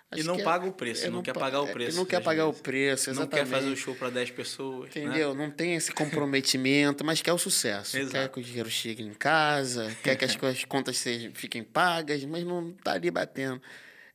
E 0.10 0.20
Acho 0.20 0.28
não 0.28 0.36
que 0.36 0.42
é- 0.42 0.46
paga 0.46 0.66
o 0.66 0.72
preço, 0.72 1.06
é, 1.06 1.10
não, 1.10 1.22
quer 1.22 1.34
pa- 1.34 1.40
pagar 1.42 1.62
o 1.62 1.68
é, 1.68 1.72
preço. 1.74 1.98
Não 1.98 2.06
quer 2.06 2.22
pagar 2.24 2.46
o 2.46 2.52
vezes. 2.52 2.62
preço, 2.62 3.08
Não 3.08 3.14
exatamente. 3.24 3.46
quer 3.50 3.56
fazer 3.58 3.70
o 3.70 3.76
show 3.76 3.94
para 3.94 4.10
10 4.10 4.32
pessoas. 4.32 4.96
né? 4.96 5.02
Entendeu? 5.04 5.36
Não 5.36 5.52
tem 5.52 5.76
esse 5.76 5.92
comprometimento, 5.92 7.04
mas 7.04 7.22
quer 7.22 7.34
o 7.34 7.38
sucesso. 7.38 7.92
Quer 7.98 8.04
Exato. 8.04 8.34
que 8.34 8.40
o 8.40 8.44
dinheiro 8.44 8.70
chegue 8.70 9.04
em 9.04 9.14
casa, 9.14 9.94
quer 10.04 10.16
que 10.16 10.24
as 10.24 10.36
coisas- 10.36 10.64
contas 10.64 10.98
sejam, 10.98 11.34
fiquem 11.36 11.62
pagas, 11.62 12.24
mas 12.24 12.46
não 12.46 12.72
tá 12.72 12.94
ali 12.94 13.12
batendo. 13.12 13.62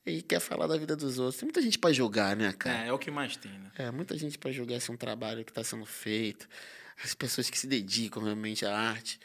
E 0.06 0.20
quer 0.22 0.40
falar 0.40 0.66
da 0.66 0.76
vida 0.78 0.96
dos 0.96 1.18
outros. 1.18 1.36
Tem 1.38 1.46
muita 1.46 1.60
gente 1.62 1.78
para 1.78 1.92
julgar, 1.92 2.34
né, 2.34 2.52
cara? 2.58 2.86
É, 2.86 2.88
é 2.88 2.92
o 2.92 2.98
que 2.98 3.10
mais 3.10 3.36
tem, 3.36 3.52
né? 3.52 3.70
É, 3.76 3.90
muita 3.90 4.16
gente 4.16 4.38
para 4.38 4.50
julgar 4.50 4.76
esse 4.76 4.90
um 4.90 4.96
trabalho 4.96 5.44
que 5.44 5.50
está 5.50 5.62
sendo 5.62 5.84
feito. 5.86 6.48
As 7.04 7.14
pessoas 7.14 7.48
que 7.50 7.58
se 7.58 7.66
dedicam 7.66 8.22
realmente 8.22 8.64
à 8.64 8.74
arte. 8.76 9.20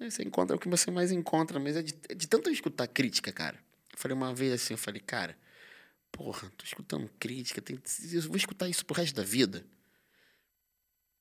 Você 0.00 0.22
encontra 0.22 0.56
o 0.56 0.58
que 0.58 0.68
você 0.68 0.90
mais 0.90 1.12
encontra, 1.12 1.58
mas 1.60 1.76
é 1.76 1.82
de, 1.82 1.94
é 2.08 2.14
de 2.14 2.26
tanto 2.26 2.50
escutar 2.50 2.86
crítica, 2.88 3.30
cara. 3.32 3.56
Eu 3.92 3.98
falei 3.98 4.16
uma 4.16 4.34
vez 4.34 4.52
assim, 4.52 4.74
eu 4.74 4.78
falei, 4.78 5.00
cara, 5.00 5.36
porra, 6.16 6.50
tô 6.56 6.64
escutando 6.64 7.08
crítica, 7.18 7.60
tem, 7.60 7.78
eu 8.12 8.22
vou 8.22 8.36
escutar 8.36 8.68
isso 8.68 8.84
pro 8.84 8.96
resto 8.96 9.14
da 9.14 9.22
vida. 9.22 9.64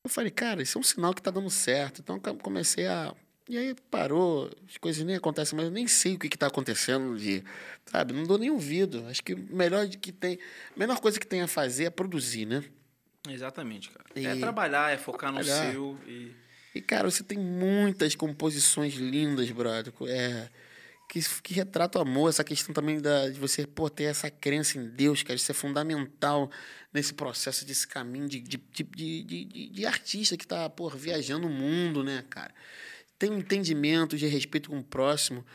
Eu 0.04 0.10
falei, 0.10 0.30
cara, 0.32 0.62
isso 0.62 0.78
é 0.78 0.82
um 0.82 0.84
sinal 0.84 1.14
que 1.14 1.22
tá 1.22 1.32
dando 1.32 1.50
certo. 1.50 2.02
Então 2.02 2.22
eu 2.24 2.36
comecei 2.38 2.86
a. 2.88 3.14
E 3.48 3.58
aí 3.58 3.76
parou, 3.92 4.52
as 4.68 4.78
coisas 4.78 5.04
nem 5.04 5.16
acontecem, 5.16 5.56
mas 5.56 5.66
eu 5.66 5.72
nem 5.72 5.88
sei 5.88 6.16
o 6.16 6.20
que, 6.20 6.30
que 6.30 6.38
tá 6.38 6.48
acontecendo 6.48 7.18
de. 7.18 7.44
Sabe, 7.86 8.14
não 8.14 8.24
dou 8.24 8.38
nem 8.38 8.50
ouvido. 8.52 9.06
Acho 9.08 9.24
que 9.24 9.34
o 9.34 9.38
melhor 9.56 9.88
de 9.88 9.98
que 9.98 10.12
tem. 10.12 10.38
A 10.76 10.80
melhor 10.80 11.00
coisa 11.00 11.20
que 11.20 11.26
tem 11.28 11.42
a 11.42 11.48
fazer 11.48 11.86
é 11.86 11.90
produzir, 11.90 12.46
né? 12.46 12.64
Exatamente, 13.28 13.90
cara. 13.90 14.06
E- 14.16 14.26
É 14.26 14.36
trabalhar, 14.36 14.92
é 14.94 14.98
focar 14.98 15.32
Trabalhar. 15.34 15.66
no 15.66 15.72
seu 15.72 16.00
e. 16.08 16.32
E, 16.76 16.82
cara, 16.82 17.10
você 17.10 17.24
tem 17.24 17.38
muitas 17.40 18.16
composições 18.16 18.96
lindas, 18.96 19.50
brother. 19.50 19.94
É, 20.08 20.50
que, 21.08 21.20
que 21.42 21.54
retratam 21.54 22.02
o 22.02 22.06
amor, 22.06 22.30
essa 22.30 22.44
questão 22.44 22.74
também 22.74 23.00
da, 23.00 23.30
de 23.30 23.40
você 23.40 23.66
pô, 23.66 23.90
ter 23.90 24.06
essa 24.06 24.30
crença 24.30 24.78
em 24.78 24.88
Deus, 24.88 25.24
cara. 25.24 25.36
Isso 25.36 25.52
é 25.52 25.54
fundamental 25.54 26.50
nesse 26.94 27.14
processo, 27.14 27.66
desse 27.66 27.88
caminho 27.88 28.28
de, 28.28 28.40
de, 28.40 28.58
de, 28.58 29.24
de, 29.24 29.70
de, 29.70 29.86
artista 29.86 30.38
que 30.38 30.48
tá, 30.48 30.70
pô, 30.70 30.90
viajando 30.90 31.48
o 31.48 31.50
mundo, 31.50 32.04
né, 32.04 32.24
cara? 32.30 32.54
Tem 33.18 33.30
um 33.30 33.38
entendimento 33.38 34.18
de 34.18 34.28
respeito 34.28 34.70
com 34.70 34.80
o 34.80 34.84
próximo. 34.84 35.46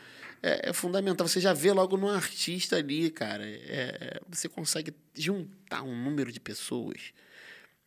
É, 0.41 0.69
é 0.69 0.73
fundamental. 0.73 1.27
Você 1.27 1.39
já 1.39 1.53
vê 1.53 1.71
logo 1.71 1.95
no 1.97 2.09
artista 2.09 2.77
ali, 2.77 3.11
cara. 3.11 3.45
É, 3.45 3.55
é, 3.55 4.21
você 4.27 4.49
consegue 4.49 4.93
juntar 5.13 5.83
um 5.83 5.95
número 5.95 6.31
de 6.31 6.39
pessoas 6.39 7.13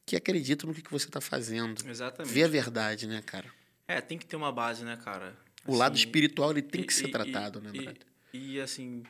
que 0.07 0.17
acreditam 0.17 0.69
no 0.69 0.75
que, 0.75 0.83
que 0.83 0.91
você 0.91 1.07
está 1.07 1.21
fazendo. 1.21 1.85
Exatamente. 1.89 2.33
Ver 2.33 2.45
a 2.45 2.49
verdade, 2.49 3.07
né, 3.07 3.23
cara? 3.25 3.51
É, 3.89 4.01
tem 4.01 4.17
que 4.17 4.27
ter 4.27 4.37
uma 4.37 4.53
base, 4.53 4.85
né, 4.85 4.97
cara? 4.97 5.37
O 5.67 5.75
lado 5.75 5.95
Assim, 5.95 6.05
espiritual 6.05 6.51
ele 6.51 6.63
tem 6.63 6.83
e- 6.83 6.87
que 6.87 6.93
ser 6.95 7.09
e- 7.09 7.11
tratado, 7.11 7.59
e- 7.59 7.63
né, 7.63 7.71
e- 7.73 7.83
brother? 7.83 8.07
E, 8.33 8.61
assim, 8.61 9.03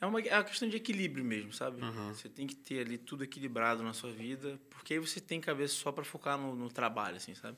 é 0.00 0.06
uma, 0.06 0.20
é 0.20 0.34
uma 0.36 0.44
questão 0.44 0.68
de 0.68 0.76
equilíbrio 0.76 1.24
mesmo, 1.24 1.52
sabe? 1.52 1.82
Aham. 1.82 2.12
Você 2.14 2.28
tem 2.28 2.46
que 2.46 2.54
ter 2.54 2.80
ali 2.80 2.98
tudo 2.98 3.24
equilibrado 3.24 3.82
na 3.82 3.92
sua 3.92 4.12
vida, 4.12 4.60
porque 4.70 4.94
aí 4.94 4.98
você 5.00 5.20
tem 5.20 5.40
cabeça 5.40 5.74
só 5.74 5.90
para 5.90 6.04
focar 6.04 6.38
no, 6.38 6.54
no 6.54 6.68
trabalho, 6.68 7.16
assim, 7.16 7.34
sabe? 7.34 7.56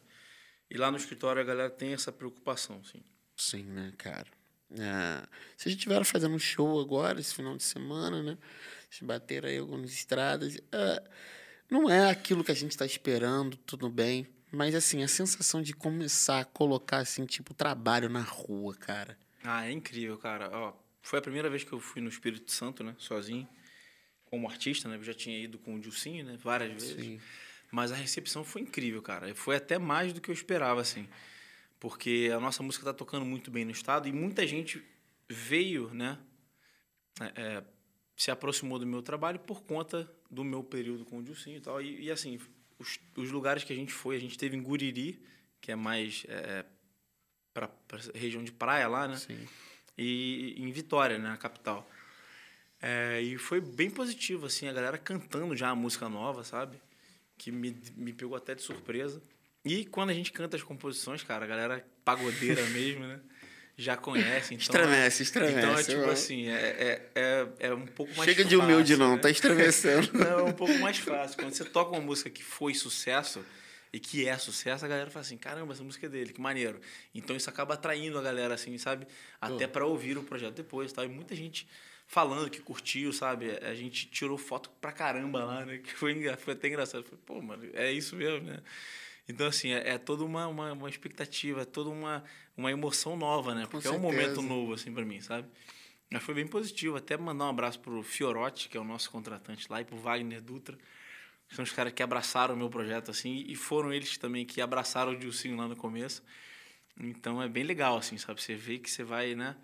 E 0.71 0.77
lá 0.77 0.91
no 0.91 0.97
escritório 0.97 1.41
a 1.41 1.45
galera 1.45 1.71
tem 1.71 1.93
essa 1.93 2.11
preocupação, 2.13 2.81
assim. 2.85 3.03
Sim, 3.37 3.65
né, 3.65 3.93
cara? 3.99 4.27
É, 4.71 5.27
vocês 5.57 5.75
estiveram 5.75 6.05
fazendo 6.05 6.35
um 6.35 6.39
show 6.39 6.81
agora, 6.81 7.21
esse 7.21 7.35
final 7.35 7.57
de 7.57 7.63
semana, 7.63 8.23
né? 8.23 8.39
Vocês 8.91 9.03
bateram 9.07 9.49
aí 9.49 9.59
algumas 9.59 9.93
estradas. 9.93 10.57
É, 10.73 11.11
não 11.71 11.89
é 11.91 12.11
aquilo 12.11 12.43
que 12.43 12.51
a 12.51 12.55
gente 12.55 12.71
está 12.73 12.85
esperando, 12.87 13.57
tudo 13.59 13.89
bem. 13.89 14.27
Mas, 14.57 14.75
assim, 14.75 15.03
a 15.03 15.09
sensação 15.09 15.63
de 15.63 15.73
começar 15.73 16.41
a 16.41 16.45
colocar, 16.45 16.99
assim, 16.99 17.27
tipo, 17.27 17.55
trabalho 17.55 18.09
na 18.09 18.23
rua, 18.23 18.75
cara. 18.75 19.19
Ah, 19.45 19.67
é 19.67 19.73
incrível, 19.73 20.17
cara. 20.19 20.51
Ó, 20.53 20.73
foi 21.03 21.19
a 21.19 21.23
primeira 21.23 21.49
vez 21.51 21.63
que 21.63 21.73
eu 21.73 21.79
fui 21.79 22.01
no 22.01 22.09
Espírito 22.09 22.51
Santo, 22.51 22.83
né? 22.83 22.95
Sozinho, 22.99 23.49
como 24.25 24.49
artista, 24.49 24.89
né? 24.89 24.97
Eu 24.97 25.05
já 25.05 25.15
tinha 25.15 25.39
ido 25.39 25.59
com 25.59 25.75
o 25.75 25.81
Dilcinho, 25.81 26.25
né? 26.25 26.37
Várias 26.43 26.73
vezes. 26.73 26.97
Sim. 26.97 27.21
Mas 27.71 27.93
a 27.93 27.95
recepção 27.95 28.43
foi 28.43 28.63
incrível, 28.63 29.03
cara. 29.03 29.35
Foi 29.35 29.57
até 29.57 29.79
mais 29.79 30.13
do 30.13 30.21
que 30.21 30.31
eu 30.31 30.35
esperava, 30.35 30.81
assim. 30.81 31.07
Porque 31.79 32.31
a 32.35 32.41
nossa 32.41 32.63
música 32.63 32.87
tá 32.87 32.95
tocando 32.95 33.27
muito 33.27 33.51
bem 33.51 33.65
no 33.65 33.71
estado 33.71 34.09
e 34.09 34.13
muita 34.13 34.47
gente 34.47 34.83
veio, 35.29 35.93
né? 35.93 36.19
é, 37.21 37.43
é, 37.43 37.65
se 38.17 38.31
aproximou 38.31 38.79
do 38.79 38.87
meu 38.87 39.03
trabalho 39.03 39.39
por 39.41 39.63
conta 39.63 40.11
do 40.31 40.45
meu 40.45 40.63
período 40.63 41.05
com 41.05 41.19
o 41.19 41.23
Dilcinho 41.23 41.57
e 41.59 41.61
tal. 41.61 41.81
E, 41.81 42.05
e, 42.05 42.11
assim, 42.11 42.39
os, 42.79 42.99
os 43.17 43.31
lugares 43.31 43.65
que 43.65 43.73
a 43.73 43.77
gente 43.77 43.93
foi, 43.93 44.17
a 44.17 44.21
gente 44.21 44.39
teve 44.39 44.57
em 44.57 44.63
Guriri, 44.63 45.23
que 45.61 45.73
é 45.73 45.77
mais 45.77 46.25
é, 46.29 46.65
para 47.53 47.71
região 48.15 48.45
de 48.45 48.53
praia 48.53 48.87
lá, 48.89 49.09
né? 49.09 49.17
Sim. 49.17 49.49
e 49.97 50.55
em 50.59 50.71
Vitória, 50.71 51.19
né, 51.19 51.31
na 51.31 51.37
capital. 51.37 51.89
É, 52.81 53.21
e 53.23 53.39
foi 53.39 53.61
bem 53.61 53.91
positivo, 53.91 54.47
assim, 54.47 54.69
a 54.69 54.73
galera 54.73 54.99
cantando 54.99 55.57
já 55.57 55.71
a 55.71 55.75
música 55.75 56.09
nova, 56.09 56.45
sabe? 56.45 56.81
Que 57.39 57.51
me, 57.51 57.77
me 57.97 58.13
pegou 58.13 58.37
até 58.37 58.55
de 58.55 58.63
surpresa. 58.63 59.23
E 59.65 59.85
quando 59.87 60.11
a 60.11 60.15
gente 60.15 60.31
canta 60.31 60.57
as 60.57 60.63
composições, 60.63 61.23
cara, 61.23 61.45
a 61.45 61.49
galera 61.49 61.87
pagodeira 62.05 62.65
mesmo, 62.71 63.07
né? 63.07 63.21
Já 63.79 63.95
conhece, 63.97 64.55
então... 64.55 64.63
Estremece, 64.65 65.23
estremece. 65.23 65.59
Então 65.59 65.79
é 65.79 65.83
tipo 65.83 66.01
eu- 66.01 66.11
assim, 66.11 66.49
é, 66.49 66.53
é, 66.55 67.11
é, 67.15 67.49
é 67.69 67.75
um 67.75 67.87
pouco 67.87 68.15
mais 68.17 68.25
Chega 68.31 68.43
de 68.43 68.57
humilde, 68.57 68.93
fácil, 68.95 68.99
não, 68.99 69.17
né? 69.17 69.21
tá 69.23 69.31
estremecendo. 69.31 70.11
Não, 70.17 70.39
é 70.39 70.43
um 70.45 70.53
pouco 70.53 70.73
mais 70.79 70.97
fácil. 70.97 71.37
Quando 71.37 71.53
você 71.53 71.65
toca 71.65 71.91
uma 71.91 72.01
música 72.01 72.31
que 72.31 72.43
foi 72.43 72.73
sucesso 72.73 73.45
e 73.93 74.01
que 74.01 74.27
é 74.27 74.39
sucesso, 74.39 74.83
a 74.85 74.89
galera 74.89 75.11
fala 75.11 75.25
assim: 75.27 75.37
caramba, 75.37 75.75
essa 75.75 75.85
música 75.85 76.07
é 76.07 76.09
dele, 76.09 76.33
que 76.33 76.41
maneiro. 76.41 76.81
Então 77.15 77.37
isso 77.37 77.51
acaba 77.51 77.75
atraindo 77.75 78.19
a 78.19 78.23
galera, 78.23 78.55
assim, 78.55 78.79
sabe? 78.79 79.07
Até 79.39 79.67
para 79.67 79.85
ouvir 79.85 80.17
o 80.17 80.23
projeto 80.23 80.55
depois 80.55 80.91
tal. 80.91 81.05
E 81.05 81.09
muita 81.09 81.37
gente 81.37 81.69
falando 82.07 82.49
que 82.49 82.61
curtiu, 82.61 83.13
sabe? 83.13 83.59
A 83.61 83.75
gente 83.75 84.07
tirou 84.07 84.39
foto 84.39 84.71
pra 84.81 84.91
caramba 84.91 85.45
lá, 85.45 85.67
né? 85.67 85.79
Que 85.79 85.93
foi, 85.93 86.15
foi 86.39 86.55
até 86.55 86.69
engraçado. 86.69 87.05
Falei, 87.05 87.21
pô, 87.27 87.43
mano, 87.43 87.69
é 87.75 87.93
isso 87.93 88.17
mesmo, 88.17 88.47
né? 88.47 88.61
Então, 89.29 89.49
assim, 89.49 89.73
é, 89.73 89.91
é 89.95 89.99
toda 89.99 90.25
uma, 90.25 90.47
uma, 90.47 90.73
uma 90.73 90.89
expectativa, 90.89 91.63
é 91.63 91.65
toda 91.65 91.91
uma, 91.91 92.23
uma 92.57 92.71
emoção 92.71 93.17
nova, 93.17 93.55
né? 93.55 93.67
Porque 93.71 93.87
é 93.87 93.91
um 93.91 93.99
momento 93.99 94.41
novo, 94.43 94.73
assim, 94.73 94.93
pra 94.93 95.05
mim, 95.05 95.21
sabe? 95.21 95.47
Mas 96.11 96.23
foi 96.23 96.35
bem 96.35 96.47
positivo. 96.47 96.97
Até 96.97 97.17
mandar 97.17 97.47
um 97.47 97.51
abraço 97.51 97.81
pro 97.81 98.03
Fiorotti, 98.03 98.69
que 98.69 98.77
é 98.77 98.81
o 98.81 98.85
nosso 98.85 99.11
contratante 99.11 99.67
lá, 99.69 99.81
e 99.81 99.85
pro 99.85 99.97
Wagner 99.97 100.41
Dutra, 100.41 100.79
que 101.49 101.55
são 101.55 101.63
os 101.63 101.73
caras 101.73 101.93
que 101.93 102.03
abraçaram 102.03 102.55
o 102.55 102.57
meu 102.57 102.71
projeto, 102.71 103.11
assim, 103.11 103.45
e 103.47 103.55
foram 103.55 103.93
eles 103.93 104.17
também 104.17 104.45
que 104.47 104.61
abraçaram 104.61 105.13
o 105.13 105.19
Dilcinho 105.19 105.57
lá 105.57 105.69
no 105.69 105.77
começo. 105.77 106.23
Então 106.99 107.43
é 107.43 107.49
bem 107.49 107.65
legal, 107.65 107.99
assim, 107.99 108.17
sabe? 108.17 108.41
Você 108.41 108.55
vê 108.55 108.79
que 108.79 108.91
você 108.91 109.05
vai, 109.05 109.35
né? 109.35 109.55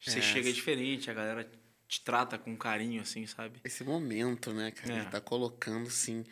Você 0.00 0.18
É. 0.18 0.22
chega 0.22 0.52
diferente, 0.52 1.10
a 1.10 1.14
galera 1.14 1.50
te 1.88 2.00
trata 2.02 2.36
com 2.38 2.54
carinho, 2.56 3.00
assim, 3.00 3.26
sabe? 3.26 3.60
Esse 3.64 3.84
momento, 3.84 4.52
né, 4.52 4.70
cara? 4.70 4.92
É. 4.92 5.00
Ele 5.00 5.06
tá 5.10 5.20
colocando, 5.20 5.86
assim, 5.86 6.24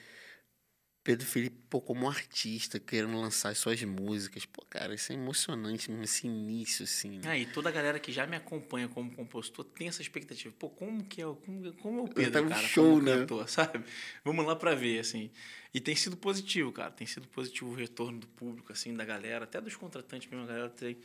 Pedro 1.04 1.26
Felipe, 1.26 1.56
pô, 1.68 1.80
como 1.80 2.08
artista, 2.08 2.78
querendo 2.78 3.20
lançar 3.20 3.48
as 3.48 3.58
suas 3.58 3.82
músicas. 3.82 4.46
Pô, 4.46 4.64
cara, 4.70 4.94
isso 4.94 5.10
é 5.10 5.16
emocionante, 5.16 5.90
mesmo, 5.90 6.04
esse 6.04 6.28
início, 6.28 6.84
assim. 6.84 7.18
né? 7.18 7.22
Ah, 7.26 7.36
e 7.36 7.44
toda 7.44 7.68
a 7.68 7.72
galera 7.72 7.98
que 7.98 8.12
já 8.12 8.24
me 8.24 8.36
acompanha 8.36 8.86
como 8.88 9.10
compositor 9.10 9.64
tem 9.64 9.88
essa 9.88 10.00
expectativa. 10.00 10.54
Pô, 10.56 10.70
como 10.70 11.04
que 11.04 11.20
é, 11.20 11.26
o- 11.26 11.34
como, 11.34 11.72
como 11.74 11.98
é 11.98 12.02
o 12.02 12.08
Pedro, 12.08 12.32
Tá 12.32 12.46
um 12.46 12.48
cara, 12.48 12.68
show, 12.68 12.84
como 12.84 13.02
né? 13.02 13.16
cantor, 13.18 13.48
sabe? 13.50 13.84
Vamos 14.24 14.46
lá 14.46 14.54
pra 14.54 14.76
ver, 14.76 15.00
assim. 15.00 15.28
E 15.74 15.80
tem 15.80 15.96
sido 15.96 16.16
positivo, 16.16 16.70
cara. 16.70 16.92
Tem 16.92 17.06
sido 17.06 17.26
positivo 17.26 17.72
o 17.72 17.74
retorno 17.74 18.20
do 18.20 18.28
público, 18.28 18.70
assim, 18.72 18.94
da 18.94 19.04
galera, 19.04 19.42
até 19.44 19.60
dos 19.60 19.74
contratantes 19.74 20.28
mesmo, 20.30 20.44
a 20.44 20.48
galera 20.48 20.70
tem... 20.70 20.98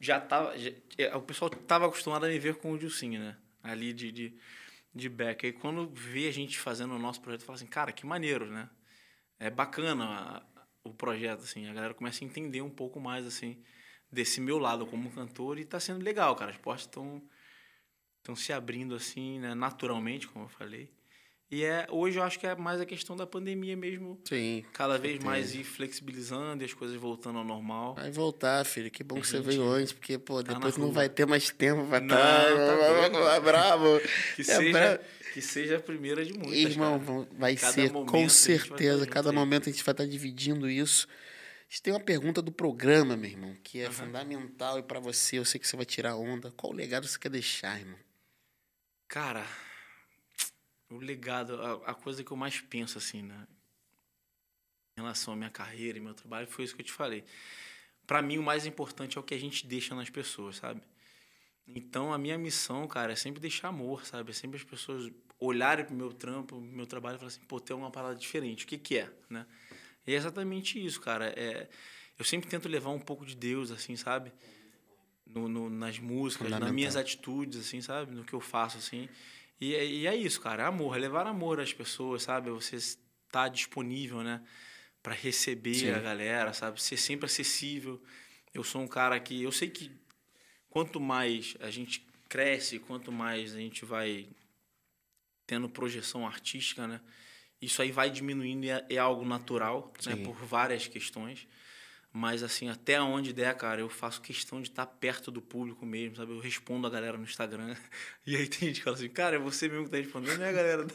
Já 0.00 0.18
tava... 0.20 0.56
já- 0.58 0.72
é, 0.96 1.14
o 1.14 1.20
pessoal 1.22 1.50
tava 1.50 1.86
acostumado 1.86 2.24
a 2.24 2.28
me 2.28 2.38
ver 2.38 2.54
com 2.56 2.72
o 2.72 2.78
Dilcinho, 2.78 3.20
né? 3.20 3.36
Ali 3.62 3.92
de, 3.92 4.10
de, 4.12 4.34
de 4.94 5.08
back. 5.08 5.44
Aí 5.44 5.52
quando 5.52 5.88
vê 5.92 6.28
a 6.28 6.32
gente 6.32 6.58
fazendo 6.58 6.94
o 6.94 6.98
nosso 6.98 7.20
projeto, 7.20 7.42
fala 7.44 7.56
assim, 7.56 7.66
cara, 7.66 7.92
que 7.92 8.06
maneiro, 8.06 8.46
né? 8.50 8.68
É 9.38 9.50
bacana 9.50 10.04
a- 10.06 10.42
o 10.84 10.92
projeto, 10.94 11.40
assim. 11.42 11.66
A 11.68 11.72
galera 11.74 11.94
começa 11.94 12.24
a 12.24 12.26
entender 12.26 12.62
um 12.62 12.70
pouco 12.70 13.00
mais, 13.00 13.26
assim, 13.26 13.62
desse 14.10 14.40
meu 14.40 14.58
lado 14.58 14.86
como 14.86 15.10
cantor 15.12 15.58
e 15.58 15.64
tá 15.64 15.78
sendo 15.80 16.02
legal, 16.04 16.34
cara. 16.36 16.50
As 16.50 16.58
portas 16.58 16.86
estão 16.86 17.22
estão 18.18 18.36
se 18.36 18.52
abrindo 18.52 18.94
assim, 18.94 19.38
né, 19.38 19.54
naturalmente, 19.54 20.28
como 20.28 20.44
eu 20.44 20.48
falei. 20.50 20.92
E 21.50 21.64
é 21.64 21.86
hoje 21.90 22.18
eu 22.18 22.22
acho 22.22 22.38
que 22.38 22.46
é 22.46 22.54
mais 22.54 22.78
a 22.78 22.84
questão 22.84 23.16
da 23.16 23.26
pandemia 23.26 23.74
mesmo, 23.74 24.20
Sim. 24.28 24.64
cada 24.72 24.98
vez 24.98 25.14
certeza. 25.14 25.30
mais 25.30 25.54
ir 25.54 25.64
flexibilizando 25.64 26.62
e 26.62 26.66
as 26.66 26.74
coisas 26.74 26.94
voltando 27.00 27.38
ao 27.38 27.44
normal. 27.44 27.94
Vai 27.94 28.10
voltar, 28.10 28.64
filho. 28.66 28.90
Que 28.90 29.02
bom 29.02 29.18
que 29.18 29.26
você 29.26 29.38
gente 29.38 29.46
veio 29.46 29.66
antes, 29.66 29.92
porque, 29.94 30.18
pô, 30.18 30.42
tá 30.44 30.52
depois 30.52 30.76
não 30.76 30.92
vai 30.92 31.08
ter 31.08 31.26
mais 31.26 31.48
tempo 31.50 31.86
pra 31.86 31.98
estar. 31.98 32.16
tá 32.16 33.08
doido. 33.08 33.40
bravo. 33.42 34.00
Que 34.36 34.42
É 34.42 34.44
seja 34.44 35.00
que 35.32 35.40
seja 35.42 35.76
a 35.76 35.80
primeira 35.80 36.22
de 36.24 36.32
muitas, 36.34 36.72
Irmão, 36.72 36.98
cara. 37.00 37.28
vai 37.38 37.54
Cada 37.56 37.72
ser, 37.72 37.92
com 37.92 38.28
certeza. 38.28 39.06
Cada 39.06 39.32
momento 39.32 39.68
a 39.68 39.72
gente 39.72 39.84
vai 39.84 39.92
estar 39.92 40.06
dividindo 40.06 40.68
isso. 40.68 41.06
A 41.08 41.70
gente 41.70 41.82
tem 41.82 41.92
uma 41.94 42.00
pergunta 42.00 42.42
do 42.42 42.50
programa, 42.52 43.16
meu 43.16 43.30
irmão, 43.30 43.56
que 43.62 43.80
é 43.80 43.90
fundamental 43.90 44.78
e 44.78 44.82
pra 44.82 45.00
você, 45.00 45.38
eu 45.38 45.44
sei 45.44 45.58
que 45.60 45.66
você 45.68 45.76
vai 45.76 45.84
tirar 45.86 46.16
onda. 46.16 46.50
Qual 46.56 46.72
legado 46.72 47.06
você 47.06 47.18
quer 47.18 47.28
deixar, 47.30 47.78
irmão? 47.78 47.98
Cara, 49.06 49.44
o 50.90 50.98
legado, 50.98 51.60
a, 51.60 51.90
a, 51.90 51.94
coisa 51.94 52.24
que 52.24 52.30
eu 52.30 52.36
mais 52.36 52.60
penso, 52.60 52.98
assim, 52.98 53.22
né? 53.22 53.46
Em 54.96 55.00
relação 55.00 55.34
à 55.34 55.36
minha 55.36 55.50
carreira 55.50 55.98
e 55.98 56.00
meu 56.00 56.14
trabalho, 56.14 56.46
foi 56.46 56.64
isso 56.64 56.74
que 56.74 56.82
eu 56.82 56.86
te 56.86 56.92
falei. 56.92 57.24
Para 58.06 58.22
mim, 58.22 58.38
o 58.38 58.42
mais 58.42 58.66
importante 58.66 59.18
é 59.18 59.20
o 59.20 59.24
que 59.24 59.34
a 59.34 59.38
gente 59.38 59.66
deixa 59.66 59.94
nas 59.94 60.08
pessoas, 60.08 60.56
sabe? 60.56 60.80
Então, 61.66 62.12
a 62.12 62.18
minha 62.18 62.38
missão, 62.38 62.86
cara, 62.88 63.12
é 63.12 63.16
sempre 63.16 63.40
deixar 63.40 63.68
amor, 63.68 64.06
sabe? 64.06 64.30
É 64.30 64.34
sempre 64.34 64.56
as 64.56 64.64
pessoas 64.64 65.12
olharem 65.38 65.84
pro 65.84 65.94
meu 65.94 66.12
trampo, 66.12 66.56
pro 66.56 66.60
meu 66.60 66.86
trabalho 66.86 67.16
e 67.16 67.18
falar 67.18 67.28
assim, 67.28 67.42
pô, 67.42 67.60
tem 67.60 67.76
uma 67.76 67.90
parada 67.90 68.14
diferente. 68.14 68.64
O 68.64 68.66
que 68.66 68.78
que 68.78 68.98
é, 68.98 69.10
né? 69.28 69.46
E 70.06 70.14
é 70.14 70.16
exatamente 70.16 70.84
isso, 70.84 71.00
cara. 71.00 71.26
É, 71.36 71.68
eu 72.18 72.24
sempre 72.24 72.48
tento 72.48 72.68
levar 72.68 72.90
um 72.90 72.98
pouco 72.98 73.26
de 73.26 73.36
Deus, 73.36 73.70
assim, 73.70 73.94
sabe? 73.94 74.32
No, 75.26 75.46
no 75.46 75.68
nas 75.68 75.98
músicas, 75.98 76.48
nas 76.48 76.72
minhas 76.72 76.96
atitudes, 76.96 77.60
assim, 77.60 77.82
sabe? 77.82 78.14
No 78.14 78.24
que 78.24 78.32
eu 78.32 78.40
faço, 78.40 78.78
assim. 78.78 79.08
E, 79.60 79.74
é, 79.74 79.84
e 79.84 80.06
é 80.06 80.14
isso, 80.14 80.40
cara. 80.40 80.62
É 80.62 80.66
amor. 80.66 80.96
É 80.96 81.00
levar 81.00 81.26
amor 81.26 81.60
às 81.60 81.72
pessoas, 81.72 82.22
sabe? 82.22 82.50
Você 82.50 82.76
estar 82.76 82.98
tá 83.30 83.48
disponível, 83.48 84.22
né? 84.22 84.42
Para 85.02 85.14
receber 85.14 85.74
Sim. 85.74 85.90
a 85.90 85.98
galera, 85.98 86.52
sabe? 86.52 86.80
Ser 86.82 86.96
sempre 86.96 87.26
acessível. 87.26 88.02
Eu 88.52 88.62
sou 88.64 88.80
um 88.80 88.88
cara 88.88 89.18
que... 89.18 89.42
Eu 89.42 89.52
sei 89.52 89.68
que 89.68 89.90
quanto 90.70 91.00
mais 91.00 91.56
a 91.60 91.70
gente 91.70 92.06
cresce, 92.28 92.78
quanto 92.78 93.10
mais 93.10 93.54
a 93.54 93.58
gente 93.58 93.84
vai 93.84 94.28
tendo 95.46 95.68
projeção 95.68 96.26
artística, 96.26 96.86
né? 96.86 97.00
Isso 97.60 97.82
aí 97.82 97.90
vai 97.90 98.10
diminuindo 98.10 98.64
e 98.64 98.70
é, 98.70 98.86
é 98.90 98.98
algo 98.98 99.24
natural, 99.24 99.92
né? 100.06 100.14
Por 100.16 100.36
várias 100.36 100.86
questões. 100.86 101.46
Mas, 102.18 102.42
assim, 102.42 102.68
até 102.68 103.00
onde 103.00 103.32
der, 103.32 103.54
cara, 103.54 103.80
eu 103.80 103.88
faço 103.88 104.20
questão 104.20 104.60
de 104.60 104.70
estar 104.70 104.84
perto 104.84 105.30
do 105.30 105.40
público 105.40 105.86
mesmo, 105.86 106.16
sabe? 106.16 106.32
Eu 106.32 106.40
respondo 106.40 106.84
a 106.84 106.90
galera 106.90 107.16
no 107.16 107.22
Instagram. 107.22 107.76
E 108.26 108.36
aí 108.36 108.46
tem 108.46 108.68
gente 108.68 108.80
que 108.80 108.84
fala 108.84 108.94
assim, 108.94 109.08
cara, 109.08 109.36
é 109.36 109.38
você 109.38 109.68
mesmo 109.68 109.84
que 109.84 109.90
tá 109.90 109.96
respondendo, 109.96 110.36
não 110.36 110.44
é 110.44 110.50
a 110.50 110.52
galera 110.52 110.86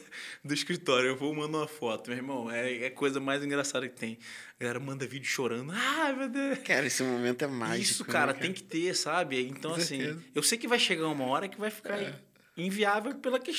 do 0.44 0.54
escritório. 0.54 1.08
Eu 1.08 1.16
vou 1.16 1.34
mandar 1.34 1.58
uma 1.58 1.66
foto, 1.66 2.10
meu 2.10 2.16
irmão. 2.16 2.48
É, 2.48 2.84
é 2.84 2.86
a 2.86 2.90
coisa 2.92 3.18
mais 3.18 3.42
engraçada 3.42 3.88
que 3.88 3.96
tem. 3.96 4.18
A 4.56 4.62
galera 4.62 4.78
manda 4.78 5.04
vídeo 5.04 5.26
chorando. 5.26 5.72
Ai, 5.74 6.14
meu 6.14 6.28
Deus. 6.28 6.58
Cara, 6.60 6.86
esse 6.86 7.02
momento 7.02 7.42
é 7.42 7.48
mágico. 7.48 7.82
Isso, 7.82 8.04
cara, 8.04 8.26
né, 8.26 8.32
cara? 8.34 8.38
tem 8.44 8.52
que 8.52 8.62
ter, 8.62 8.94
sabe? 8.94 9.42
Então, 9.48 9.74
assim, 9.74 10.22
eu 10.32 10.44
sei 10.44 10.56
que 10.56 10.68
vai 10.68 10.78
chegar 10.78 11.08
uma 11.08 11.24
hora 11.24 11.48
que 11.48 11.58
vai 11.58 11.70
ficar 11.70 12.00
é. 12.00 12.14
Inviável 12.56 13.14
pela 13.16 13.38
que... 13.38 13.52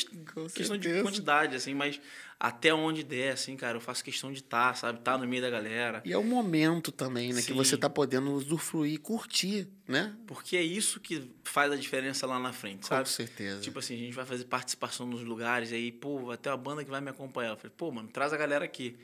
questão 0.54 0.78
de 0.78 1.02
quantidade, 1.02 1.56
assim, 1.56 1.74
mas 1.74 2.00
até 2.40 2.74
onde 2.74 3.04
der, 3.04 3.34
assim, 3.34 3.56
cara, 3.56 3.78
eu 3.78 3.82
faço 3.82 4.04
questão 4.04 4.32
de 4.32 4.40
estar, 4.40 4.70
tá, 4.70 4.74
sabe? 4.74 5.00
Estar 5.00 5.14
tá 5.14 5.18
no 5.18 5.28
meio 5.28 5.42
da 5.42 5.50
galera. 5.50 6.02
E 6.06 6.12
é 6.12 6.18
o 6.18 6.24
momento 6.24 6.92
também, 6.92 7.34
né? 7.34 7.42
Sim. 7.42 7.48
Que 7.48 7.54
você 7.54 7.78
tá 7.78 7.90
podendo 7.90 8.32
usufruir, 8.34 9.00
curtir, 9.00 9.68
né? 9.88 10.16
Porque 10.28 10.58
é 10.58 10.62
isso 10.62 11.00
que 11.00 11.32
faz 11.44 11.72
a 11.72 11.76
diferença 11.76 12.28
lá 12.28 12.40
na 12.40 12.52
frente, 12.52 12.88
sabe? 12.88 13.04
Com 13.04 13.10
certeza. 13.10 13.62
Tipo 13.62 13.80
assim, 13.80 13.96
a 13.96 14.00
gente 14.00 14.14
vai 14.14 14.26
fazer 14.26 14.46
participação 14.46 15.08
nos 15.08 15.24
lugares, 15.24 15.72
aí, 15.72 15.92
pô, 15.92 16.36
ter 16.38 16.50
uma 16.50 16.58
banda 16.58 16.84
que 16.84 16.90
vai 16.92 17.02
me 17.02 17.10
acompanhar. 17.10 17.52
Eu 17.52 17.58
falei, 17.58 17.74
pô, 17.76 17.92
mano, 17.92 18.10
traz 18.10 18.34
a 18.34 18.38
galera 18.38 18.66
aqui. 18.66 18.98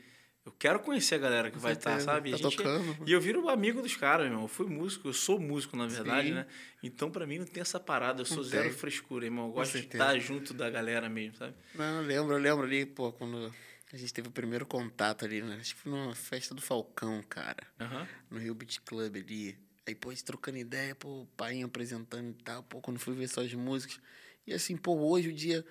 Eu 0.44 0.50
quero 0.50 0.80
conhecer 0.80 1.14
a 1.14 1.18
galera 1.18 1.50
que 1.50 1.56
Com 1.56 1.62
vai 1.62 1.74
estar, 1.74 1.92
tá, 1.92 2.00
sabe? 2.00 2.32
Tá 2.32 2.36
gente, 2.36 2.56
tocando. 2.56 3.08
E 3.08 3.12
eu 3.12 3.20
viro 3.20 3.48
amigo 3.48 3.80
dos 3.80 3.94
caras, 3.94 4.26
meu 4.26 4.32
irmão. 4.32 4.44
Eu 4.44 4.48
fui 4.48 4.66
músico, 4.66 5.08
eu 5.08 5.12
sou 5.12 5.38
músico, 5.38 5.76
na 5.76 5.86
verdade, 5.86 6.28
Sim. 6.28 6.34
né? 6.34 6.46
Então, 6.82 7.10
para 7.12 7.24
mim, 7.24 7.38
não 7.38 7.46
tem 7.46 7.60
essa 7.60 7.78
parada. 7.78 8.22
Eu 8.22 8.26
sou 8.26 8.38
não 8.38 8.44
zero 8.44 8.64
tem. 8.64 8.72
frescura, 8.72 9.24
irmão. 9.24 9.46
Eu 9.46 9.52
gosto 9.52 9.78
de 9.78 9.86
estar 9.86 10.18
junto 10.18 10.52
da 10.52 10.68
galera 10.68 11.08
mesmo, 11.08 11.36
sabe? 11.36 11.54
Não, 11.76 12.00
eu 12.00 12.02
lembro, 12.02 12.34
eu 12.34 12.38
lembro 12.38 12.64
ali, 12.64 12.84
pô, 12.84 13.12
quando 13.12 13.54
a 13.92 13.96
gente 13.96 14.12
teve 14.12 14.28
o 14.28 14.32
primeiro 14.32 14.66
contato 14.66 15.24
ali, 15.24 15.42
né? 15.42 15.58
Acho 15.60 15.76
que 15.76 15.82
foi 15.82 15.92
numa 15.92 16.14
festa 16.14 16.56
do 16.56 16.60
Falcão, 16.60 17.22
cara. 17.28 17.64
Uhum. 17.80 18.06
No 18.30 18.38
Rio 18.38 18.54
Beach 18.54 18.80
Club 18.80 19.14
ali. 19.14 19.56
Aí, 19.86 19.94
pô, 19.94 20.10
a 20.10 20.12
gente 20.12 20.24
trocando 20.24 20.58
ideia, 20.58 20.92
pô, 20.96 21.20
o 21.22 21.26
pai 21.36 21.62
apresentando 21.62 22.30
e 22.30 22.42
tal. 22.42 22.64
Pô, 22.64 22.80
quando 22.80 22.98
fui 22.98 23.14
ver 23.14 23.28
suas 23.28 23.54
músicas. 23.54 24.00
E 24.44 24.52
assim, 24.52 24.76
pô, 24.76 24.96
hoje 24.96 25.28
o 25.28 25.32
dia... 25.32 25.64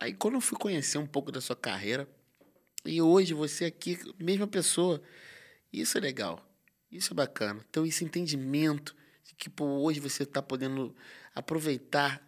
Aí, 0.00 0.14
quando 0.14 0.34
eu 0.34 0.40
fui 0.40 0.58
conhecer 0.58 0.96
um 0.96 1.06
pouco 1.06 1.30
da 1.30 1.40
sua 1.40 1.54
carreira 1.54 2.08
e 2.84 3.00
hoje 3.00 3.32
você 3.34 3.64
aqui, 3.66 3.98
mesma 4.18 4.46
pessoa. 4.46 5.02
Isso 5.72 5.96
é 5.98 6.00
legal. 6.00 6.44
Isso 6.90 7.12
é 7.12 7.16
bacana. 7.16 7.64
Então, 7.68 7.84
esse 7.84 8.04
entendimento 8.04 8.94
de 9.24 9.34
que 9.34 9.50
pô, 9.50 9.64
hoje 9.64 9.98
você 10.00 10.22
está 10.22 10.40
podendo 10.40 10.94
aproveitar, 11.34 12.22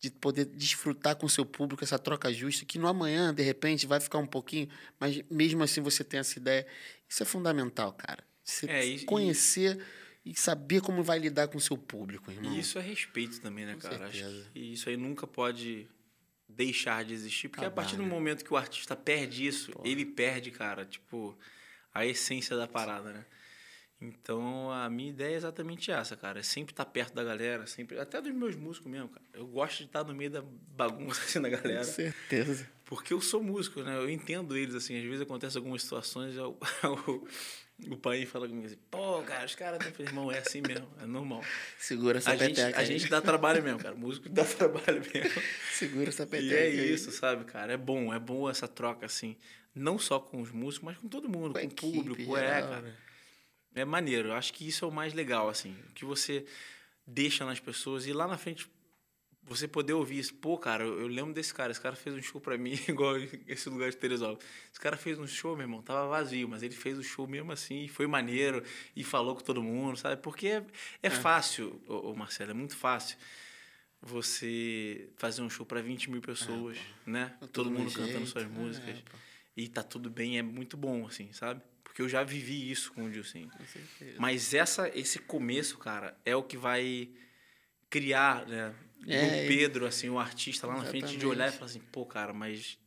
de 0.00 0.10
poder 0.10 0.46
desfrutar 0.46 1.16
com 1.16 1.28
seu 1.28 1.44
público 1.44 1.84
essa 1.84 1.98
troca 1.98 2.32
justa, 2.32 2.64
que 2.64 2.78
no 2.78 2.86
amanhã, 2.86 3.34
de 3.34 3.42
repente, 3.42 3.86
vai 3.86 4.00
ficar 4.00 4.18
um 4.18 4.26
pouquinho, 4.26 4.68
mas 4.98 5.22
mesmo 5.30 5.62
assim 5.62 5.80
você 5.80 6.04
tem 6.04 6.20
essa 6.20 6.38
ideia. 6.38 6.66
Isso 7.08 7.22
é 7.22 7.26
fundamental, 7.26 7.92
cara. 7.92 8.24
Você 8.42 8.66
é, 8.70 8.86
e, 8.86 9.04
conhecer 9.04 9.78
e... 10.24 10.30
e... 10.30 10.34
saber 10.34 10.80
como 10.80 11.02
vai 11.02 11.18
lidar 11.18 11.48
com 11.48 11.58
o 11.58 11.60
seu 11.60 11.76
público, 11.76 12.30
irmão. 12.30 12.54
E 12.54 12.60
isso 12.60 12.78
é 12.78 12.82
respeito 12.82 13.40
também, 13.40 13.66
né, 13.66 13.74
com 13.74 13.80
cara? 13.80 14.10
Certeza. 14.10 14.40
Acho 14.40 14.50
que 14.52 14.58
isso 14.60 14.88
aí 14.88 14.96
nunca 14.96 15.26
pode 15.26 15.88
deixar 16.56 17.04
de 17.04 17.12
existir, 17.12 17.48
porque 17.48 17.64
Acabar, 17.64 17.82
a 17.82 17.84
partir 17.84 17.96
do 17.96 18.02
né? 18.02 18.08
momento 18.08 18.44
que 18.44 18.52
o 18.52 18.56
artista 18.56 18.96
perde 18.96 19.46
isso, 19.46 19.72
ele 19.84 20.04
perde, 20.04 20.50
cara, 20.50 20.84
tipo, 20.84 21.36
a 21.92 22.06
essência 22.06 22.56
da 22.56 22.66
parada, 22.66 23.12
né? 23.12 23.24
Então, 24.00 24.70
a 24.70 24.90
minha 24.90 25.08
ideia 25.08 25.34
é 25.34 25.36
exatamente 25.36 25.90
essa, 25.90 26.16
cara. 26.16 26.40
É 26.40 26.42
sempre 26.42 26.72
estar 26.72 26.84
perto 26.84 27.14
da 27.14 27.24
galera, 27.24 27.66
sempre, 27.66 27.98
até 27.98 28.20
dos 28.20 28.32
meus 28.32 28.54
músicos 28.54 28.90
mesmo, 28.90 29.08
cara. 29.08 29.24
Eu 29.32 29.46
gosto 29.46 29.78
de 29.78 29.84
estar 29.84 30.04
no 30.04 30.14
meio 30.14 30.30
da 30.30 30.42
bagunça 30.42 31.20
assim 31.24 31.40
da 31.40 31.48
galera. 31.48 31.78
Com 31.78 31.92
certeza. 31.92 32.68
Porque 32.84 33.12
eu 33.12 33.20
sou 33.20 33.42
músico, 33.42 33.82
né? 33.82 33.96
Eu 33.96 34.08
entendo 34.10 34.56
eles 34.56 34.74
assim, 34.74 34.98
às 34.98 35.04
vezes 35.04 35.22
acontecem 35.22 35.58
algumas 35.58 35.82
situações, 35.82 36.36
eu, 36.36 36.58
eu 36.84 37.28
o 37.84 37.96
pai 37.96 38.24
fala 38.24 38.48
comigo 38.48 38.66
assim, 38.66 38.78
pô, 38.90 39.22
cara, 39.22 39.44
os 39.44 39.54
caras 39.54 39.84
estão 39.86 40.06
irmão, 40.06 40.32
é 40.32 40.38
assim 40.38 40.62
mesmo, 40.66 40.88
é 41.00 41.06
normal. 41.06 41.42
Segura 41.78 42.18
essa 42.18 42.32
a 42.32 42.36
peteca. 42.36 42.68
Gente, 42.68 42.74
a 42.74 42.84
gente 42.84 43.08
dá 43.08 43.20
trabalho 43.20 43.62
mesmo, 43.62 43.78
cara. 43.78 43.94
Músico 43.94 44.28
dá 44.30 44.44
trabalho 44.46 45.02
mesmo. 45.12 45.42
Segura 45.72 46.08
essa 46.08 46.26
peteca. 46.26 46.54
E 46.54 46.56
é 46.56 46.68
isso, 46.68 47.10
sabe, 47.10 47.44
cara? 47.44 47.74
É 47.74 47.76
bom, 47.76 48.14
é 48.14 48.18
bom 48.18 48.48
essa 48.48 48.66
troca, 48.66 49.04
assim. 49.04 49.36
Não 49.74 49.98
só 49.98 50.18
com 50.18 50.40
os 50.40 50.50
músicos, 50.50 50.86
mas 50.86 50.96
com 50.96 51.06
todo 51.06 51.28
mundo, 51.28 51.52
com, 51.52 51.60
com 51.60 51.66
o 51.66 51.92
público. 51.92 52.22
Geral, 52.22 52.38
é, 52.38 52.62
cara. 52.62 52.80
Né? 52.80 52.94
É 53.74 53.84
maneiro. 53.84 54.28
Eu 54.28 54.34
acho 54.34 54.54
que 54.54 54.66
isso 54.66 54.86
é 54.86 54.88
o 54.88 54.92
mais 54.92 55.12
legal, 55.12 55.50
assim. 55.50 55.76
Que 55.94 56.06
você 56.06 56.46
deixa 57.06 57.44
nas 57.44 57.60
pessoas 57.60 58.06
e 58.06 58.12
lá 58.12 58.26
na 58.26 58.38
frente 58.38 58.66
você 59.46 59.68
poder 59.68 59.92
ouvir 59.92 60.18
isso. 60.18 60.34
Pô, 60.34 60.58
cara, 60.58 60.84
eu, 60.84 61.00
eu, 61.00 61.06
lembro 61.06 61.32
desse 61.32 61.54
cara. 61.54 61.70
Esse 61.70 61.80
cara 61.80 61.94
fez 61.94 62.14
um 62.14 62.22
show 62.22 62.40
pra 62.40 62.58
mim, 62.58 62.72
igual 62.88 63.16
esse 63.46 63.68
lugar 63.68 63.90
de 63.90 63.96
Teresópolis. 63.96 64.44
Esse 64.70 64.80
cara 64.80 64.96
fez 64.96 65.18
um 65.18 65.26
show, 65.26 65.54
meu 65.56 65.64
irmão, 65.64 65.80
tava 65.80 66.08
vazio, 66.08 66.48
mas 66.48 66.62
ele 66.62 66.74
fez 66.74 66.98
o 66.98 67.02
show 67.02 67.26
mesmo 67.26 67.52
assim, 67.52 67.86
foi 67.88 68.06
maneiro 68.06 68.62
e 68.94 69.04
falou 69.04 69.36
com 69.36 69.42
todo 69.42 69.62
mundo, 69.62 69.96
sabe? 69.96 70.20
Porque 70.20 70.48
é, 70.48 70.56
é, 71.02 71.06
é. 71.06 71.10
fácil, 71.10 71.80
ô, 71.86 72.10
ô, 72.10 72.16
Marcelo, 72.16 72.50
é 72.50 72.54
muito 72.54 72.76
fácil 72.76 73.16
você 74.02 75.08
fazer 75.16 75.42
um 75.42 75.48
show 75.48 75.64
para 75.64 75.80
20 75.80 76.10
mil 76.10 76.20
pessoas, 76.20 76.76
é, 76.76 77.10
né? 77.10 77.36
Tá 77.40 77.46
todo 77.46 77.70
mundo 77.70 77.88
jeito. 77.88 78.06
cantando 78.06 78.26
suas 78.26 78.46
músicas. 78.46 78.96
É, 78.98 79.02
e 79.56 79.68
tá 79.68 79.82
tudo 79.82 80.10
bem, 80.10 80.38
é 80.38 80.42
muito 80.42 80.76
bom, 80.76 81.06
assim, 81.06 81.32
sabe? 81.32 81.62
Porque 81.82 82.02
eu 82.02 82.08
já 82.08 82.22
vivi 82.22 82.70
isso 82.70 82.92
com 82.92 83.04
o 83.04 83.10
Dilcim. 83.10 83.48
Mas 84.18 84.52
essa, 84.52 84.90
esse 84.94 85.18
começo, 85.18 85.78
cara, 85.78 86.14
é 86.26 86.36
o 86.36 86.42
que 86.42 86.58
vai 86.58 87.08
criar, 87.88 88.46
né? 88.46 88.74
É, 89.06 89.42
do 89.42 89.48
Pedro, 89.48 89.86
assim, 89.86 90.08
o 90.08 90.18
artista 90.18 90.66
lá 90.66 90.74
exatamente. 90.74 91.02
na 91.02 91.08
frente, 91.08 91.20
de 91.20 91.26
olhar 91.26 91.48
e 91.48 91.52
falar 91.52 91.66
assim, 91.66 91.80
pô, 91.80 92.04
cara, 92.04 92.32
mas 92.32 92.78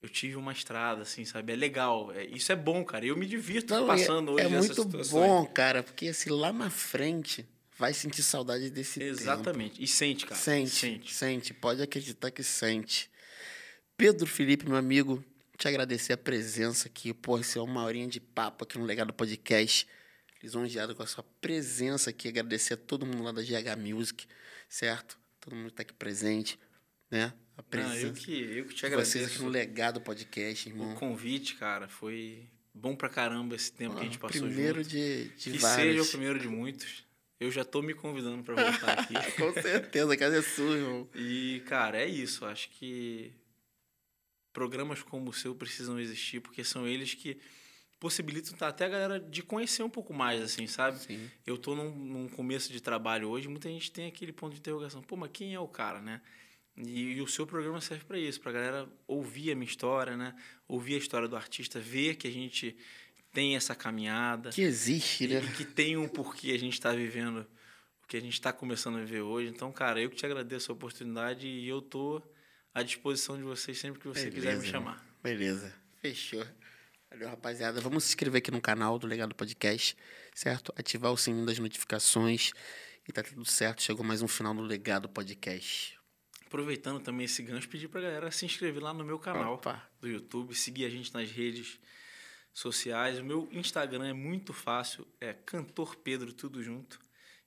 eu 0.00 0.08
tive 0.08 0.36
uma 0.36 0.52
estrada, 0.52 1.02
assim, 1.02 1.24
sabe? 1.24 1.52
É 1.52 1.56
legal. 1.56 2.12
É, 2.12 2.24
isso 2.26 2.52
é 2.52 2.56
bom, 2.56 2.84
cara. 2.84 3.04
Eu 3.04 3.16
me 3.16 3.26
divirto 3.26 3.74
Não, 3.74 3.86
passando 3.86 4.38
é, 4.38 4.46
hoje 4.46 4.54
É 4.54 4.58
muito 4.58 4.84
bom, 5.10 5.46
cara, 5.46 5.82
porque 5.82 6.08
assim, 6.08 6.30
lá 6.30 6.52
na 6.52 6.70
frente 6.70 7.46
vai 7.76 7.92
sentir 7.92 8.22
saudade 8.22 8.70
desse 8.70 9.02
Exatamente. 9.02 9.72
Tempo. 9.72 9.84
E 9.84 9.86
sente, 9.86 10.26
cara. 10.26 10.40
Sente, 10.40 10.70
sente, 10.70 11.14
sente. 11.14 11.54
Pode 11.54 11.82
acreditar 11.82 12.30
que 12.30 12.42
sente. 12.42 13.10
Pedro 13.96 14.26
Felipe, 14.26 14.68
meu 14.68 14.76
amigo, 14.76 15.24
te 15.56 15.66
agradecer 15.66 16.12
a 16.12 16.16
presença 16.16 16.86
aqui. 16.86 17.12
Pô, 17.12 17.36
isso 17.38 17.58
é 17.58 17.62
uma 17.62 17.82
horinha 17.82 18.06
de 18.06 18.20
papo 18.20 18.64
aqui 18.64 18.78
no 18.78 18.84
Legado 18.84 19.12
Podcast. 19.12 19.86
Lisonjeado 20.40 20.94
com 20.94 21.02
a 21.02 21.06
sua 21.06 21.24
presença 21.40 22.10
aqui. 22.10 22.28
Agradecer 22.28 22.74
a 22.74 22.76
todo 22.76 23.04
mundo 23.04 23.24
lá 23.24 23.32
da 23.32 23.42
GH 23.42 23.76
Music, 23.76 24.26
certo? 24.68 25.17
Todo 25.48 25.56
mundo 25.56 25.68
está 25.68 25.82
aqui 25.82 25.94
presente, 25.94 26.58
né? 27.10 27.32
A 27.56 27.62
presença. 27.62 27.94
Ah, 27.94 28.00
eu 28.00 28.12
que, 28.12 28.58
eu 28.58 28.64
que 28.66 28.74
te 28.74 28.84
agradeço. 28.84 29.12
Vocês 29.12 29.26
aqui 29.26 29.42
no 29.42 29.48
Legado 29.48 30.00
Podcast, 30.00 30.68
irmão. 30.68 30.92
O 30.92 30.94
convite, 30.96 31.54
cara, 31.54 31.88
foi 31.88 32.46
bom 32.74 32.94
pra 32.94 33.08
caramba 33.08 33.56
esse 33.56 33.72
tempo 33.72 33.94
ah, 33.94 33.96
que 33.96 34.02
a 34.02 34.04
gente 34.04 34.18
passou 34.18 34.42
primeiro 34.42 34.82
junto. 34.82 34.90
de, 34.90 35.28
de 35.28 35.50
que 35.52 35.58
vários. 35.58 35.96
seja 35.96 36.02
o 36.02 36.06
primeiro 36.06 36.38
de 36.38 36.48
muitos. 36.48 37.06
Eu 37.40 37.50
já 37.50 37.64
tô 37.64 37.80
me 37.80 37.94
convidando 37.94 38.42
para 38.42 38.54
voltar 38.70 38.98
aqui. 38.98 39.14
Com 39.36 39.52
certeza, 39.54 40.12
a 40.12 40.16
casa 40.16 40.38
é 40.38 40.42
sua, 40.42 40.76
irmão. 40.76 41.08
E, 41.14 41.62
cara, 41.66 41.98
é 41.98 42.06
isso. 42.06 42.44
Acho 42.44 42.68
que 42.70 43.32
programas 44.52 45.02
como 45.02 45.30
o 45.30 45.32
seu 45.32 45.54
precisam 45.54 45.98
existir, 45.98 46.40
porque 46.40 46.62
são 46.62 46.86
eles 46.86 47.14
que 47.14 47.38
possibilitam 47.98 48.54
até 48.66 48.84
a 48.84 48.88
galera 48.88 49.20
de 49.20 49.42
conhecer 49.42 49.82
um 49.82 49.90
pouco 49.90 50.14
mais, 50.14 50.40
assim, 50.40 50.66
sabe? 50.66 50.98
Sim. 50.98 51.30
Eu 51.46 51.58
tô 51.58 51.74
num, 51.74 51.90
num, 51.90 52.28
começo 52.28 52.72
de 52.72 52.80
trabalho 52.80 53.28
hoje, 53.28 53.48
muita 53.48 53.68
gente 53.68 53.90
tem 53.90 54.06
aquele 54.06 54.32
ponto 54.32 54.52
de 54.52 54.60
interrogação. 54.60 55.02
Pô, 55.02 55.16
mas 55.16 55.30
quem 55.32 55.54
é 55.54 55.60
o 55.60 55.68
cara, 55.68 56.00
né? 56.00 56.20
E, 56.76 57.14
e 57.14 57.20
o 57.20 57.26
seu 57.26 57.46
programa 57.46 57.80
serve 57.80 58.04
para 58.04 58.18
isso, 58.18 58.40
para 58.40 58.50
a 58.50 58.54
galera 58.54 58.88
ouvir 59.06 59.50
a 59.50 59.54
minha 59.54 59.66
história, 59.66 60.16
né? 60.16 60.34
Ouvir 60.68 60.94
a 60.94 60.98
história 60.98 61.26
do 61.26 61.36
artista, 61.36 61.80
ver 61.80 62.14
que 62.14 62.28
a 62.28 62.30
gente 62.30 62.76
tem 63.32 63.56
essa 63.56 63.74
caminhada. 63.74 64.50
Que 64.50 64.62
existe, 64.62 65.26
né? 65.26 65.42
E 65.42 65.52
que 65.56 65.64
tem 65.64 65.96
um 65.96 66.08
porquê 66.08 66.52
a 66.52 66.58
gente 66.58 66.74
está 66.74 66.92
vivendo 66.92 67.46
o 68.02 68.06
que 68.06 68.16
a 68.16 68.20
gente 68.20 68.34
está 68.34 68.52
começando 68.52 68.96
a 68.96 69.00
viver 69.00 69.22
hoje. 69.22 69.48
Então, 69.48 69.72
cara, 69.72 70.00
eu 70.00 70.08
que 70.08 70.16
te 70.16 70.24
agradeço 70.24 70.70
a 70.70 70.74
oportunidade 70.74 71.48
e 71.48 71.68
eu 71.68 71.82
tô 71.82 72.22
à 72.72 72.82
disposição 72.82 73.36
de 73.36 73.42
vocês 73.42 73.76
sempre 73.76 74.00
que 74.00 74.06
você 74.06 74.30
quiser 74.30 74.56
me 74.56 74.66
chamar. 74.66 75.04
Beleza. 75.20 75.74
Fechou. 76.00 76.46
Valeu, 77.10 77.28
rapaziada. 77.30 77.80
Vamos 77.80 78.04
se 78.04 78.10
inscrever 78.10 78.38
aqui 78.38 78.50
no 78.50 78.60
canal 78.60 78.98
do 78.98 79.06
Legado 79.06 79.34
Podcast, 79.34 79.96
certo? 80.34 80.72
Ativar 80.76 81.10
o 81.10 81.16
sininho 81.16 81.46
das 81.46 81.58
notificações 81.58 82.52
e 83.08 83.12
tá 83.12 83.22
tudo 83.22 83.44
certo. 83.46 83.82
Chegou 83.82 84.04
mais 84.04 84.20
um 84.20 84.28
final 84.28 84.54
do 84.54 84.60
Legado 84.60 85.08
Podcast. 85.08 85.98
Aproveitando 86.46 87.00
também 87.00 87.24
esse 87.24 87.42
gancho, 87.42 87.68
pedir 87.68 87.88
pra 87.88 88.02
galera 88.02 88.30
se 88.30 88.44
inscrever 88.44 88.82
lá 88.82 88.92
no 88.92 89.04
meu 89.04 89.18
canal 89.18 89.54
Opa. 89.54 89.82
do 90.00 90.08
YouTube, 90.08 90.54
seguir 90.54 90.84
a 90.84 90.90
gente 90.90 91.12
nas 91.14 91.30
redes 91.30 91.80
sociais. 92.52 93.18
O 93.18 93.24
meu 93.24 93.48
Instagram 93.52 94.06
é 94.06 94.12
muito 94.12 94.52
fácil, 94.52 95.06
é 95.18 95.32
Cantor 95.32 95.96
Pedro, 95.96 96.32
tudo 96.32 96.62
junto. 96.62 97.00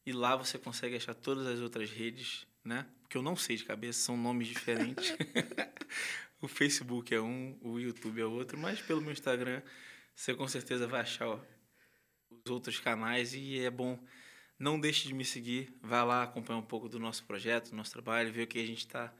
E 0.03 0.12
lá 0.12 0.36
você 0.36 0.57
consegue 0.57 0.95
achar 0.95 1.14
todas 1.14 1.45
as 1.45 1.59
outras 1.59 1.91
redes, 1.91 2.47
né? 2.64 2.88
Porque 3.01 3.16
eu 3.16 3.22
não 3.22 3.36
sei 3.36 3.55
de 3.57 3.64
cabeça, 3.64 3.99
são 3.99 4.18
nomes 4.18 4.47
diferentes. 4.47 5.16
o 6.42 6.48
Facebook 6.48 7.14
é 7.14 7.22
um, 7.22 7.58
o 7.62 7.80
YouTube 7.80 8.20
é 8.20 8.26
outro, 8.26 8.58
mas 8.58 8.82
pelo 8.82 9.02
meu 9.02 9.12
Instagram 9.12 9.62
você 10.16 10.34
com 10.34 10.48
certeza 10.48 10.88
vai 10.88 11.02
achar 11.02 11.28
ó, 11.28 11.39
os 12.30 12.52
outros 12.52 12.80
canais 12.80 13.34
e 13.34 13.60
é 13.60 13.70
bom. 13.70 13.98
Não 14.60 14.80
deixe 14.80 15.08
de 15.08 15.14
me 15.14 15.26
seguir, 15.26 15.76
vai 15.82 16.06
lá 16.06 16.24
acompanhar 16.24 16.60
um 16.60 16.64
pouco 16.64 16.88
do 16.88 17.00
nosso 17.00 17.24
projeto, 17.24 17.72
do 17.72 17.76
nosso 17.76 17.92
trabalho, 17.92 18.32
ver 18.32 18.44
o 18.44 18.48
que 18.48 18.60
a 18.60 18.66
gente 18.66 18.86
está 18.86 19.12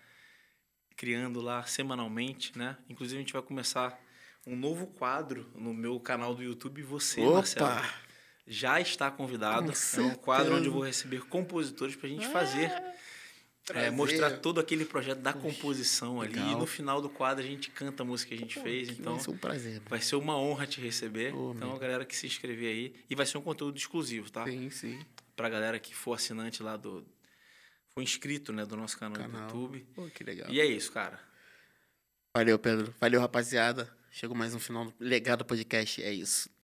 criando 0.95 1.41
lá 1.41 1.63
semanalmente, 1.63 2.55
né? 2.55 2.78
Inclusive 2.88 3.17
a 3.17 3.22
gente 3.22 3.34
vai 3.34 3.41
começar 3.41 3.99
um 4.45 4.55
novo 4.55 4.86
quadro 4.86 5.49
no 5.55 5.74
meu 5.74 5.99
canal 5.99 6.36
do 6.36 6.43
YouTube. 6.43 6.84
Você, 6.84 7.22
Marcelo, 7.22 7.82
já 8.45 8.80
está 8.80 9.09
convidado. 9.09 9.74
Com 9.95 10.01
é 10.01 10.03
um 10.03 10.15
quadro 10.15 10.55
onde 10.55 10.67
eu 10.67 10.74
vou 10.74 10.84
receber 10.84 11.26
compositores 11.26 11.95
para 11.95 12.07
a 12.07 12.11
gente 12.11 12.28
fazer. 12.28 12.72
É, 13.74 13.89
mostrar 13.91 14.38
todo 14.39 14.59
aquele 14.59 14.86
projeto 14.86 15.19
da 15.19 15.34
composição 15.34 16.22
ali. 16.22 16.34
Legal. 16.34 16.51
E 16.51 16.55
no 16.55 16.65
final 16.65 17.01
do 17.01 17.09
quadro 17.09 17.43
a 17.43 17.47
gente 17.47 17.69
canta 17.72 18.03
a 18.03 18.05
música 18.05 18.30
que 18.30 18.36
a 18.36 18.38
gente 18.38 18.59
fez. 18.61 18.89
Então 18.89 19.13
Vai 19.15 19.24
ser 19.24 19.32
um 19.32 19.38
prazer. 19.38 19.82
vai 19.88 20.01
ser 20.01 20.15
uma 20.15 20.38
honra 20.38 20.65
te 20.67 20.80
receber. 20.82 21.34
Ô, 21.34 21.53
então, 21.53 21.69
meu. 21.69 21.76
a 21.78 21.80
galera 21.80 22.05
que 22.05 22.15
se 22.15 22.28
inscrever 22.28 22.69
aí. 22.69 22.95
E 23.09 23.15
vai 23.15 23.26
ser 23.26 23.38
um 23.38 23.41
conteúdo 23.41 23.78
exclusivo, 23.78 24.30
tá? 24.32 24.45
Sim, 24.45 24.69
sim. 24.69 24.99
Pra 25.36 25.49
galera 25.49 25.80
que 25.80 25.95
for 25.95 26.13
assinante 26.13 26.61
lá 26.61 26.76
do. 26.78 27.05
For 27.93 28.01
inscrito, 28.01 28.53
né, 28.53 28.65
do 28.65 28.78
nosso 28.78 28.97
canal, 28.97 29.17
Canal. 29.22 29.47
do 29.49 29.55
YouTube. 29.57 29.86
Pô, 29.95 30.03
que 30.13 30.24
legal. 30.24 30.49
E 30.49 30.61
é 30.61 30.65
isso, 30.65 30.91
cara. 30.91 31.19
Valeu, 32.36 32.57
Pedro. 32.59 32.93
Valeu, 32.99 33.19
rapaziada. 33.19 33.91
Chegou 34.11 34.36
mais 34.36 34.53
um 34.53 34.59
final 34.59 34.86
do 34.86 34.93
Legado 34.99 35.43
Podcast. 35.43 36.01
É 36.03 36.13
isso. 36.13 36.49